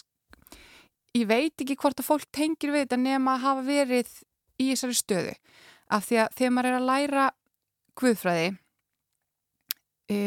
ég 1.18 1.28
veit 1.28 1.64
ekki 1.64 1.78
hvort 1.82 2.00
að 2.00 2.08
fólk 2.08 2.28
tengir 2.32 2.72
við 2.72 2.86
þetta 2.86 3.02
nema 3.02 3.36
að 3.36 3.46
hafa 3.46 3.66
verið 3.68 4.14
í 4.62 4.70
þessari 4.72 5.00
stöðu. 5.00 5.34
Af 5.92 6.08
því 6.08 6.22
að 6.24 6.38
þegar 6.38 6.54
maður 6.56 6.70
er 6.70 6.78
að 6.78 6.88
læra 6.88 7.26
guðfræði 8.00 8.48
e, 10.12 10.20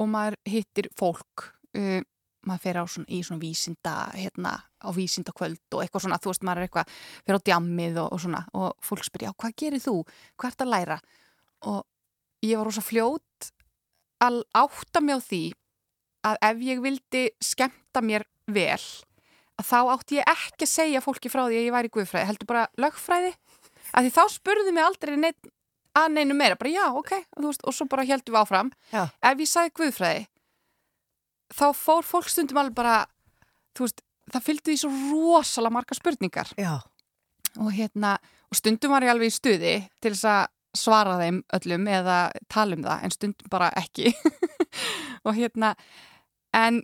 og 0.00 0.08
maður 0.08 0.38
hittir 0.48 0.88
fólk 0.96 1.50
e, 1.76 2.00
maður 2.48 2.62
fer 2.64 2.80
á 2.80 2.84
svona, 2.88 3.08
í 3.12 3.20
svona 3.26 3.42
vísinda 3.42 3.94
hérna, 4.14 4.54
á 4.80 4.88
vísinda 4.96 5.34
kvöld 5.36 5.76
og 5.76 5.82
eitthvað 5.84 6.06
svona 6.06 6.20
þú 6.22 6.32
veist, 6.32 6.44
maður 6.46 6.62
er 6.62 6.68
eitthvað, 6.68 6.94
fer 7.26 7.38
á 7.38 7.46
djammið 7.50 8.00
og, 8.00 8.08
og 8.16 8.22
svona 8.24 8.42
og 8.56 8.86
fólk 8.86 9.06
spyrir, 9.06 9.28
já, 9.28 9.36
hvað 9.36 9.56
gerir 9.62 9.84
þú? 9.84 9.96
Hvað 10.40 10.54
ert 10.54 10.64
að 10.64 10.72
læra? 10.74 10.98
Og 11.70 11.80
ég 12.46 12.56
var 12.56 12.70
rosa 12.70 12.84
fljót 12.84 13.50
að 14.24 14.42
átta 14.56 15.04
mig 15.04 15.16
á 15.16 15.20
því 15.24 15.44
að 16.30 16.42
ef 16.50 16.64
ég 16.64 16.82
vildi 16.84 17.22
skemmta 17.44 18.02
mér 18.04 18.26
vel 18.50 18.80
að 19.60 19.68
þá 19.68 19.78
átti 19.94 20.18
ég 20.18 20.28
ekki 20.32 20.66
að 20.66 20.72
segja 20.72 21.04
fólki 21.04 21.32
frá 21.32 21.44
því 21.46 21.60
að 21.60 21.66
ég 21.68 21.74
væri 21.76 21.92
guðfræði, 21.92 22.28
heldur 22.28 22.48
bara 22.48 22.66
lögfræði 22.80 23.32
að 23.90 24.06
því 24.06 24.12
þá 24.16 24.22
spurði 24.32 24.74
mig 24.74 24.86
aldrei 24.86 25.16
neitt 25.20 25.50
að 25.96 26.12
neinu 26.14 26.36
meira, 26.38 26.58
bara 26.58 26.70
já, 26.70 26.84
ok 26.94 27.12
veist, 27.42 27.64
og 27.66 27.74
svo 27.74 27.86
bara 27.90 28.06
heldum 28.06 28.34
við 28.36 28.40
áfram 28.40 28.70
Já. 28.92 29.08
ef 29.10 29.42
ég 29.42 29.50
sagði 29.50 29.74
guðfræði 29.80 30.26
þá 31.54 31.66
fór 31.76 32.06
fólk 32.06 32.28
stundum 32.30 32.60
alveg 32.62 32.74
bara 32.78 32.96
veist, 33.78 34.02
það 34.30 34.44
fylgdi 34.46 34.72
því 34.74 34.78
svo 34.82 34.90
rosalega 35.10 35.74
marga 35.74 35.96
spurningar. 35.98 36.50
Og 37.58 37.72
hérna, 37.74 38.16
og 38.50 38.56
stundum 38.58 38.92
var 38.94 39.02
ég 39.06 39.10
alveg 39.14 39.30
í 39.32 39.34
stuði 39.34 39.74
til 40.00 40.12
þess 40.14 40.24
að 40.30 40.48
svara 40.78 41.16
þeim 41.18 41.40
öllum 41.56 41.88
eða 41.90 42.18
tala 42.48 42.76
um 42.78 42.84
það, 42.86 43.00
en 43.04 43.10
stundum 43.16 43.48
bara 43.50 43.72
ekki. 43.80 44.12
Og 45.26 45.34
hérna 45.34 45.72
en 46.54 46.78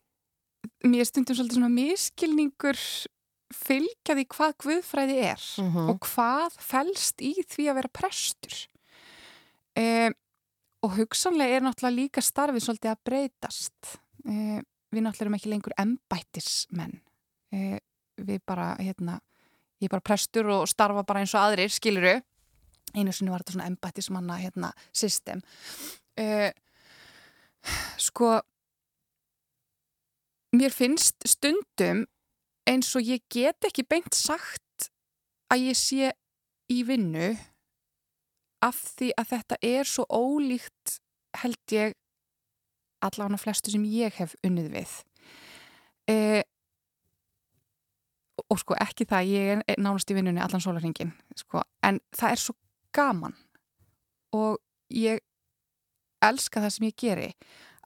mér 0.84 1.06
stundum 1.06 1.36
svolítið 1.38 1.60
svona 1.60 1.70
miskilningur 1.70 2.80
fylgja 3.54 4.16
því 4.18 4.24
hvað 4.34 4.56
guðfræði 4.64 5.18
er 5.30 5.44
Mhm. 5.62 5.86
og 5.92 6.00
hvað 6.02 6.56
felst 6.58 7.22
í 7.22 7.30
því 7.46 7.68
að 7.70 7.78
vera 7.78 7.92
prestur. 7.94 8.56
E, 9.78 10.10
og 10.82 10.96
hugsanlega 10.98 11.56
er 11.60 11.62
náttúrulega 11.62 11.94
líka 12.00 12.24
starfið 12.26 12.64
svolítið 12.66 12.90
að 12.90 13.04
breytast 13.06 13.96
e, 14.26 14.60
við 14.92 15.04
náttúrulega 15.04 15.26
erum 15.26 15.38
ekki 15.38 15.52
lengur 15.52 15.76
embættismenn. 15.80 16.98
E, 17.54 17.78
við 18.16 18.40
bara 18.46 18.74
hérna 18.80 19.20
ég 19.80 19.88
er 19.88 19.92
bara 19.92 20.08
prestur 20.08 20.48
og 20.52 20.68
starfa 20.70 21.04
bara 21.06 21.22
eins 21.22 21.34
og 21.36 21.42
aðrir, 21.42 21.72
skiluru 21.72 22.16
einu 22.96 23.12
sinni 23.12 23.32
var 23.32 23.42
þetta 23.42 23.56
svona 23.56 23.70
embættismanna 23.70 24.38
hérna, 24.40 24.70
system. 24.94 25.42
Uh, 26.16 26.50
sko 28.00 28.36
mér 30.56 30.72
finnst 30.72 31.26
stundum 31.28 32.04
eins 32.66 32.92
og 32.96 33.04
ég 33.04 33.24
get 33.32 33.66
ekki 33.68 33.84
beint 33.88 34.14
sagt 34.16 34.88
að 35.52 35.68
ég 35.70 35.78
sé 35.78 36.12
í 36.72 36.80
vinnu 36.86 37.34
af 38.64 38.78
því 38.96 39.12
að 39.20 39.32
þetta 39.34 39.58
er 39.66 39.90
svo 39.90 40.06
ólíkt 40.08 40.96
held 41.42 41.74
ég 41.74 41.94
allavega 43.04 43.40
flestu 43.40 43.72
sem 43.72 43.84
ég 43.90 44.14
hef 44.20 44.34
unnið 44.46 44.68
við. 44.74 44.92
Uh, 46.10 46.42
og 48.52 48.60
sko 48.60 48.76
ekki 48.78 49.06
það, 49.08 49.32
ég 49.32 49.64
er 49.64 49.80
nánast 49.80 50.10
í 50.12 50.16
vinnunni 50.16 50.42
allan 50.44 50.62
sólarringin, 50.62 51.14
sko, 51.38 51.64
en 51.86 51.98
það 52.14 52.34
er 52.34 52.42
svo 52.42 52.54
gaman. 52.94 53.34
Og 54.36 54.60
ég 54.92 55.22
elska 56.24 56.62
það 56.62 56.74
sem 56.74 56.88
ég 56.88 57.00
geri 57.00 57.30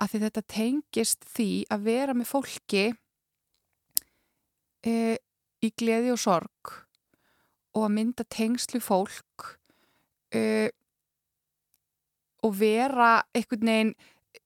af 0.00 0.12
því 0.12 0.20
þetta 0.24 0.42
tengist 0.48 1.26
því 1.28 1.48
að 1.72 1.86
vera 1.88 2.14
með 2.16 2.30
fólki 2.30 2.84
e, 4.86 4.92
í 5.60 5.70
gleði 5.76 6.14
og 6.14 6.20
sorg 6.22 6.72
og 7.76 7.86
að 7.86 7.94
mynda 7.96 8.26
tengslu 8.32 8.80
fólk 8.82 9.52
uh, 10.34 10.68
og 12.42 12.54
vera 12.58 13.20
einhvern 13.36 13.68
veginn 13.68 13.92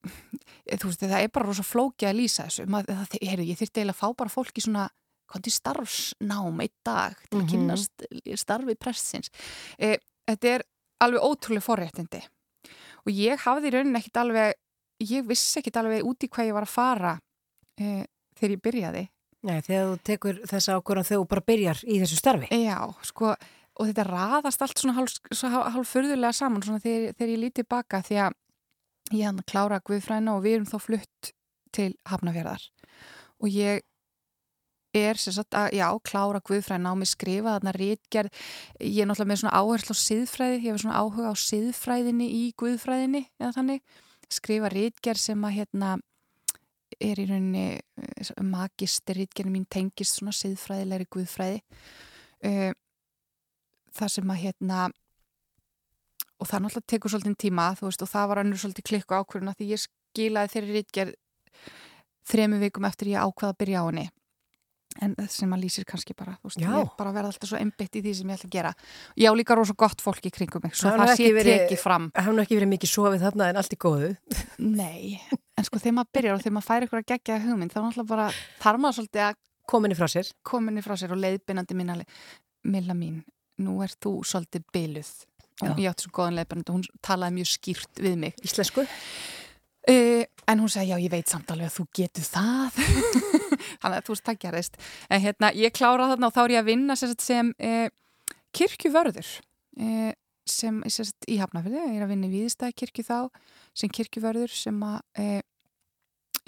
þú 0.05 0.89
veist, 0.91 1.03
það 1.05 1.19
er 1.23 1.33
bara 1.35 1.47
rosa 1.49 1.65
flóki 1.67 2.07
að 2.09 2.19
lýsa 2.23 2.47
þessu 2.49 2.67
Maður, 2.71 2.97
það, 3.03 3.17
heyrðu, 3.29 3.47
ég 3.51 3.59
þyrfti 3.61 3.81
eiginlega 3.81 3.97
að 3.97 4.01
fá 4.03 4.09
bara 4.23 4.33
fólk 4.35 4.59
í 4.61 4.65
svona 4.65 4.87
konti 5.35 5.51
starfsnám 5.55 6.61
einn 6.65 6.75
dag 6.85 7.17
til 7.31 7.39
að 7.39 7.43
Mhm. 7.43 7.51
kynnast 7.53 8.05
starfi 8.41 8.75
prestsins 8.77 9.31
uh, 9.81 9.97
þetta 10.29 10.53
er 10.59 10.65
alveg 11.05 11.25
ótrúlega 11.25 11.65
forréttindi 11.67 12.21
og 13.05 13.11
ég 13.13 13.41
hafði 13.45 13.69
í 13.69 13.75
rauninni 13.75 14.01
ekkit 14.01 14.21
alveg 14.23 14.55
ég 15.05 15.27
vissi 15.29 15.59
ekkit 15.61 15.77
alveg 15.81 16.05
út 16.07 16.25
í 16.25 16.29
hvað 16.29 16.47
ég 16.49 16.55
var 16.57 16.69
að 16.69 16.75
fara 16.77 17.13
uh, 17.81 18.05
þegar 18.39 18.57
ég 18.57 18.63
byrjaði 18.69 19.05
Nei, 19.45 19.59
þegar 19.61 19.91
þú 19.91 19.97
tekur 20.09 20.39
þessa 20.49 20.79
ákvörðan 20.79 21.05
þegar 21.05 21.21
þú 21.21 21.29
bara 21.29 21.43
byrjar 21.45 21.81
í 21.85 21.99
þessu 22.01 22.17
starfi. 22.17 22.47
Já, 22.65 22.79
sko, 23.05 23.35
og 23.77 23.89
þetta 23.91 24.05
raðast 24.09 24.63
allt 24.65 24.81
svona 24.81 24.95
hálf, 24.97 25.19
hálf 25.75 25.91
furðulega 25.93 26.31
saman 26.33 26.63
svona 26.65 26.81
þegar, 26.81 27.13
þegar 27.19 27.33
ég 27.35 27.43
lítið 27.43 27.67
baka 27.69 28.01
því 28.07 28.17
að 28.25 28.39
ég 29.13 29.27
hann 29.27 29.41
að 29.43 29.51
klára 29.51 29.81
Guðfræna 29.85 30.37
og 30.37 30.45
við 30.45 30.59
erum 30.59 30.71
þá 30.71 30.79
flutt 30.83 31.35
til 31.75 31.91
Hafnafjörðar 32.09 32.63
og 33.43 33.51
ég 33.51 33.85
er 34.95 35.19
sem 35.19 35.35
sagt 35.35 35.57
að, 35.59 35.75
já, 35.75 35.89
klára 36.07 36.41
Guðfræna 36.45 36.95
og 36.95 37.01
mér 37.01 37.11
skrifa 37.11 37.57
þarna 37.57 37.75
rítgerð 37.75 38.31
ég 38.79 39.03
er 39.03 39.11
náttúrulega 39.11 39.33
með 39.33 39.41
svona 39.43 39.61
áherslu 39.61 39.97
á 39.99 40.05
siðfræði 40.05 40.59
ég 40.61 40.67
hefur 40.69 40.85
svona 40.85 41.03
áhuga 41.03 41.35
á 41.35 41.37
siðfræðinni 41.45 42.29
í 42.31 42.43
Guðfræðinni 42.61 43.25
eða 43.43 43.53
þannig, 43.59 43.85
skrifa 44.33 44.71
rítgerð 44.73 45.25
sem 45.25 45.47
að 45.47 45.57
hérna 45.59 45.97
er 47.03 47.21
í 47.21 47.27
rauninni 47.29 47.67
magister 48.47 49.19
rítgerðin 49.19 49.57
mín 49.59 49.69
tengist 49.71 50.19
svona 50.19 50.35
siðfræðilegri 50.37 51.09
Guðfræði. 51.11 51.63
Uh, 52.45 52.71
það 53.95 54.13
sem 54.17 54.31
að 54.31 54.43
hérna 54.45 54.85
og 56.41 56.49
það 56.51 56.65
náttúrulega 56.65 56.91
tekur 56.95 57.13
svolítið 57.15 57.39
tíma 57.47 57.69
veist 57.81 58.03
og 58.05 58.11
það 58.11 58.29
var 58.31 58.43
önnur 58.43 58.61
svolítið 58.61 58.89
klikku 58.91 59.17
ákvörðuna 59.19 59.55
því 59.59 59.71
ég 59.71 59.85
skilaði 59.85 60.53
þeirri 60.55 60.77
rítgerð 60.79 61.15
þremu 62.31 62.61
vikum 62.63 62.87
eftir 62.89 63.15
ég 63.15 63.25
ákvaða 63.25 63.55
að 63.55 63.59
byrja 63.63 63.83
á 63.85 63.87
henni. 63.89 64.07
En 65.03 65.15
það 65.19 65.31
sem 65.35 65.55
að 65.57 65.63
lýsir 65.65 65.87
kannski 65.89 66.15
bara 66.15 66.37
veist, 66.39 66.61
ég 66.63 66.91
bara 66.99 67.11
verða 67.11 67.33
alltaf 67.33 67.49
svo 67.51 67.59
einbytt 67.59 67.97
í 67.99 68.03
því 68.05 68.13
sem 68.15 68.29
ég 68.31 68.37
ætla 68.39 68.47
að 68.47 68.53
gera. 68.55 68.71
Ég 69.19 69.27
á 69.27 69.35
líka 69.35 69.57
rosa 69.59 69.75
gott 69.75 70.05
fólk 70.05 70.29
í 70.29 70.31
kringum 70.31 70.63
mig 70.63 70.77
svo 70.79 70.93
Það 70.95 71.11
sé 71.19 71.33
tekið 71.35 71.81
fram. 71.83 72.07
nú 72.15 72.45
ekki 72.45 72.59
verið 72.61 72.71
mikið 72.77 72.93
sofið 72.93 73.25
þarna 73.27 73.49
en 73.51 73.59
allt 73.59 73.75
í 73.75 73.81
góðu. 73.83 74.13
nei, 74.81 75.19
en 75.59 75.67
sko 75.67 75.83
þegar 75.83 75.97
maður 75.99 76.15
byrjar 76.15 76.37
og 76.37 76.45
þegar 76.45 76.55
maður 76.55 76.69
fær 76.71 76.87
ykkur 76.87 77.03
að 77.03 77.09
gegja 77.11 77.41
hugmynd 77.43 77.75
þá 77.75 77.81
náttúrulega 77.81 78.13
bara 78.15 78.29
þarf 78.63 78.85
maður 78.85 78.99
svolítið 79.01 79.27
að 79.27 79.41
Kominni 79.65 79.97
frá 79.97 80.09
sér. 80.13 80.31
kominni 80.45 80.83
frá 80.85 80.93
sér 81.01 81.15
og 81.17 81.23
leiðbeinandi 81.25 81.75
mín 81.75 81.91
alveg, 81.95 82.17
Milla 82.69 82.95
mín, 82.95 83.23
nú 83.65 83.79
ert 83.83 83.97
þú 83.99 84.19
svolítið 84.29 84.67
byluð 84.77 85.13
og 85.73 85.81
ég 85.83 85.91
átti 85.91 86.07
svo 86.07 86.13
góðan 86.17 86.39
leiðbeinandi 86.39 86.73
og 86.73 86.79
hún 86.79 87.01
talaði 87.05 87.39
mjög 87.39 87.51
skýrt 87.53 88.03
við 88.05 88.17
mig. 88.21 88.37
Íslensku. 88.45 88.85
uh, 88.85 90.25
en 90.51 90.61
hún 90.61 90.73
segi 90.73 90.93
já 90.93 90.99
ég 91.01 91.13
veit 91.13 91.31
samt 91.31 91.51
alveg 91.55 91.71
að 91.71 91.79
þú 91.79 91.87
getur 92.01 92.27
það. 92.29 92.83
Þannig 93.81 93.97
að 93.97 94.05
þú 94.07 94.17
veist 94.17 94.27
það 94.29 94.43
gerðist. 94.45 94.77
En 95.09 95.25
hérna 95.25 95.53
ég 95.57 95.75
klára 95.77 96.11
þarna 96.13 96.31
og 96.31 96.37
þá 96.37 96.43
er 96.45 96.55
ég 96.57 96.65
að 96.65 96.71
vinna 96.73 96.99
sem, 96.99 97.17
sem 97.21 97.55
uh, 97.59 97.89
kirkjuvörður 98.55 99.33
uh, 99.81 100.13
sem 100.45 100.83
sem 100.93 101.09
í 101.31 101.39
Hafnafjörði, 101.41 101.81
ég 101.95 101.99
er 101.99 102.05
að 102.05 102.13
vinna 102.13 102.29
í 102.29 102.35
Víðistæði 102.35 102.77
kirkju 102.83 103.05
þá 103.07 103.19
sem 103.73 103.93
kirkjuvörður 103.93 104.53
sem 104.53 104.83
að 104.85 104.99
uh, 105.23 105.41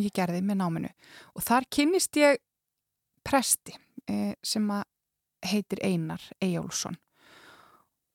ég 0.02 0.12
gerði 0.14 0.42
með 0.44 0.60
náminu. 0.60 0.92
Og 1.34 1.44
þar 1.46 1.68
kynnist 1.72 2.18
ég 2.20 2.40
presti 3.26 3.74
uh, 3.76 4.34
sem 4.44 4.68
að 4.72 4.84
heitir 5.46 5.82
Einar 5.84 6.22
Eyjólfsson. 6.42 6.96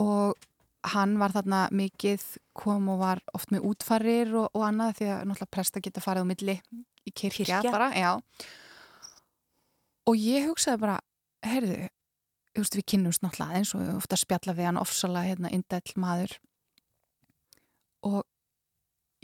Og 0.02 0.38
hann 0.84 1.18
var 1.22 1.34
þarna 1.36 1.66
mikið 1.76 2.24
kom 2.58 2.90
og 2.90 3.02
var 3.04 3.22
oft 3.38 3.52
með 3.54 3.68
útfarir 3.70 4.34
og, 4.34 4.50
og 4.58 4.66
annað 4.66 4.98
því 5.00 5.10
að 5.14 5.24
náttúrulega 5.30 5.54
presta 5.54 5.84
geta 5.84 6.04
farið 6.04 6.26
á 6.26 6.32
milli 6.32 6.58
í 7.06 7.14
kirkja, 7.14 7.46
Kirkja. 7.62 7.72
bara, 7.74 7.92
já. 7.94 8.12
Og 10.10 10.18
ég 10.18 10.48
hugsaði 10.50 10.82
bara 10.82 10.98
veist 12.58 12.76
við 12.76 12.88
kynnumst 12.94 13.24
náttúrulega 13.24 13.62
eins 13.62 13.74
og 13.76 13.84
við 13.84 13.94
ofta 13.96 14.20
spjalla 14.20 14.56
við 14.58 14.70
hann 14.70 14.82
ofsalega 14.82 15.32
hérna 15.32 15.52
indæll 15.54 15.96
maður. 16.02 16.36
Og 18.08 18.24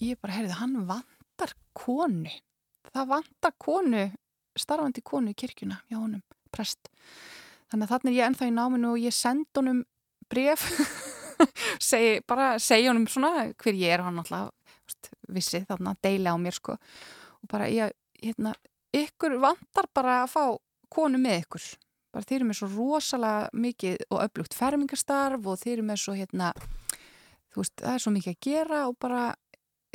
ég 0.01 0.19
bara 0.21 0.37
heyrðu, 0.37 0.57
hann 0.61 0.77
vantar 0.87 1.53
konu. 1.77 2.31
Það 2.93 3.11
vantar 3.11 3.55
konu 3.59 4.05
starfandi 4.57 5.03
konu 5.05 5.33
í 5.33 5.37
kirkjuna 5.37 5.81
hjá 5.89 5.99
honum, 5.99 6.23
prest. 6.53 6.89
Þannig 7.69 7.87
að 7.87 7.93
þannig 7.93 8.13
er 8.13 8.17
ég 8.17 8.29
ennþá 8.31 8.47
í 8.47 8.55
náminu 8.55 8.93
og 8.93 9.03
ég 9.03 9.13
send 9.13 9.59
honum 9.59 9.83
bref 10.31 10.63
segi, 11.89 12.19
bara 12.27 12.55
segja 12.61 12.91
honum 12.91 13.07
svona 13.11 13.49
hver 13.53 13.77
ég 13.77 13.97
er 13.97 14.05
hann 14.05 14.21
alltaf 14.21 14.53
vissi 15.27 15.63
þarna, 15.67 15.95
deila 16.03 16.33
á 16.33 16.37
mér 16.39 16.55
sko. 16.55 16.77
Og 17.43 17.51
bara 17.51 17.67
ég, 17.71 17.91
hérna 18.23 18.53
ykkur 18.95 19.37
vantar 19.43 19.89
bara 19.95 20.21
að 20.23 20.31
fá 20.33 20.43
konu 20.93 21.19
með 21.21 21.43
ykkur. 21.43 21.67
Bara 22.15 22.25
þeir 22.25 22.39
eru 22.39 22.49
með 22.49 22.59
svo 22.61 22.69
rosalega 22.71 23.49
mikið 23.53 24.05
og 24.07 24.21
öflugt 24.23 24.55
fermingastarf 24.57 25.49
og 25.51 25.59
þeir 25.61 25.77
eru 25.77 25.87
með 25.89 26.03
svo 26.05 26.15
hérna 26.17 26.53
þú 27.57 27.63
veist, 27.63 27.75
það 27.81 27.93
er 27.93 28.03
svo 28.03 28.13
mikið 28.15 28.33
að 28.33 28.41
gera 28.47 28.79
og 28.87 28.97
bara 29.01 29.21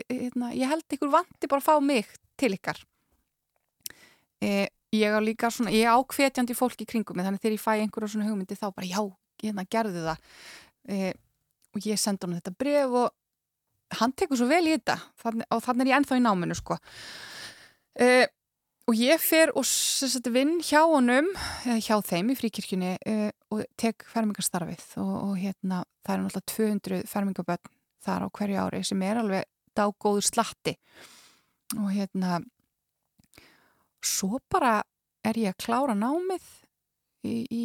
hérna, 0.09 0.53
ég 0.57 0.70
held 0.70 0.97
ykkur 0.97 1.12
vanti 1.12 1.51
bara 1.51 1.62
að 1.62 1.68
fá 1.68 1.74
mig 1.84 2.09
til 2.40 2.53
ykkar. 2.57 2.80
E, 4.43 4.66
ég 4.97 5.14
á 5.14 5.20
líka 5.22 5.51
svona, 5.53 5.72
ég 5.74 5.86
á 5.86 5.97
hvetjandi 6.03 6.57
fólk 6.59 6.82
í 6.82 6.88
kringum 6.88 7.16
mig, 7.16 7.26
þannig 7.26 7.43
þegar 7.43 7.55
ég 7.55 7.62
fæ 7.62 7.72
einhverja 7.76 8.14
svona 8.14 8.28
hugmyndi 8.30 8.59
þá 8.59 8.66
bara 8.74 8.88
já, 8.88 9.03
hérna 9.45 9.66
gerðu 9.70 10.07
það. 10.09 10.24
E, 10.90 11.12
og 11.73 11.89
ég 11.89 12.01
sendi 12.01 12.27
hann 12.27 12.39
þetta 12.39 12.55
bref 12.59 13.01
og 13.03 13.99
hann 14.01 14.14
tekur 14.16 14.41
svo 14.41 14.49
vel 14.51 14.64
í 14.68 14.77
þetta. 14.77 14.99
Þannig, 15.23 15.49
og 15.53 15.64
þannig 15.64 15.85
er 15.85 15.91
ég 15.93 15.99
ennþá 16.01 16.18
í 16.18 16.25
náminu 16.25 16.57
sko. 16.57 16.79
E, 18.01 18.09
og 18.89 18.99
ég 18.99 19.20
fer 19.23 19.53
og 19.59 19.66
sagt, 19.68 20.31
vinn 20.33 20.57
hjá 20.64 20.81
honum 20.89 21.29
eða 21.66 21.79
hjá 21.85 21.97
þeim 22.09 22.33
í 22.33 22.39
fríkirkjunni 22.39 22.95
e, 22.97 23.16
og 23.53 23.64
tek 23.81 24.07
fermingastarfið 24.11 24.87
og, 25.03 25.12
og 25.29 25.35
hérna, 25.41 25.83
það 26.07 26.14
eru 26.16 26.27
náttúrulega 26.27 26.55
200 26.57 27.11
fermingaböld 27.12 27.73
þar 28.03 28.27
á 28.27 28.29
hverju 28.39 28.62
ári 28.64 28.83
sem 28.87 29.05
er 29.07 29.20
alveg 29.20 29.47
dágóður 29.77 30.27
slatti. 30.27 30.77
Og 31.79 31.93
hérna 31.95 32.41
svo 34.03 34.41
bara 34.51 34.81
er 35.23 35.39
ég 35.39 35.55
að 35.55 35.62
klára 35.62 35.95
námið 35.95 36.45
í, 37.23 37.37
í 37.47 37.64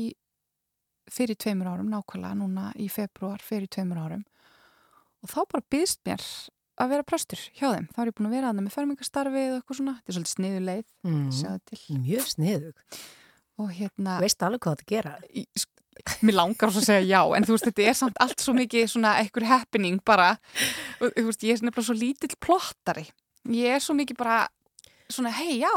fyrir 1.12 1.36
tveimur 1.40 1.70
árum, 1.72 1.90
nákvæmlega 1.92 2.36
núna 2.40 2.72
í 2.76 2.90
februar 2.92 3.40
fyrir 3.44 3.68
tveimur 3.72 3.98
árum 4.04 4.24
og 5.24 5.30
þá 5.32 5.40
bara 5.52 5.64
byggst 5.72 6.00
mér 6.06 6.22
að 6.78 6.90
vera 6.94 7.04
prestur 7.08 7.40
hjá 7.58 7.72
þeim. 7.74 7.88
Þá 7.90 8.00
er 8.04 8.10
ég 8.12 8.16
búin 8.20 8.28
að 8.30 8.36
vera 8.38 8.50
aðna 8.52 8.62
með 8.68 8.76
fermingastarfið 8.76 9.48
og 9.50 9.56
eitthvað 9.62 9.78
svona. 9.80 9.94
Þetta 9.98 10.12
er 10.12 10.18
svolítið 10.18 10.34
sniðu 10.36 10.60
leið, 10.68 10.84
Mm. 11.08 12.04
Mjög 12.06 12.28
sniðug. 12.36 12.84
Og 13.58 13.72
hérna, 13.74 14.20
Veist 14.22 14.44
alveg 14.46 14.60
hvað 14.62 14.76
þetta 14.78 14.86
gera. 14.92 15.14
í, 15.34 15.46
sk- 15.58 16.22
mér 16.22 16.36
langar 16.38 16.70
svo 16.70 16.80
að 16.84 16.86
segja 16.86 17.08
já, 17.10 17.22
en 17.36 17.44
þú 17.44 17.56
veist, 17.56 17.66
þetta 17.66 17.88
er 17.90 17.94
samt 17.98 18.18
allt 18.22 18.40
svo 18.40 18.54
mikið 18.54 18.86
svona 18.94 19.16
ekkur 19.24 19.44
happening 19.50 20.00
bara. 20.06 20.38
Og, 21.02 21.10
þú 21.18 21.26
veist, 21.32 21.42
ég 21.42 21.58
er 21.58 21.66
nefnilega 21.66 21.88
svo 21.90 21.98
lítill 21.98 22.38
plottari. 22.40 23.08
Ég 23.50 23.74
er 23.74 23.80
svo 23.82 23.96
mikið 23.98 24.18
bara 24.22 24.48
svona, 25.10 25.32
hei, 25.34 25.58
já, 25.64 25.74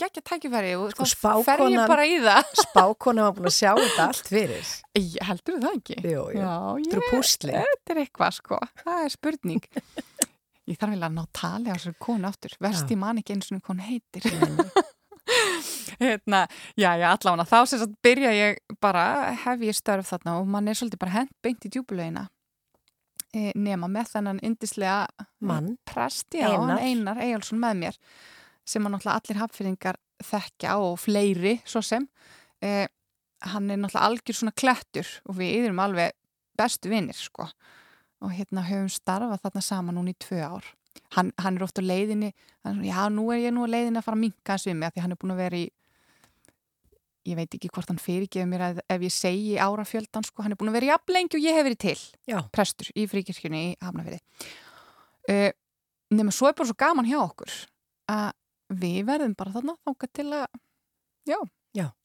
geggja 0.00 0.22
tækifæri 0.24 0.72
og 0.78 0.92
Sko, 0.94 1.06
þá 1.06 1.44
fer 1.46 1.64
ég 1.68 1.90
bara 1.90 2.06
í 2.08 2.16
það. 2.22 2.52
Spákona 2.66 3.26
var 3.28 3.36
búin 3.36 3.50
að 3.50 3.56
sjá 3.58 3.70
þetta 3.78 4.06
allt 4.08 4.30
fyrir. 4.32 4.72
Ég 4.98 5.28
heldur 5.28 5.58
það 5.62 5.78
ekki. 5.80 5.98
Jú, 6.02 6.24
jú. 6.36 6.46
Þetta 6.46 6.96
eru 6.96 7.04
ég, 7.04 7.10
púsli. 7.12 7.56
þetta 7.58 7.94
er 7.94 8.02
eitthvað 8.04 8.38
sko, 8.38 8.60
það 8.84 9.04
er 9.04 9.14
spurning. 9.16 9.68
Ég 10.70 10.78
þarf 10.78 10.94
vel 10.94 11.06
að 11.08 11.16
ná 11.18 11.22
tali 11.34 11.72
á 11.72 11.74
þessari 11.74 12.00
konu 12.06 12.28
aftur, 12.28 12.56
verst 12.62 12.92
ég 12.94 13.00
man 13.00 13.18
ekki 13.22 13.36
eins 13.36 13.50
og 13.50 13.70
hún 13.72 13.82
heitir. 13.82 14.28
hérna, 16.02 16.46
já, 16.76 16.92
já, 16.98 17.08
allavega, 17.12 17.46
þá 17.48 17.58
sem 17.68 17.80
sagt 17.82 17.96
byrja 18.04 18.32
ég 18.34 18.60
bara, 18.82 19.32
hef 19.44 19.64
ég 19.64 19.76
störf 19.76 20.10
þarna 20.10 20.38
og 20.40 20.48
mann 20.50 20.70
er 20.70 20.78
svolítið 20.78 21.02
bara 21.02 21.16
hent 21.16 21.32
beint 21.44 21.66
í 21.66 21.70
djúbulegina 21.72 22.26
e, 23.32 23.50
nema 23.54 23.88
með 23.90 24.14
þennan 24.16 24.42
indislega 24.44 25.26
Mann. 25.40 25.76
prest, 25.88 26.28
já, 26.34 26.48
Einar. 26.50 26.82
Einar, 26.82 27.22
Eyjálsson 27.22 27.62
með 27.62 27.82
mér 27.84 28.00
sem 28.68 28.84
að 28.86 28.94
náttúrulega 28.94 29.20
allir 29.20 29.40
hafnfyrringar 29.42 29.98
þekkja 30.22 30.76
og 30.82 30.98
fleiri 31.02 31.56
svo 31.66 31.82
sem 31.84 32.06
e, 32.62 32.86
hann 33.52 33.70
er 33.70 33.80
náttúrulega 33.80 34.08
algjör 34.08 34.38
svona 34.38 34.54
klettur 34.54 35.08
og 35.26 35.38
við 35.40 35.66
erum 35.66 35.82
alveg 35.82 36.14
bestu 36.58 36.92
vinnir 36.92 37.18
sko. 37.18 37.48
Og 38.22 38.30
hérna 38.36 38.62
höfum 38.68 38.90
starfað 38.92 39.42
þarna 39.42 39.62
saman 39.66 39.98
núna 39.98 40.12
í 40.12 40.18
tvö 40.22 40.40
ár. 40.46 40.66
Hann, 41.16 41.32
hann 41.40 41.56
er 41.56 41.64
ofta 41.64 41.82
leiðinni 41.82 42.30
hann, 42.66 42.82
já, 42.84 43.08
nú 43.10 43.30
er 43.32 43.46
ég 43.46 43.54
nú 43.54 43.64
á 43.66 43.72
leiðinni 43.72 43.98
að 43.98 44.06
fara 44.06 44.18
að 44.18 44.24
minka 44.26 44.54
hans 44.54 44.66
við 44.68 44.76
mig 44.78 44.92
því 44.92 45.02
hann 45.04 45.14
er 45.14 45.20
búin 45.20 45.34
að 45.34 45.40
vera 45.42 45.58
í 45.58 45.64
ég 47.28 47.38
veit 47.38 47.54
ekki 47.56 47.70
hvort 47.72 47.90
hann 47.90 48.00
fyrirgefur 48.02 48.50
mér 48.50 48.64
að, 48.66 48.82
ef 48.90 49.06
ég 49.06 49.14
segi 49.14 49.56
árafjöldan 49.62 50.26
sko, 50.26 50.42
hann 50.44 50.54
er 50.54 50.58
búin 50.60 50.72
að 50.72 50.78
vera 50.78 50.88
í 50.88 50.90
jafnlengi 50.90 51.38
og 51.38 51.44
ég 51.46 51.56
hef 51.56 51.66
verið 51.68 51.80
til. 51.84 51.98
Já. 52.28 52.38
prestur 52.54 52.90
í 52.98 53.06
fríkirkjunni 53.10 53.62
í 53.70 53.74
Hafnafyrði 53.82 54.20
uh, 55.30 55.50
nema 56.12 56.34
svo 56.34 56.50
er 56.50 56.56
bara 56.58 56.70
svo 56.70 56.78
gaman 56.78 57.08
hjá 57.08 57.20
okkur 57.22 57.54
að 58.12 58.30
við 58.80 59.04
verðum 59.06 59.34
bara 59.38 59.52
þarna 59.56 59.74
þangað 59.86 60.12
til 60.12 60.28
að 60.32 60.46
já, 61.26 61.38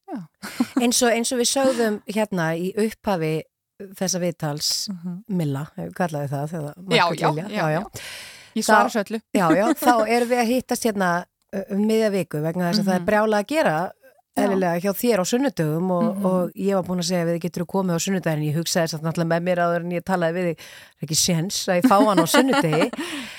eins 0.82 1.02
og, 1.04 1.10
eins 1.12 1.32
og 1.34 1.38
við 1.42 1.48
sögðum 1.50 1.96
hérna 2.08 2.52
í 2.56 2.70
upphafi 2.86 3.32
þessa 3.98 4.18
viðtals 4.22 4.68
Milla, 5.28 5.66
hefur 5.76 5.92
kallaði 5.94 6.28
það 6.32 6.54
Mhm. 6.78 6.94
Já, 6.96 7.04
já, 7.14 7.28
já, 7.36 7.46
já, 7.52 7.66
já. 7.76 7.82
Ég 8.56 8.64
svara 8.64 8.88
Þá- 8.88 8.92
svo 8.94 9.02
öllu. 9.04 9.20
já, 9.36 9.46
já, 9.54 9.66
þá 9.78 9.92
erum 10.08 10.28
við 10.32 10.40
að 10.42 10.48
hittast 10.54 10.84
hérna 10.88 11.10
uh, 11.54 11.62
um 11.70 11.84
miðja 11.86 12.10
viku 12.10 12.40
vegna 12.42 12.70
þess 12.72 12.80
að 12.80 12.88
það 12.88 12.94
er 12.96 13.00
Mhm. 13.00 13.06
brjála 13.10 13.38
að 13.42 13.46
gera 13.52 13.76
Já. 14.38 14.42
eðlilega 14.44 14.80
hjá 14.82 14.92
þér 15.02 15.18
á 15.18 15.24
sunnudögum 15.30 15.90
og, 15.90 16.04
Mhm. 16.16 16.24
og 16.26 16.52
ég 16.54 16.74
var 16.74 16.82
búin 16.88 16.98
að 17.02 17.08
segja 17.10 17.26
við 17.28 17.40
getur 17.44 17.66
komið 17.66 17.94
á 17.94 17.98
sunnudaginn, 18.06 18.48
ég 18.48 18.56
hugsaði 18.56 18.86
þess 18.88 18.94
að 18.98 19.04
náttúrulega 19.06 19.32
með 19.34 19.42
mér 19.46 19.58
áður 19.62 19.84
en 19.84 19.90
ég 19.98 20.04
talaði 20.04 20.34
við 20.38 20.44
þig, 20.48 20.58
það 20.58 21.02
er 21.02 21.06
ekki 21.06 21.18
séns 21.22 21.56
að 21.68 21.76
ég 21.78 21.88
fá 21.90 21.96
hann 22.06 22.18
á 22.18 22.26
sunnudegi 22.26 22.82
Eh, 22.88 22.90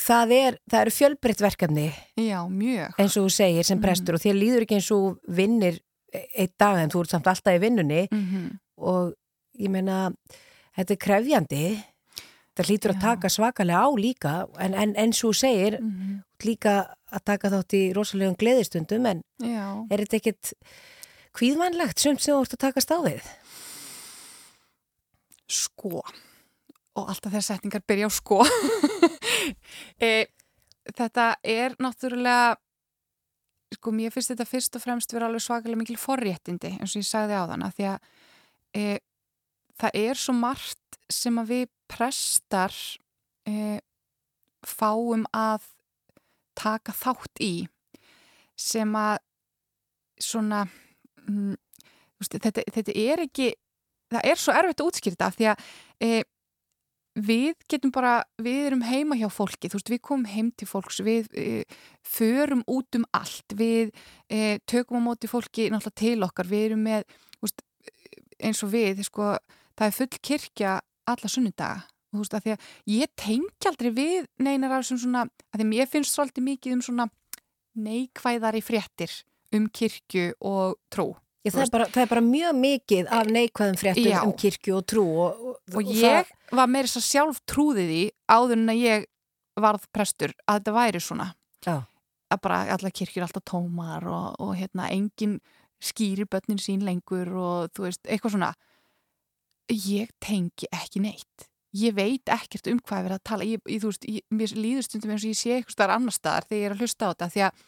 það 0.00 0.34
er, 0.36 0.58
það 0.70 0.80
eru 0.80 0.94
fjölbreytt 0.98 1.42
verkefni 1.44 1.88
Já, 2.20 2.38
mjög. 2.48 2.94
eins 2.98 3.16
og 3.18 3.26
þú 3.26 3.34
segir 3.36 3.66
sem 3.68 3.80
prestur 3.82 4.16
og 4.16 4.22
þér 4.22 4.38
líður 4.38 4.66
ekki 4.66 4.78
eins 4.78 4.90
og 4.94 5.18
vinnir 5.28 5.80
eitt 6.14 6.54
dag 6.58 6.78
en 6.78 6.92
þú 6.92 7.04
ert 7.04 7.14
samt 7.14 7.26
alltaf 7.26 7.56
í 7.56 7.62
vinnunni 7.62 8.06
Mm 8.10 8.52
og 8.74 9.12
ég 9.54 9.70
meina 9.70 10.10
þetta 10.74 10.94
er 10.96 10.98
krefjandi 10.98 11.66
það 12.54 12.68
hlýtur 12.68 12.92
að 12.94 12.96
Já. 12.98 13.04
taka 13.04 13.30
svakalega 13.30 13.86
á 13.86 13.88
líka 13.94 14.32
en, 14.58 14.74
en 14.74 14.94
eins 14.98 15.22
og 15.22 15.30
þú 15.30 15.38
segir 15.38 15.78
-hmm. 15.78 16.22
líka 16.42 16.94
að 17.12 17.24
taka 17.24 17.50
þátt 17.50 17.74
í 17.78 17.92
rosalegum 17.94 18.34
gleðistundum 18.34 19.06
en 19.06 19.22
Já. 19.38 19.86
er 19.90 19.98
þetta 19.98 20.16
ekkit 20.16 20.52
kvíðvænlegt 21.34 21.98
sem 21.98 22.16
þú 22.16 22.42
ert 22.42 22.54
að 22.54 22.64
takast 22.66 22.90
á 22.94 22.98
við? 23.02 23.22
Sko. 25.50 26.02
Og 26.94 27.08
alltaf 27.08 27.32
þegar 27.32 27.42
setningar 27.42 27.82
byrja 27.86 28.06
á 28.06 28.10
sko. 28.10 28.44
e, 30.06 30.26
þetta 30.92 31.30
er 31.42 31.76
náttúrulega, 31.82 32.56
sko 33.74 33.94
mér 33.94 34.14
finnst 34.14 34.32
þetta 34.32 34.48
fyrst 34.48 34.78
og 34.78 34.84
fremst 34.84 35.14
vera 35.14 35.28
alveg 35.28 35.44
svakalega 35.44 35.80
mikil 35.80 35.98
forréttindi 36.00 36.76
eins 36.76 36.94
og 36.94 37.02
ég 37.02 37.08
sagði 37.08 37.40
á 37.40 37.44
þann 37.50 37.66
að 37.66 37.78
því 37.78 37.88
að 37.90 38.08
e, 38.74 38.84
það 39.80 39.98
er 40.04 40.20
svo 40.20 40.36
margt 40.38 40.98
sem 41.12 41.40
að 41.40 41.50
við 41.50 41.64
prestar 41.90 42.74
e, 43.48 43.78
fáum 44.64 45.26
að 45.34 45.66
taka 46.54 46.94
þátt 46.94 47.42
í 47.42 47.54
sem 48.54 48.94
að 48.96 49.18
svona 50.22 50.62
mm, 51.26 51.56
veist, 52.20 52.36
þetta, 52.38 52.62
þetta 52.70 52.94
er 52.94 53.24
ekki 53.26 53.50
það 54.14 54.28
er 54.30 54.40
svo 54.40 54.54
erfitt 54.54 54.82
að 54.82 54.90
útskýrta 54.90 55.30
því 55.34 55.50
að 55.50 55.64
e, 55.98 56.22
við 57.14 57.54
getum 57.70 57.92
bara, 57.94 58.24
við 58.42 58.68
erum 58.68 58.82
heima 58.82 59.16
hjá 59.18 59.28
fólki 59.30 59.70
þú 59.70 59.78
veist, 59.78 59.92
við 59.92 60.02
komum 60.02 60.26
heim 60.26 60.50
til 60.58 60.68
fólks 60.68 61.00
við 61.06 61.28
e, 61.38 61.62
förum 62.02 62.64
út 62.66 62.98
um 62.98 63.06
allt 63.14 63.54
við 63.54 63.92
e, 64.28 64.58
tökum 64.66 64.98
á 64.98 65.06
móti 65.06 65.30
fólki 65.30 65.68
náttúrulega 65.70 66.00
til 66.00 66.26
okkar, 66.26 66.50
við 66.50 66.66
erum 66.70 66.84
með 66.88 67.06
veist, 67.40 67.62
eins 68.42 68.62
og 68.66 68.72
við, 68.74 69.04
sko 69.06 69.34
það 69.78 69.86
er 69.86 69.98
full 69.98 70.22
kirkja 70.30 70.78
alla 71.06 71.30
sunnudaga 71.30 71.84
þú 72.10 72.22
veist, 72.22 72.34
að 72.34 72.44
því 72.46 72.54
að 72.54 72.70
ég 72.94 73.12
tengi 73.18 73.70
aldrei 73.70 73.90
við 73.94 74.30
neinar 74.42 74.74
af 74.74 74.84
þessum 74.84 75.02
svona, 75.06 75.26
að 75.50 75.60
því 75.60 75.66
að 75.66 75.72
mér 75.72 75.90
finnst 75.90 76.16
svolítið 76.16 76.48
mikið 76.50 76.76
um 76.76 76.84
svona 76.88 77.08
neikvæðari 77.74 78.62
fréttir 78.62 79.14
um 79.54 79.68
kirkju 79.70 80.32
og 80.42 80.78
trú 80.90 81.12
Ég, 81.44 81.52
það, 81.52 81.62
er 81.66 81.72
bara, 81.74 81.86
það 81.92 82.02
er 82.02 82.10
bara 82.10 82.24
mjög 82.24 82.54
mikið 82.56 83.08
af 83.12 83.30
neikvæðum 83.36 83.74
fréttum 83.76 84.06
Já. 84.08 84.20
um 84.24 84.30
kirkju 84.40 84.76
og 84.78 84.84
trú 84.88 85.02
og, 85.26 85.42
og, 85.50 85.56
og 85.76 85.90
ég 85.92 86.30
var 86.56 86.70
meira 86.72 86.88
þess 86.88 87.02
að 87.02 87.08
sjálf 87.10 87.40
trúði 87.44 87.84
því 87.90 88.04
áður 88.32 88.56
en 88.56 88.72
að 88.72 88.80
ég 88.80 89.04
varð 89.60 89.84
prestur 89.94 90.32
að 90.46 90.62
þetta 90.62 90.74
væri 90.78 91.02
svona 91.04 91.26
Já. 91.66 91.74
að 92.32 92.40
bara 92.46 92.62
allar 92.74 92.94
kirkjur 92.96 93.26
alltaf 93.26 93.44
tómar 93.50 94.08
og, 94.08 94.38
og 94.40 94.54
hérna 94.56 94.88
engin 94.94 95.36
skýri 95.84 96.24
börnin 96.24 96.62
sín 96.62 96.84
lengur 96.86 97.28
og 97.36 97.74
þú 97.76 97.90
veist, 97.90 98.00
eitthvað 98.08 98.38
svona 98.38 98.54
ég 99.68 100.12
tengi 100.24 100.68
ekki 100.72 101.02
neitt 101.04 101.48
ég 101.74 101.94
veit 101.96 102.30
ekkert 102.30 102.68
um 102.70 102.78
hvað 102.78 103.00
ég 103.00 103.06
verið 103.08 103.18
að 103.18 103.26
tala 103.28 103.48
ég, 103.48 103.62
ég, 103.68 103.82
þú 103.82 103.90
veist, 103.90 104.06
ég, 104.08 104.24
mér 104.30 104.54
líður 104.56 104.86
stundum 104.86 105.14
eins 105.14 105.24
og 105.24 105.32
ég 105.32 105.40
sé 105.40 105.56
eitthvað 105.56 105.76
starf 105.76 105.96
annar 105.96 106.14
staðar 106.14 106.48
þegar 106.48 106.60
ég 106.60 106.68
er 106.68 106.74
að 106.76 106.84
hlusta 106.84 107.08
á 107.08 107.10
þetta 107.12 107.30
því 107.34 107.44
að 107.44 107.64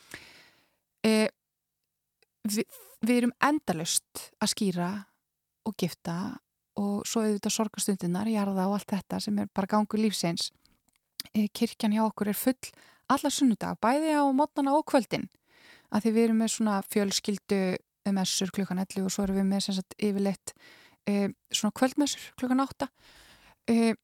e, 1.03 1.13
við, 2.47 2.81
við 3.03 3.21
erum 3.21 3.35
endalust 3.45 4.27
að 4.43 4.53
skýra 4.53 4.91
og 5.67 5.75
gifta 5.81 6.17
og 6.77 7.07
svo 7.09 7.25
auðvitað 7.25 7.55
sorgastundunar, 7.55 8.29
jarða 8.29 8.69
og 8.69 8.77
allt 8.77 8.93
þetta 8.93 9.21
sem 9.25 9.39
er 9.41 9.49
bara 9.55 9.71
gangur 9.71 10.01
lífsins. 10.01 10.51
E, 11.33 11.49
kirkjan 11.49 11.95
hjá 11.97 12.05
okkur 12.05 12.31
er 12.31 12.39
full 12.39 12.73
alla 13.09 13.31
sunnudag, 13.33 13.79
bæði 13.81 14.17
á 14.19 14.25
mótnana 14.35 14.75
og 14.77 14.85
kvöldin. 14.91 15.29
Að 15.91 16.07
því 16.07 16.13
við 16.17 16.25
erum 16.27 16.43
með 16.43 16.53
svona 16.57 16.81
fjölskyldu 16.85 17.61
messur 18.15 18.53
klukkan 18.55 18.83
11 18.83 19.07
og 19.07 19.15
svo 19.15 19.25
erum 19.27 19.41
við 19.41 19.49
með 19.49 19.65
sem 19.65 19.77
sagt 19.79 19.97
yfirleitt 19.99 20.53
e, 21.09 21.31
svona 21.51 21.75
kvöldmessur 21.75 22.35
klukkan 22.39 22.63
8 22.63 22.89
e, 23.71 23.95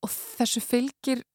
og 0.00 0.10
þessu 0.10 0.62
fylgir 0.64 1.20
eh, 1.20 1.28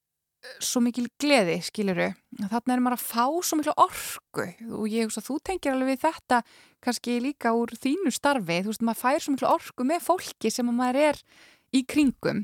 svo 0.63 0.81
mikil 0.83 1.07
gleði, 1.21 1.59
skiluru 1.65 2.11
þarna 2.43 2.75
er 2.75 2.83
maður 2.83 2.97
að 2.97 3.05
fá 3.05 3.25
svo 3.47 3.57
miklu 3.59 3.73
orku. 3.79 4.45
Og 4.75 4.87
ég 4.91 5.07
hugsa 5.07 5.23
þú 5.23 5.37
tengir 5.45 5.73
alveg 5.73 5.93
við 5.93 6.01
þetta 6.03 6.41
kannski 6.83 7.17
líka 7.23 7.53
úr 7.55 7.71
þínu 7.79 8.11
starfi. 8.13 8.61
Þú 8.63 8.71
veist, 8.71 8.85
maður 8.85 9.01
fær 9.01 9.23
svo 9.23 9.35
miklu 9.35 9.49
orku 9.49 9.87
með 9.87 10.03
fólki 10.05 10.51
sem 10.51 10.71
að 10.71 10.77
maður 10.79 11.01
er 11.09 11.21
í 11.75 11.83
kringum. 11.87 12.43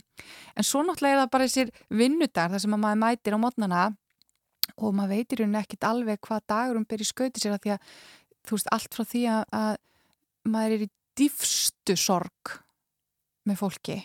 En 0.55 0.67
svo 0.67 0.83
náttúrulega 0.85 1.17
er 1.17 1.21
það 1.23 1.33
bara 1.35 1.49
þessir 1.49 1.73
vinnudagar 2.01 2.55
þar 2.55 2.63
sem 2.63 2.77
að 2.77 2.83
maður 2.85 3.01
mætir 3.03 3.37
á 3.37 3.43
mótnana 3.43 3.83
og 4.77 4.95
maður 4.95 5.13
veitir 5.17 5.43
hún 5.43 5.59
ekkit 5.59 5.87
alveg 5.87 6.21
hvað 6.23 6.47
dagur 6.49 6.79
hún 6.79 6.87
ber 6.89 7.03
í 7.03 7.07
skauti 7.07 7.41
sér 7.41 7.55
að 7.57 7.63
því 7.65 7.73
að 7.75 7.93
þú 8.47 8.57
veist, 8.57 8.71
allt 8.73 8.95
frá 8.95 9.05
því 9.05 9.23
að, 9.35 9.43
að 9.53 10.51
maður 10.51 10.75
er 10.77 10.85
í 10.85 10.91
dýfstu 11.19 11.97
sorg 11.99 12.55
með 13.49 13.59
fólki. 13.59 13.97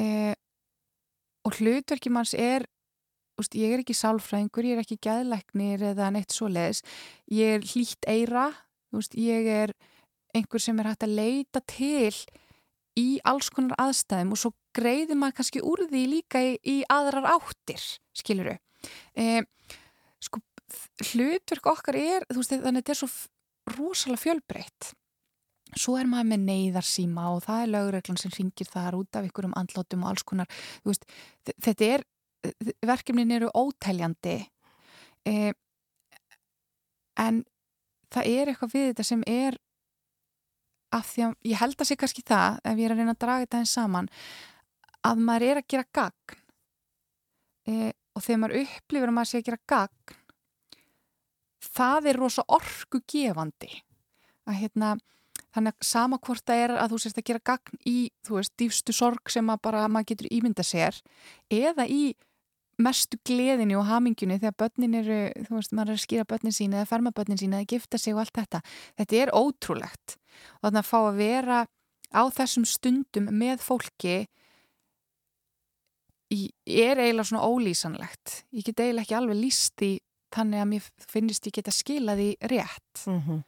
E, 0.00 0.34
og 1.44 1.58
hlutverki 1.60 2.10
manns 2.12 2.34
er 2.34 2.66
úst, 3.40 3.56
ég 3.58 3.74
er 3.74 3.82
ekki 3.82 3.96
sálfræðingur, 3.98 4.68
ég 4.68 4.78
er 4.78 4.84
ekki 4.84 5.00
gæðleiknir 5.02 5.82
eða 5.92 6.10
neitt 6.14 6.34
svoleiðis. 6.34 6.84
Ég 7.32 7.58
er 7.58 7.68
hlýtt 7.72 8.08
eira 8.10 8.48
úst, 8.94 9.16
ég 9.18 9.48
er 9.50 9.74
einhver 10.34 10.62
sem 10.62 10.78
er 10.80 10.90
hægt 10.90 11.06
að 11.06 11.16
leita 11.18 11.62
til 11.70 12.14
í 12.98 13.06
alls 13.26 13.50
konar 13.54 13.74
aðstæðum 13.82 14.34
og 14.34 14.40
svo 14.40 14.52
greiðir 14.74 15.18
maður 15.18 15.38
kannski 15.40 15.62
úr 15.66 15.84
því 15.90 16.02
líka 16.10 16.42
í, 16.42 16.56
í 16.62 16.76
aðrar 16.90 17.26
áttir 17.34 17.82
skiluru 18.14 18.54
e, 19.18 19.42
sko, 20.22 20.40
hlutverk 21.10 21.70
okkar 21.70 21.98
er 21.98 22.26
þú 22.30 22.40
veist, 22.40 22.54
þannig 22.54 22.70
að 22.70 22.80
þetta 22.80 22.94
er 22.94 23.00
svo 23.00 23.10
rosalega 23.74 24.20
fjölbreytt. 24.20 24.90
Svo 25.74 25.96
er 25.98 26.06
maður 26.06 26.28
með 26.34 26.42
neyðarsíma 26.48 27.30
og 27.34 27.40
það 27.46 27.62
er 27.62 27.70
lögreglan 27.72 28.18
sem 28.20 28.32
ringir 28.34 28.68
þar 28.70 28.98
út 29.00 29.18
af 29.18 29.26
ykkur 29.26 29.48
um 29.48 29.56
andlátum 29.58 30.04
og 30.04 30.12
alls 30.12 30.26
konar 30.26 30.50
veist, 30.84 31.06
þetta 31.48 31.88
er 31.96 32.04
verkefnin 32.84 33.34
eru 33.36 33.50
ótæljandi 33.54 34.38
eh, 35.28 35.52
en 37.20 37.44
það 38.12 38.30
er 38.30 38.50
eitthvað 38.50 38.74
við 38.74 38.88
þetta 38.90 39.06
sem 39.10 39.22
er 39.30 39.58
af 40.94 41.08
því 41.10 41.26
að 41.26 41.48
ég 41.50 41.60
held 41.62 41.78
að 41.80 41.88
sé 41.88 41.96
kannski 41.98 42.24
það 42.26 42.58
ef 42.62 42.78
ég 42.78 42.86
er 42.86 42.94
að 42.94 43.00
reyna 43.02 43.14
að 43.16 43.22
draga 43.24 43.46
þetta 43.46 43.62
eins 43.62 43.76
saman 43.78 44.10
að 45.04 45.22
maður 45.26 45.46
er 45.48 45.60
að 45.60 45.70
gera 45.74 45.86
gagn. 45.92 46.36
Eh, 47.64 47.90
og 48.14 48.22
þegar 48.22 48.40
maður 48.40 48.60
upplifir 48.62 49.10
að 49.10 49.16
maður 49.16 49.30
sé 49.30 49.40
að 49.40 49.48
gera 49.48 49.64
gagn 49.72 50.20
það 51.64 52.08
er 52.10 52.20
rosa 52.20 52.44
orku 52.52 53.00
gefandi 53.08 53.70
að 54.44 54.58
hérna 54.60 54.92
þannig 55.54 55.72
að 55.72 55.86
sama 55.88 56.18
hvort 56.22 56.44
það 56.46 56.62
er 56.64 56.74
að 56.82 56.92
þú 56.92 57.00
sérst 57.02 57.20
að 57.20 57.26
gera 57.30 57.44
gagn 57.50 57.80
í, 57.86 57.96
þú 58.26 58.38
veist, 58.38 58.54
dýfstu 58.60 58.94
sorg 58.94 59.32
sem 59.32 59.50
að 59.50 59.62
bara 59.64 59.86
maður 59.88 60.12
getur 60.12 60.30
ímynda 60.34 60.66
sér 60.66 60.98
eða 61.52 61.86
í 61.88 62.02
mestu 62.82 63.18
gleðinu 63.26 63.78
og 63.80 63.88
hamingjunni 63.88 64.38
þegar 64.42 64.56
börnin 64.58 64.98
eru, 64.98 65.18
þú 65.46 65.58
veist, 65.58 65.74
maður 65.76 65.94
er 65.94 65.98
að 65.98 66.04
skýra 66.04 66.26
börnin 66.28 66.54
sín 66.54 66.74
eða 66.74 66.88
ferma 66.90 67.12
börnin 67.14 67.40
sín 67.40 67.54
eða 67.56 67.68
gifta 67.70 68.00
sig 68.00 68.14
og 68.14 68.24
allt 68.24 68.38
þetta. 68.40 68.60
Þetta 69.00 69.20
er 69.20 69.34
ótrúlegt. 69.36 70.16
Og 70.60 70.68
þannig 70.68 70.80
að 70.82 70.90
fá 70.90 70.98
að 71.00 71.20
vera 71.20 71.58
á 72.14 72.22
þessum 72.34 72.66
stundum 72.68 73.30
með 73.34 73.62
fólki 73.64 74.16
er 76.34 76.98
eiginlega 76.98 77.28
svona 77.28 77.46
ólýsanlegt. 77.46 78.40
Ég 78.50 78.66
get 78.66 78.80
eiginlega 78.80 79.04
ekki 79.04 79.18
alveg 79.18 79.38
líst 79.38 79.84
í 79.86 79.92
þannig 80.34 80.64
að 80.64 80.70
mér 80.72 80.88
finnist 81.12 81.46
ég 81.46 81.54
geta 81.60 81.74
skilað 81.74 82.24
í 82.24 82.30
rétt. 82.50 83.04
Mm 83.06 83.20
-hmm. 83.20 83.42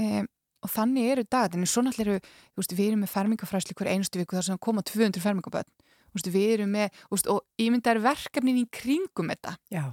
um, 0.00 0.28
og 0.64 0.70
þannig 0.72 1.10
eru 1.12 1.24
dagarnir, 1.28 1.68
svo 1.68 1.82
náttúrulega 1.84 2.16
eru, 2.16 2.20
þú 2.54 2.62
veist, 2.62 2.72
við 2.72 2.86
erum 2.88 3.00
með 3.04 3.10
fermingafræsli 3.12 3.74
hver 3.76 3.90
einustu 3.92 4.18
viku 4.18 4.36
þar 4.36 4.46
sem 4.46 4.58
koma 4.58 4.80
200 4.80 5.20
fermingaböld 5.20 5.68
þú 5.68 5.83
veist, 6.14 6.30
við 6.32 6.54
erum 6.58 6.72
með, 6.74 7.02
veist, 7.12 7.28
og 7.30 7.42
er 7.94 8.02
verkefnin 8.04 8.62
í 8.62 8.66
kringum 8.72 9.32
þetta. 9.34 9.56
Já, 9.74 9.84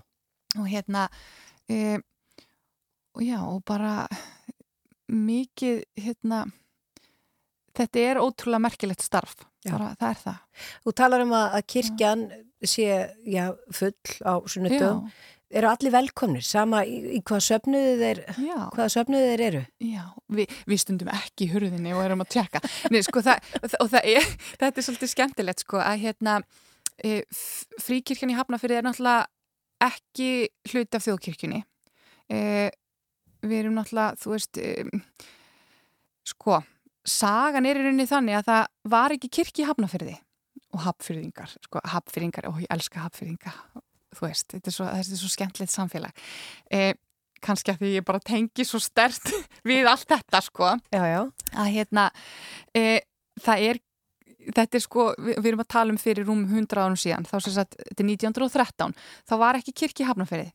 og 0.58 0.68
hérna 0.70 1.08
um, 1.72 2.04
og 3.12 3.24
já, 3.26 3.38
og 3.44 3.64
bara 3.68 4.08
mikið, 5.12 5.84
hérna 6.00 6.46
þetta 7.78 8.06
er 8.06 8.22
ótrúlega 8.22 8.66
merkilegt 8.68 9.04
starf. 9.04 9.36
Bara, 9.68 9.92
það 10.00 10.08
er 10.08 10.22
það. 10.24 10.64
Þú 10.86 10.94
talar 10.98 11.24
um 11.26 11.36
að, 11.38 11.58
kirkjan 11.70 12.24
sé 12.66 12.88
já, 13.30 13.46
full 13.74 13.94
á 14.26 14.34
sunnudum. 14.50 15.06
Eru 15.52 15.70
allir 15.70 15.94
velkomnir, 15.94 16.44
sama 16.46 16.82
í, 16.88 16.98
í 17.18 17.20
hvað 17.28 17.44
söfnuðu 17.48 17.94
þeir, 18.00 18.22
hvaða 18.38 18.88
söfnuðu 18.94 19.30
þeir 19.32 19.44
eru. 19.48 19.62
Já, 19.84 20.04
vi, 20.38 20.46
við 20.70 20.82
stundum 20.84 21.12
ekki 21.14 21.48
í 21.48 21.52
hurðinni 21.52 21.94
og 21.96 22.04
erum 22.06 22.24
að 22.24 22.32
tjekka. 22.38 22.62
Nei, 22.94 23.02
sko, 23.06 23.24
það, 23.26 23.52
og 23.82 23.92
það 23.92 24.10
er, 24.14 24.30
þetta 24.62 24.72
er 24.72 24.88
svolítið 24.88 25.14
skemmtilegt, 25.14 25.66
sko, 25.66 25.82
að 25.84 26.06
hérna, 26.06 26.38
e, 27.04 27.22
fríkirkjan 27.84 28.34
í 28.34 28.40
Hafnafyrði 28.40 28.80
er 28.80 28.88
náttúrulega 28.88 29.92
ekki 29.92 30.32
hluti 30.72 31.00
af 31.00 31.06
þjóðkirkjunni. 31.08 31.62
E, 32.32 32.42
við 33.44 33.64
erum 33.64 33.78
náttúrulega, 33.80 34.18
þú 34.22 34.36
veist, 34.36 34.62
e, 34.62 35.28
sko, 36.32 36.62
sagan 37.08 37.68
er 37.68 37.80
í 37.80 37.86
rauninni 37.86 38.10
þannig 38.10 38.40
að 38.40 38.52
það 38.52 38.68
var 38.96 39.18
ekki 39.18 39.34
kirkji 39.40 39.66
í 39.66 39.72
Hafnafyrði 39.72 40.20
og 40.72 40.84
hafnfyrðingar, 40.86 41.56
sko, 41.66 41.82
hafnfyrðingar, 41.92 42.48
og 42.48 42.62
ég 42.64 42.70
elska 42.72 43.02
hafnfyrðinga, 43.04 43.52
þú 44.16 44.28
veist, 44.28 44.48
þetta 44.56 44.72
er 44.72 44.78
svo, 44.78 44.90
þetta 44.90 45.16
er 45.16 45.22
svo 45.22 45.32
skemmtilegt 45.32 45.74
samfélag. 45.74 46.26
E, 46.72 46.82
kannski 47.42 47.74
að 47.74 47.84
því 47.84 47.94
ég 47.98 48.08
bara 48.08 48.24
tengi 48.26 48.66
svo 48.68 48.82
stert 48.84 49.32
við 49.70 49.90
allt 49.90 50.10
þetta 50.10 50.44
sko. 50.46 50.76
Já, 50.94 51.06
já. 51.10 51.22
að 51.56 51.72
hérna 51.78 52.10
e, 52.78 53.02
það 53.42 53.70
er 53.70 53.82
þetta 54.42 54.78
er 54.78 54.84
sko, 54.84 55.06
við, 55.22 55.38
við 55.38 55.50
erum 55.52 55.64
að 55.64 55.70
tala 55.74 55.94
um 55.94 56.00
fyrir 56.02 56.28
rúm 56.28 56.44
100 56.48 56.82
árum 56.82 56.98
síðan, 57.00 57.28
þá 57.30 57.36
sem 57.38 57.56
sagt 57.56 57.76
þetta 57.78 58.04
er 58.04 58.08
1913, 58.10 58.96
þá 59.30 59.34
var 59.42 59.60
ekki 59.60 59.74
kirkji 59.84 60.08
hafnafyrir, 60.08 60.52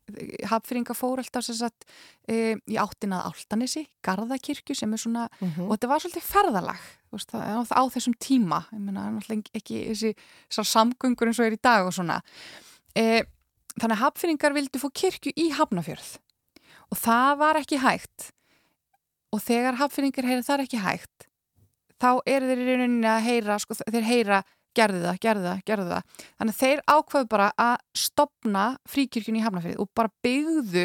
hafnfyringa 0.50 0.96
fór 0.96 1.22
alltaf 1.22 1.46
sem 1.46 1.58
sagt 1.58 1.86
e, 2.26 2.56
í 2.66 2.78
áttinað 2.80 3.28
Áltanesi, 3.30 3.86
Garðakirkju 4.06 4.76
sem 4.78 4.94
er 4.94 5.02
svona 5.02 5.28
og 5.38 5.70
þetta 5.76 5.92
var 5.92 6.04
svolítið 6.04 6.26
ferðalag 6.26 6.88
veist, 7.14 7.32
á, 7.36 7.62
á 7.62 7.82
þessum 7.94 8.16
tíma. 8.22 8.64
Ég 8.74 8.82
meina, 8.82 9.08
náttúrulega 9.14 9.60
ekki 9.60 9.84
þessi 9.92 10.12
samgöngur 10.72 11.30
eins 11.30 11.40
og 11.40 11.48
er 11.48 11.56
í 11.56 11.62
dag 11.62 11.86
og 11.86 11.94
svona. 11.96 12.20
E, 12.96 13.24
þannig 13.80 13.96
að 13.96 14.02
hafnfyringar 14.04 14.56
vildi 14.56 14.82
fá 14.82 14.88
kirkju 15.02 15.32
í 15.36 15.50
hafnafjörð 15.56 16.10
og 16.86 17.00
það 17.02 17.32
var 17.40 17.58
ekki 17.60 17.80
hægt. 17.82 18.30
Og 19.34 19.42
þegar 19.42 19.80
hafnfyringar 19.80 20.28
heyra 20.28 20.44
það 20.46 20.54
er 20.56 20.66
ekki 20.66 20.82
hægt 20.84 21.26
þá 22.02 22.10
eru 22.28 22.50
þeir 22.50 22.60
í 22.62 22.76
rauninni 22.76 23.08
að 23.10 23.24
heyra 23.26 23.58
sko, 23.62 23.76
þeir 23.80 24.06
heyra 24.06 24.42
gerðu 24.76 25.02
það, 25.06 25.18
gerðu 25.24 25.46
það, 25.48 25.60
gerðu 25.70 25.90
það. 25.94 26.22
Þannig 26.36 26.54
að 26.54 26.60
þeir 26.60 26.80
ákvaðu 26.92 27.28
bara 27.32 27.50
að 27.64 27.76
stopna 27.96 28.64
fríkirkjun 28.92 29.38
í 29.38 29.44
Hafnarfjörð 29.44 29.80
og 29.80 29.88
bara 29.96 30.12
byggðu 30.26 30.84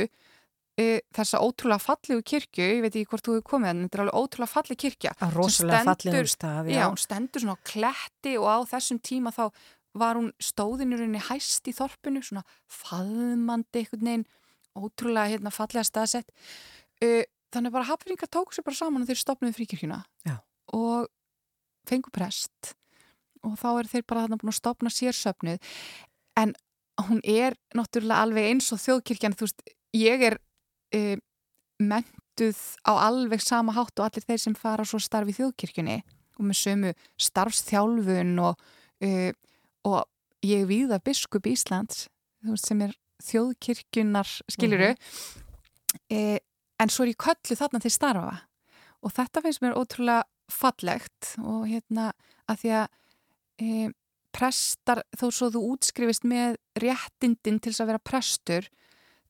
e, 0.79 0.85
þessa 1.17 1.41
ótrúlega 1.43 1.83
fallegu 1.83 2.23
kirkju, 2.31 2.69
ég 2.77 2.85
veit 2.85 2.95
ekki 2.95 3.09
hvort 3.11 3.27
þú 3.27 3.35
hefur 3.35 3.47
komið 3.51 3.73
en 3.73 3.83
þetta 3.83 3.99
er 3.99 4.03
alveg 4.05 4.21
ótrúlega 4.21 4.53
falleg 4.53 4.81
kirkja 4.85 5.13
rosalega 5.35 5.83
fallegum 5.89 6.31
stað, 6.31 6.71
Já, 6.71 6.77
já. 6.79 6.85
hún 6.87 7.03
stendur 7.03 7.43
svona 7.43 7.57
á 7.59 7.65
kletti 7.73 8.37
og 8.39 8.47
á 8.47 8.57
þessum 8.71 9.01
tíma 9.03 9.35
þá 9.35 9.43
var 9.97 10.19
hún 10.19 10.31
stóðin 10.41 10.93
í 10.95 10.99
rauninni 10.99 11.23
hæst 11.27 11.67
í 11.67 11.75
þorpinu, 11.75 12.23
svona 12.23 12.45
faðmandi 12.71 13.83
einhvern 13.83 14.07
veginn, 14.07 14.27
ótrúlega 14.77 15.33
hérna 15.33 15.51
fallega 15.51 15.83
staðsett. 15.87 16.29
Þannig 17.51 17.73
bara 17.73 17.89
hafringar 17.89 18.29
tóku 18.31 18.55
sér 18.55 18.63
bara 18.63 18.77
saman 18.77 19.03
og 19.03 19.09
þeir 19.09 19.19
stopnuðu 19.19 19.57
fríkirkjuna 19.57 19.97
Já. 20.23 20.37
og 20.71 21.09
fengu 21.89 22.13
prest 22.13 22.75
og 23.43 23.57
þá 23.59 23.69
er 23.71 23.89
þeir 23.91 24.05
bara 24.07 24.23
þarna 24.25 24.39
búin 24.39 24.53
að 24.53 24.59
stopna 24.59 24.91
sér 24.93 25.17
söfnuð 25.17 25.71
en 26.39 26.53
hún 27.01 27.21
er 27.27 27.57
náttúrulega 27.75 28.23
alveg 28.23 28.49
eins 28.51 28.69
og 28.73 28.81
þjóðkirkjan, 28.83 29.35
þú 29.37 29.47
veist, 29.47 29.63
ég 29.97 30.25
er 30.29 30.37
uh, 30.95 31.17
mentuð 31.81 32.59
á 32.85 32.93
alveg 33.07 33.43
sama 33.43 33.75
hátt 33.75 33.97
og 33.99 34.07
allir 34.07 34.27
þeir 34.27 34.43
sem 34.45 34.57
fara 34.57 34.85
svo 34.87 35.01
starfi 35.01 35.33
í 35.33 35.39
þjóðkirkjunni 35.39 35.97
og 36.37 36.45
með 36.47 36.59
sömu 36.61 36.93
starfstjálfun 37.27 38.35
og, 38.45 38.61
uh, 39.07 39.31
og 39.87 40.03
ég 40.45 40.67
viða 40.69 41.01
biskup 41.03 41.47
Íslands 41.49 42.07
sem 42.57 42.81
er 42.81 42.95
þjóðkirkjunar 43.21 44.29
skiluru 44.49 44.93
uh, 44.93 46.37
en 46.81 46.89
svo 46.89 47.05
er 47.05 47.13
ég 47.13 47.21
köllu 47.21 47.57
þarna 47.57 47.81
til 47.83 47.93
starfa 47.93 48.39
og 49.01 49.13
þetta 49.15 49.43
finnst 49.45 49.63
mér 49.63 49.77
ótrúlega 49.77 50.25
fallegt 50.51 51.33
og 51.39 51.65
hérna 51.69 52.11
að 52.49 52.63
því 52.63 52.71
að 52.75 52.87
e, 53.61 53.87
prestar, 54.35 55.03
þó 55.17 55.25
svo 55.31 55.49
þú 55.53 55.63
útskrifist 55.75 56.27
með 56.27 56.57
réttindin 56.81 57.59
til 57.59 57.71
þess 57.71 57.83
að 57.83 57.91
vera 57.91 58.03
prestur, 58.11 58.69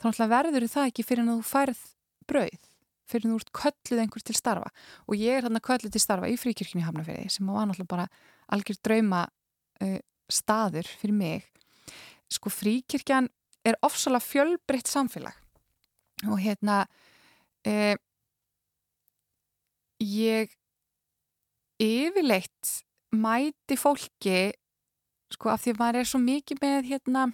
þá 0.01 0.25
verður 0.29 0.67
það 0.69 0.89
ekki 0.89 1.05
fyrir 1.05 1.23
en 1.25 1.33
þú 1.35 1.47
færð 1.47 1.81
brauð 2.29 2.67
fyrir 3.11 3.27
en 3.27 3.33
þú 3.33 3.41
ert 3.41 3.51
kölluð 3.57 4.01
einhver 4.05 4.23
til 4.23 4.37
starfa. 4.37 4.69
Og 5.09 5.19
ég 5.19 5.35
er 5.35 5.43
þarna 5.43 5.59
kölluð 5.65 5.91
til 5.91 5.99
starfa 5.99 6.29
í 6.31 6.37
fríkirkjunni 6.39 6.85
Hafnafjörði 6.85 7.33
sem 7.33 7.49
var 7.51 7.67
náttúrulega 7.67 7.91
bara 7.91 8.05
algjör 8.55 8.77
drauma 8.79 9.25
uh, 9.83 9.97
staður 10.33 10.87
fyrir 11.01 11.17
mig. 11.17 11.47
Sko 12.31 12.51
fríkirkjan 12.53 13.29
er 13.67 13.77
ofsalega 13.85 14.23
fjölbreytt 14.25 14.89
samfélag. 14.89 15.35
Og 16.29 16.39
hérna 16.41 16.83
uh, 17.67 17.95
ég 20.01 20.53
yfirleitt 21.81 22.81
mæti 23.11 23.77
fólki 23.77 24.51
sko 25.31 25.51
af 25.51 25.63
því 25.63 25.73
að 25.73 25.79
maður 25.81 25.99
er 26.01 26.09
svo 26.09 26.21
mikið 26.21 26.61
með 26.61 26.87
hérna 26.89 27.25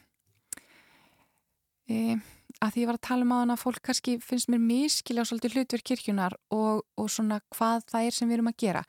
e, 1.90 2.18
að 2.64 2.74
því 2.74 2.82
ég 2.82 2.90
var 2.90 2.98
að 2.98 3.06
tala 3.06 3.26
um 3.26 3.34
á 3.34 3.38
hana 3.38 3.56
að 3.56 3.62
fólk 3.62 3.82
kannski 3.86 4.14
finnst 4.24 4.50
mér 4.50 4.62
miskilja 4.64 5.22
á 5.26 5.30
svolítið 5.30 5.58
hlutverk 5.58 5.86
kirkjunar 5.86 6.36
og, 6.54 6.84
og 6.98 7.10
svona 7.14 7.38
hvað 7.54 7.84
það 7.92 8.08
er 8.08 8.16
sem 8.16 8.30
við 8.30 8.38
erum 8.38 8.50
að 8.50 8.58
gera. 8.64 8.84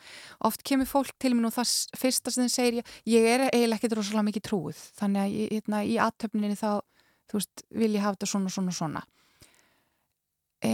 Oft 0.48 0.64
kemur 0.68 0.88
fólk 0.88 1.12
til 1.20 1.34
mér 1.36 1.50
og 1.50 1.56
það 1.58 1.74
fyrsta 2.00 2.32
sem 2.32 2.46
þeim 2.46 2.54
segir 2.54 2.78
ég, 2.80 2.94
ég 3.12 3.28
er 3.28 3.44
eiginlega 3.48 3.76
ekkert 3.80 3.98
rosalega 3.98 4.28
mikið 4.30 4.46
trúið 4.48 4.80
þannig 5.00 5.24
að 5.24 5.36
hérna, 5.56 5.82
í 5.84 5.98
aðtöfninni 6.06 6.60
þá 6.60 6.70
veist, 7.34 7.64
vil 7.82 7.90
ég 7.92 8.06
hafa 8.06 8.16
þetta 8.16 8.30
svona 8.32 8.54
svona 8.54 8.76
svona. 8.78 9.04
E, 10.64 10.72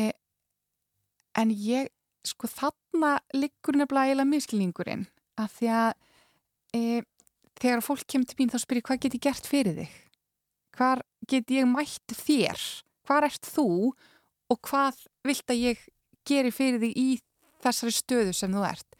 en 1.42 1.56
ég 1.58 1.90
sko 2.24 2.48
þarna 2.48 3.16
liggur 3.34 3.80
nefnilega 3.80 4.12
eiginlega 4.12 4.30
miskilningurinn 4.30 5.04
að 5.42 5.58
því 5.58 5.74
að 5.80 5.90
e, 6.78 7.02
þegar 7.58 7.84
fólk 7.84 8.06
kemur 8.06 8.30
til 8.30 8.38
mín 8.38 8.54
þá 8.54 8.60
spyrir 8.62 8.86
hvað 8.86 9.02
get 9.02 9.18
ég 9.18 9.26
gert 9.26 9.50
fyrir 9.50 9.82
þig 9.82 10.00
hvar 10.76 11.05
get 11.30 11.52
ég 11.52 11.68
mætt 11.68 12.16
þér? 12.24 12.60
Hvar 13.06 13.28
ert 13.28 13.46
þú? 13.48 13.92
Og 14.52 14.60
hvað 14.68 15.05
vilt 15.24 15.51
að 15.51 15.62
ég 15.70 15.86
geri 16.28 16.52
fyrir 16.55 16.82
þig 16.82 16.98
í 17.01 17.09
þessari 17.64 17.94
stöðu 17.96 18.34
sem 18.36 18.52
þú 18.52 18.66
ert? 18.68 18.98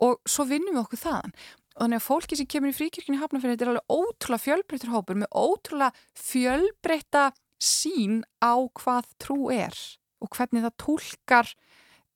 Og 0.00 0.20
svo 0.28 0.46
vinnum 0.48 0.76
við 0.76 0.84
okkur 0.84 1.02
þaðan. 1.04 1.34
Og 1.76 1.84
þannig 1.84 2.00
að 2.00 2.06
fólki 2.06 2.38
sem 2.38 2.48
kemur 2.50 2.72
í 2.72 2.76
fríkirkjunni 2.76 3.20
hafnafyrir 3.20 3.54
þetta 3.54 3.66
er 3.66 3.72
alveg 3.72 3.94
ótrúlega 3.94 4.44
fjölbreyttur 4.44 4.92
hópur 4.94 5.20
með 5.20 5.30
ótrúlega 5.32 6.06
fjölbreytta 6.18 7.24
sín 7.60 8.22
á 8.40 8.54
hvað 8.80 9.08
trú 9.20 9.50
er 9.54 9.76
og 10.20 10.32
hvernig 10.36 10.64
það 10.66 10.76
tólkar 10.82 11.52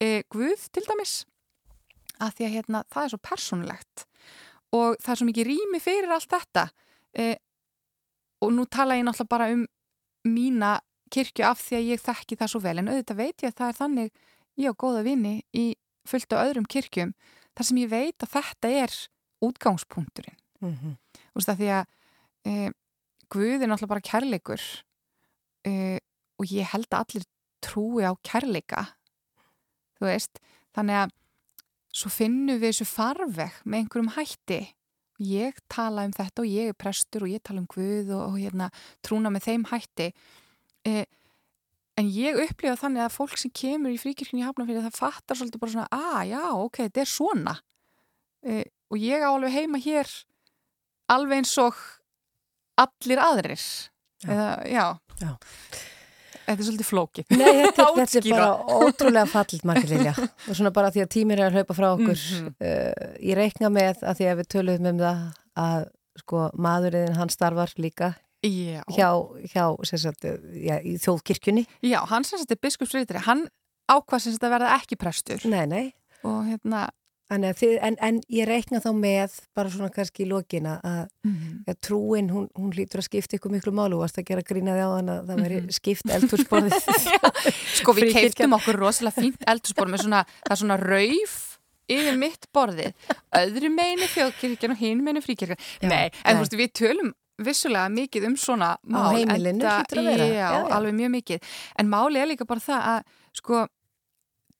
e, 0.02 0.22
Guð 0.32 0.66
til 0.74 0.84
dæmis. 0.88 1.22
Að 2.22 2.36
því 2.36 2.46
að 2.46 2.54
hérna, 2.58 2.82
það 2.92 3.04
er 3.06 3.12
svo 3.12 3.20
persónulegt 3.24 4.04
og 4.74 4.98
það 5.02 5.12
er 5.12 5.20
svo 5.20 5.28
mikið 5.28 5.48
rými 5.48 5.80
fyrir 5.82 6.14
allt 6.14 6.30
þetta. 6.34 6.66
E, 7.14 7.36
og 8.44 8.52
nú 8.54 8.66
tala 8.70 8.98
ég 8.98 9.06
náttúrulega 9.06 9.34
bara 9.34 9.50
um 9.54 9.64
mína 10.28 10.76
kirkju 11.14 11.44
af 11.46 11.60
því 11.62 11.78
að 11.78 11.90
ég 11.92 12.04
þekki 12.04 12.38
það 12.40 12.52
svo 12.52 12.60
vel. 12.64 12.78
En 12.80 12.90
auðvitað 12.92 13.20
veit 13.20 13.44
ég 13.44 13.52
að 13.52 13.58
það 13.60 13.72
er 13.72 13.80
þannig 13.80 14.14
ég 14.60 14.70
og 14.70 14.78
góða 14.80 15.02
vini 15.06 15.34
í 15.52 15.66
fullt 16.08 16.36
á 16.36 16.44
öðrum 16.44 16.68
kirkjum 16.70 17.14
þar 17.54 17.68
sem 17.68 17.82
ég 17.82 17.92
veit 17.92 18.24
að 18.24 18.32
þetta 18.34 18.72
er 18.84 18.96
útgangspunkturinn. 19.44 20.40
Mm 20.60 20.74
-hmm. 20.74 20.96
Þú 21.32 21.40
veist 21.40 21.52
að 21.52 21.60
því 21.60 21.68
að 21.78 21.84
e, 22.44 22.72
Guð 23.34 23.62
er 23.62 23.68
náttúrulega 23.68 23.94
bara 23.94 24.08
kærleikur 24.10 24.62
e, 25.66 25.98
og 26.38 26.46
ég 26.46 26.68
held 26.72 26.86
að 26.92 27.00
allir 27.00 27.24
trúi 27.64 28.04
á 28.04 28.12
kærleika 28.22 28.94
þú 29.98 30.08
veist, 30.08 30.40
þannig 30.76 31.00
að 31.02 31.14
svo 31.94 32.10
finnum 32.10 32.58
við 32.58 32.72
þessu 32.72 32.86
farveg 32.90 33.60
með 33.64 33.78
einhverjum 33.78 34.14
hætti 34.16 34.60
ég 35.22 35.58
tala 35.70 36.06
um 36.08 36.14
þetta 36.14 36.42
og 36.42 36.48
ég 36.50 36.72
er 36.72 36.78
prestur 36.78 37.26
og 37.26 37.32
ég 37.34 37.42
tala 37.44 37.62
um 37.62 37.68
Guð 37.70 38.10
og, 38.14 38.22
og 38.32 38.38
hérna, 38.40 38.70
trúna 39.04 39.30
með 39.32 39.46
þeim 39.48 39.66
hætti 39.70 40.08
e, 40.88 41.04
en 42.00 42.10
ég 42.10 42.40
upplifa 42.42 42.76
þannig 42.80 43.04
að 43.04 43.14
fólk 43.14 43.38
sem 43.38 43.52
kemur 43.54 43.94
í 43.94 44.00
fríkirkjunni 44.02 44.42
í 44.42 44.46
Hafnarfjörði 44.48 44.86
það 44.88 44.98
fattar 44.98 45.38
svolítið 45.38 45.62
bara 45.62 45.74
svona, 45.76 45.88
að 45.94 46.22
já, 46.32 46.42
ok, 46.58 46.80
þetta 46.82 47.04
er 47.04 47.12
svona 47.12 47.56
e, 48.42 48.62
og 48.90 49.00
ég 49.00 49.22
á 49.22 49.30
alveg 49.30 49.54
heima 49.54 49.82
hér 49.82 50.10
alveg 51.14 51.42
eins 51.42 51.56
og 51.62 51.78
allir 52.80 53.22
aðrir 53.22 53.64
Já. 54.24 54.30
eða, 54.32 54.52
já, 54.66 54.86
Já. 55.20 55.30
Þetta 56.46 56.54
er 56.60 56.66
svolítið 56.68 56.88
flókið. 56.90 57.26
Nei, 57.38 57.52
þetta, 57.64 57.86
þetta 57.98 58.20
er 58.20 58.28
bara 58.30 58.78
ótrúlega 58.78 59.26
fallit 59.32 59.64
margir 59.68 59.90
Lilja. 59.94 60.14
Og 60.48 60.54
svona 60.58 60.72
bara 60.76 60.90
því 60.94 61.02
að 61.04 61.10
tímir 61.16 61.40
er 61.42 61.48
að 61.50 61.58
hlaupa 61.60 61.76
frá 61.78 61.88
okkur 61.94 62.18
Mhm. 62.24 62.52
uh, 62.60 63.14
ég 63.20 63.36
reikna 63.38 63.70
með 63.72 64.02
að 64.04 64.20
því 64.20 64.28
að 64.30 64.38
við 64.42 64.50
töluðum 64.54 64.90
um 64.92 64.98
það 65.04 65.24
að 65.64 65.86
sko 66.24 66.44
maðurinn 66.56 67.16
hann 67.18 67.28
starfar 67.32 67.72
líka 67.76 68.12
já, 68.44 68.82
hjá, 68.92 69.08
hjá 69.50 69.64
sagt, 69.98 70.24
já, 70.52 70.76
þjóðkirkjunni. 71.00 71.64
Já, 71.82 72.00
hann 72.10 72.24
sem 72.28 72.38
þetta 72.38 72.54
er 72.58 72.62
biskupsritari 72.66 73.22
hann 73.24 73.46
ákvað 73.90 74.20
sem 74.20 74.32
þetta 74.36 74.50
verða 74.52 74.74
ekki 74.78 74.96
prestur. 75.00 75.40
Nei, 75.48 75.64
nei, 75.66 75.86
og 76.24 76.44
hérna, 76.48 76.84
að 76.86 76.92
þið, 77.30 77.78
en, 77.82 77.96
en 78.00 78.20
ég 78.28 78.46
reikna 78.46 78.80
þá 78.84 78.90
með 78.94 79.38
bara 79.56 79.70
svona 79.72 79.90
kannski 79.90 80.24
í 80.24 80.28
lokina 80.28 80.80
að 80.84 81.08
Mhm. 81.24 81.64
ja, 81.66 81.74
trúin, 81.80 82.28
hún, 82.30 82.48
hún 82.54 82.72
hlýtur 82.72 83.00
að 83.00 83.08
skipta 83.08 83.36
ykkur 83.38 83.50
miklu 83.50 83.72
málu 83.72 83.94
og 83.96 84.04
varst 84.04 84.18
að 84.18 84.26
gera 84.28 84.42
grínaði 84.42 84.84
á 84.84 84.88
þann 84.92 85.08
að 85.10 85.26
það 85.30 85.42
veri 85.42 85.60
Mhm. 85.60 85.72
skipt 85.72 86.04
eldhúsborðið 86.04 86.74
Sko 87.80 87.92
við 87.94 88.12
keiftum 88.12 88.52
okkur 88.58 88.76
rosalega 88.78 89.22
fínt 89.22 89.42
eldurspor 89.46 89.88
með 89.88 90.04
svona, 90.04 90.24
það 90.48 90.56
svona 90.60 90.76
rauf 90.80 91.58
yfir 91.88 92.16
mitt 92.16 92.46
borðið, 92.54 92.92
öðru 93.36 93.68
meinu 93.74 94.06
þjóðkirkjan 94.08 94.70
og 94.72 94.78
hinn 94.78 95.02
meinu 95.04 95.20
fríkirkjan. 95.20 95.58
Nei, 95.82 96.10
en 96.24 96.36
þú 96.36 96.40
veist, 96.40 96.54
við 96.56 96.70
tölum 96.72 97.10
vissulega 97.44 97.90
mikið 97.92 98.24
um 98.26 98.36
svona 98.36 98.76
mál. 98.88 99.12
heimilinu 99.16 99.58
enda- 99.60 99.82
hlýtur 99.82 99.98
að 100.00 100.04
vera. 100.08 100.24
Já, 100.24 100.32
Já, 100.32 100.50
já. 100.64 100.70
alveg 100.78 100.94
mjög 100.94 101.10
mikið. 101.16 101.42
En 101.76 101.86
máli 101.90 102.16
er 102.22 102.26
líka 102.30 102.46
bara 102.46 102.60
það 102.60 102.80
að, 102.88 103.02
sko, 103.36 103.66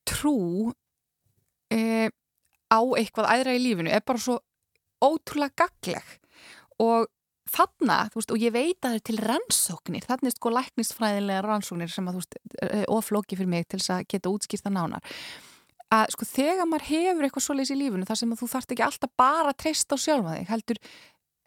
trú 0.05 0.73
e, 1.73 2.11
á 2.75 2.81
eitthvað 2.99 3.31
æðra 3.31 3.55
í 3.55 3.63
lífinu 3.63 3.93
er 3.95 4.05
bara 4.07 4.23
svo 4.25 4.39
ótrúlega 5.05 5.65
gagleg 5.65 6.17
og 6.83 7.07
þarna, 7.55 7.97
þú 8.11 8.19
veist, 8.19 8.35
og 8.35 8.43
ég 8.43 8.55
veit 8.55 8.79
að 8.81 8.89
það 8.89 8.99
er 8.99 9.03
til 9.07 9.17
rannsóknir, 9.23 10.07
þarna 10.09 10.31
er 10.31 10.35
sko 10.35 10.53
læknisfræðilega 10.55 11.43
rannsóknir 11.45 11.93
sem 11.93 12.09
að, 12.09 12.17
þú 12.17 12.23
veist, 12.23 12.39
er 12.67 12.87
oflóki 12.91 13.39
fyrir 13.39 13.53
mig 13.53 13.67
til 13.69 13.79
þess 13.79 13.93
að 13.95 14.07
geta 14.11 14.33
útskýrta 14.33 14.73
nánar. 14.75 15.15
Að 15.95 16.15
sko 16.17 16.27
þegar 16.27 16.67
maður 16.67 16.89
hefur 16.89 17.27
eitthvað 17.29 17.47
svoleiðis 17.47 17.75
í 17.75 17.79
lífinu 17.79 18.09
þar 18.09 18.19
sem 18.19 18.33
að 18.35 18.41
þú 18.41 18.49
þarft 18.55 18.75
ekki 18.75 18.87
alltaf 18.89 19.13
bara 19.21 19.53
að 19.53 19.59
treysta 19.63 19.95
á 19.95 19.99
sjálfa 20.01 20.37
þig, 20.39 20.49
heldur 20.51 20.81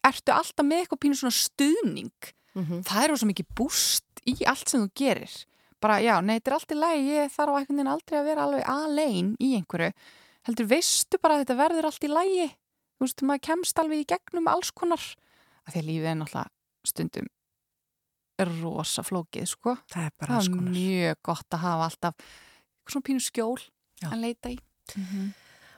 ertu 0.07 0.35
alltaf 0.37 0.67
með 0.67 0.83
eitthvað 0.83 1.01
pínu 1.03 1.19
svona 1.19 1.35
stuðning. 1.35 2.33
Mhm. 2.57 2.81
það 2.87 3.03
er 3.03 3.17
svo 3.17 3.27
mikið 3.29 3.47
búst 3.53 4.21
í 4.25 4.33
allt 4.49 4.69
sem 4.69 4.81
þú 4.81 4.89
gerir. 4.97 5.33
Bara 5.79 5.99
já, 6.01 6.15
nei, 6.25 6.39
þetta 6.39 6.49
er 6.49 6.55
allt 6.57 6.71
í 6.73 6.77
lagi 6.77 7.03
ég 7.11 7.33
þarf 7.35 7.53
á 7.53 7.57
veginn 7.59 7.91
aldrei 7.91 8.17
að 8.17 8.29
vera 8.31 8.45
alveg 8.47 8.63
alein 8.65 9.35
í 9.37 9.51
einhverju, 9.59 9.91
heldur 10.47 10.69
veistu 10.71 11.19
bara 11.21 11.37
að 11.37 11.45
þetta 11.45 11.59
verður 11.61 11.89
allt 11.89 12.07
í 12.07 12.11
lagi? 12.11 12.49
Þú 12.97 13.05
veist, 13.05 13.23
maður 13.29 13.45
kemst 13.51 13.81
alveg 13.81 14.03
í 14.03 14.09
gegnum 14.09 14.47
alls 14.49 14.71
konar. 14.73 15.03
Af 15.67 15.73
því 15.75 15.81
að 15.81 15.89
lífið 15.91 16.11
er 16.11 16.21
náttúrulega 16.21 16.87
stundum 16.87 17.33
rosa 18.45 19.01
flókið, 19.05 19.49
sko. 19.49 19.73
Það 19.89 20.05
er 20.05 20.13
bara 20.21 20.37
það 20.37 20.47
er 20.47 20.71
mjög 20.77 21.19
gott 21.25 21.57
að 21.57 21.63
hafa 21.63 21.89
alltaf 21.89 22.31
svona 22.87 23.07
pínu 23.09 23.23
skjól 23.25 23.59
Já. 24.01 24.09
að 24.11 24.23
leita 24.23 24.51
í. 24.53 24.57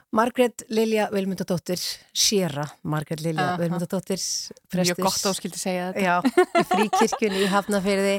Margrét 0.09 0.63
Lilja 0.73 1.05
Vilmundadóttir, 1.13 1.81
Sjera 2.17 2.65
Margrét 2.81 3.21
Lilja 3.21 3.51
Aha. 3.53 3.59
Vilmundadóttir 3.61 4.21
mjög 4.73 5.03
gott 5.03 5.19
að 5.21 5.27
þú 5.27 5.35
skildi 5.37 5.61
segja 5.61 5.91
þetta. 5.91 6.03
Já, 6.03 6.45
í 6.59 6.65
fríkirkjunni 6.73 7.43
í 7.45 7.51
Hafnafyrði. 7.53 8.15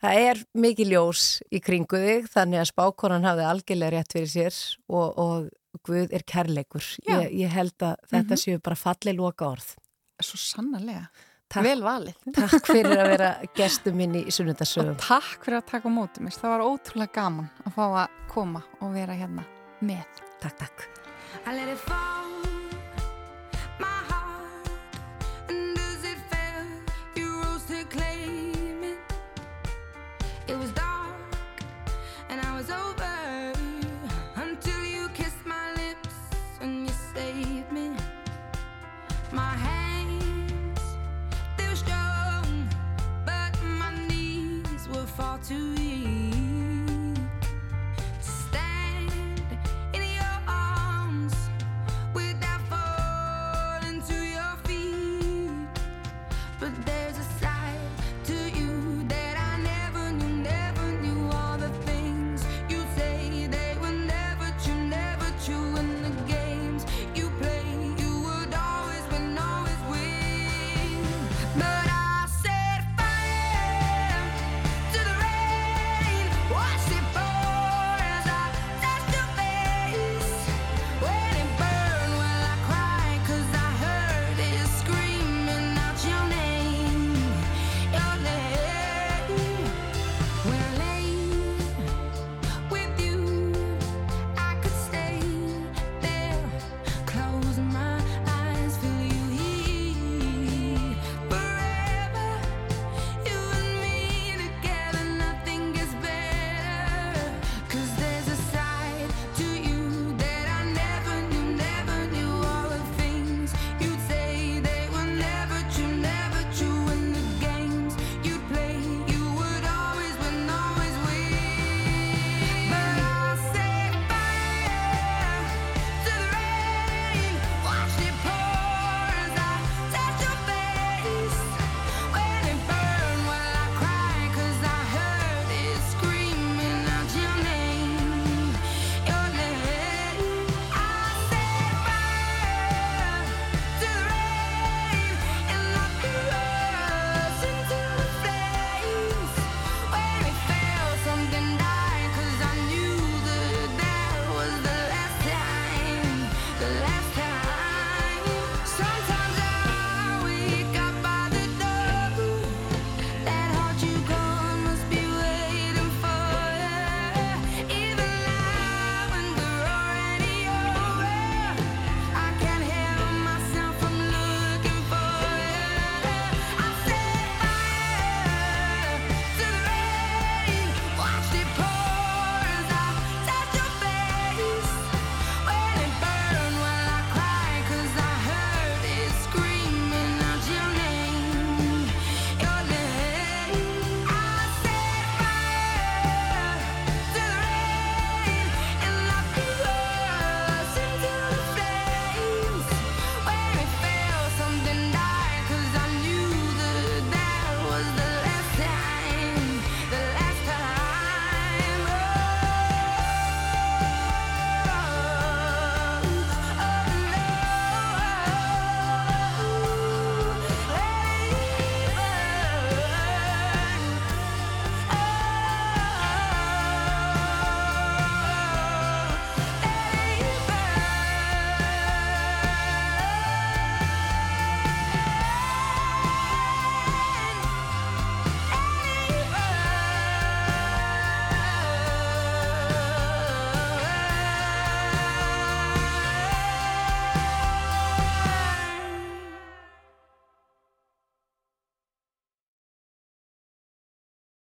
Það 0.00 0.26
er 0.30 0.42
mikið 0.56 0.92
ljós 0.94 1.24
í 1.52 1.60
kringu 1.60 1.98
þig 2.00 2.28
þannig 2.32 2.62
að 2.62 2.70
spákonan 2.70 3.26
hafði 3.26 3.48
algjörlega 3.50 3.98
rétt 3.98 4.14
fyrir 4.16 4.30
sér 4.32 4.60
og, 4.88 5.18
og 5.20 5.50
Guð 5.86 6.12
er 6.12 6.22
kærleikur. 6.26 6.82
Ég, 7.08 7.30
ég 7.32 7.48
held 7.48 7.76
að 7.78 7.96
þetta 8.10 8.34
Mhm. 8.34 8.40
séu 8.42 8.62
bara 8.62 8.76
falleg 8.76 9.16
loka 9.16 9.44
orð. 9.46 9.76
svo 10.20 10.36
sannarlega, 10.36 11.08
Takk, 11.48 11.64
vel 11.64 11.80
valið 11.80 12.14
takk 12.34 12.66
fyrir 12.66 12.98
að 13.00 13.08
vera 13.16 13.30
gestum 13.56 13.94
minn 13.96 14.12
í 14.14 14.26
sunnundasögum. 14.30 14.90
og 14.90 14.98
takk 14.98 15.44
fyrir 15.44 15.62
að 15.62 15.66
taka 15.66 15.88
á 15.88 15.92
móti 15.96 16.20
mér 16.20 16.36
það 16.36 16.50
var 16.52 16.60
ótrúlega 16.60 17.12
gaman 17.14 17.48
að 17.64 17.72
fá 17.74 17.84
að 18.04 18.08
koma 18.28 18.62
og 18.82 18.92
vera 18.92 19.14
hérna 19.16 19.44
með 19.82 20.04
Takk, 20.40 20.58
takk. 20.58 22.39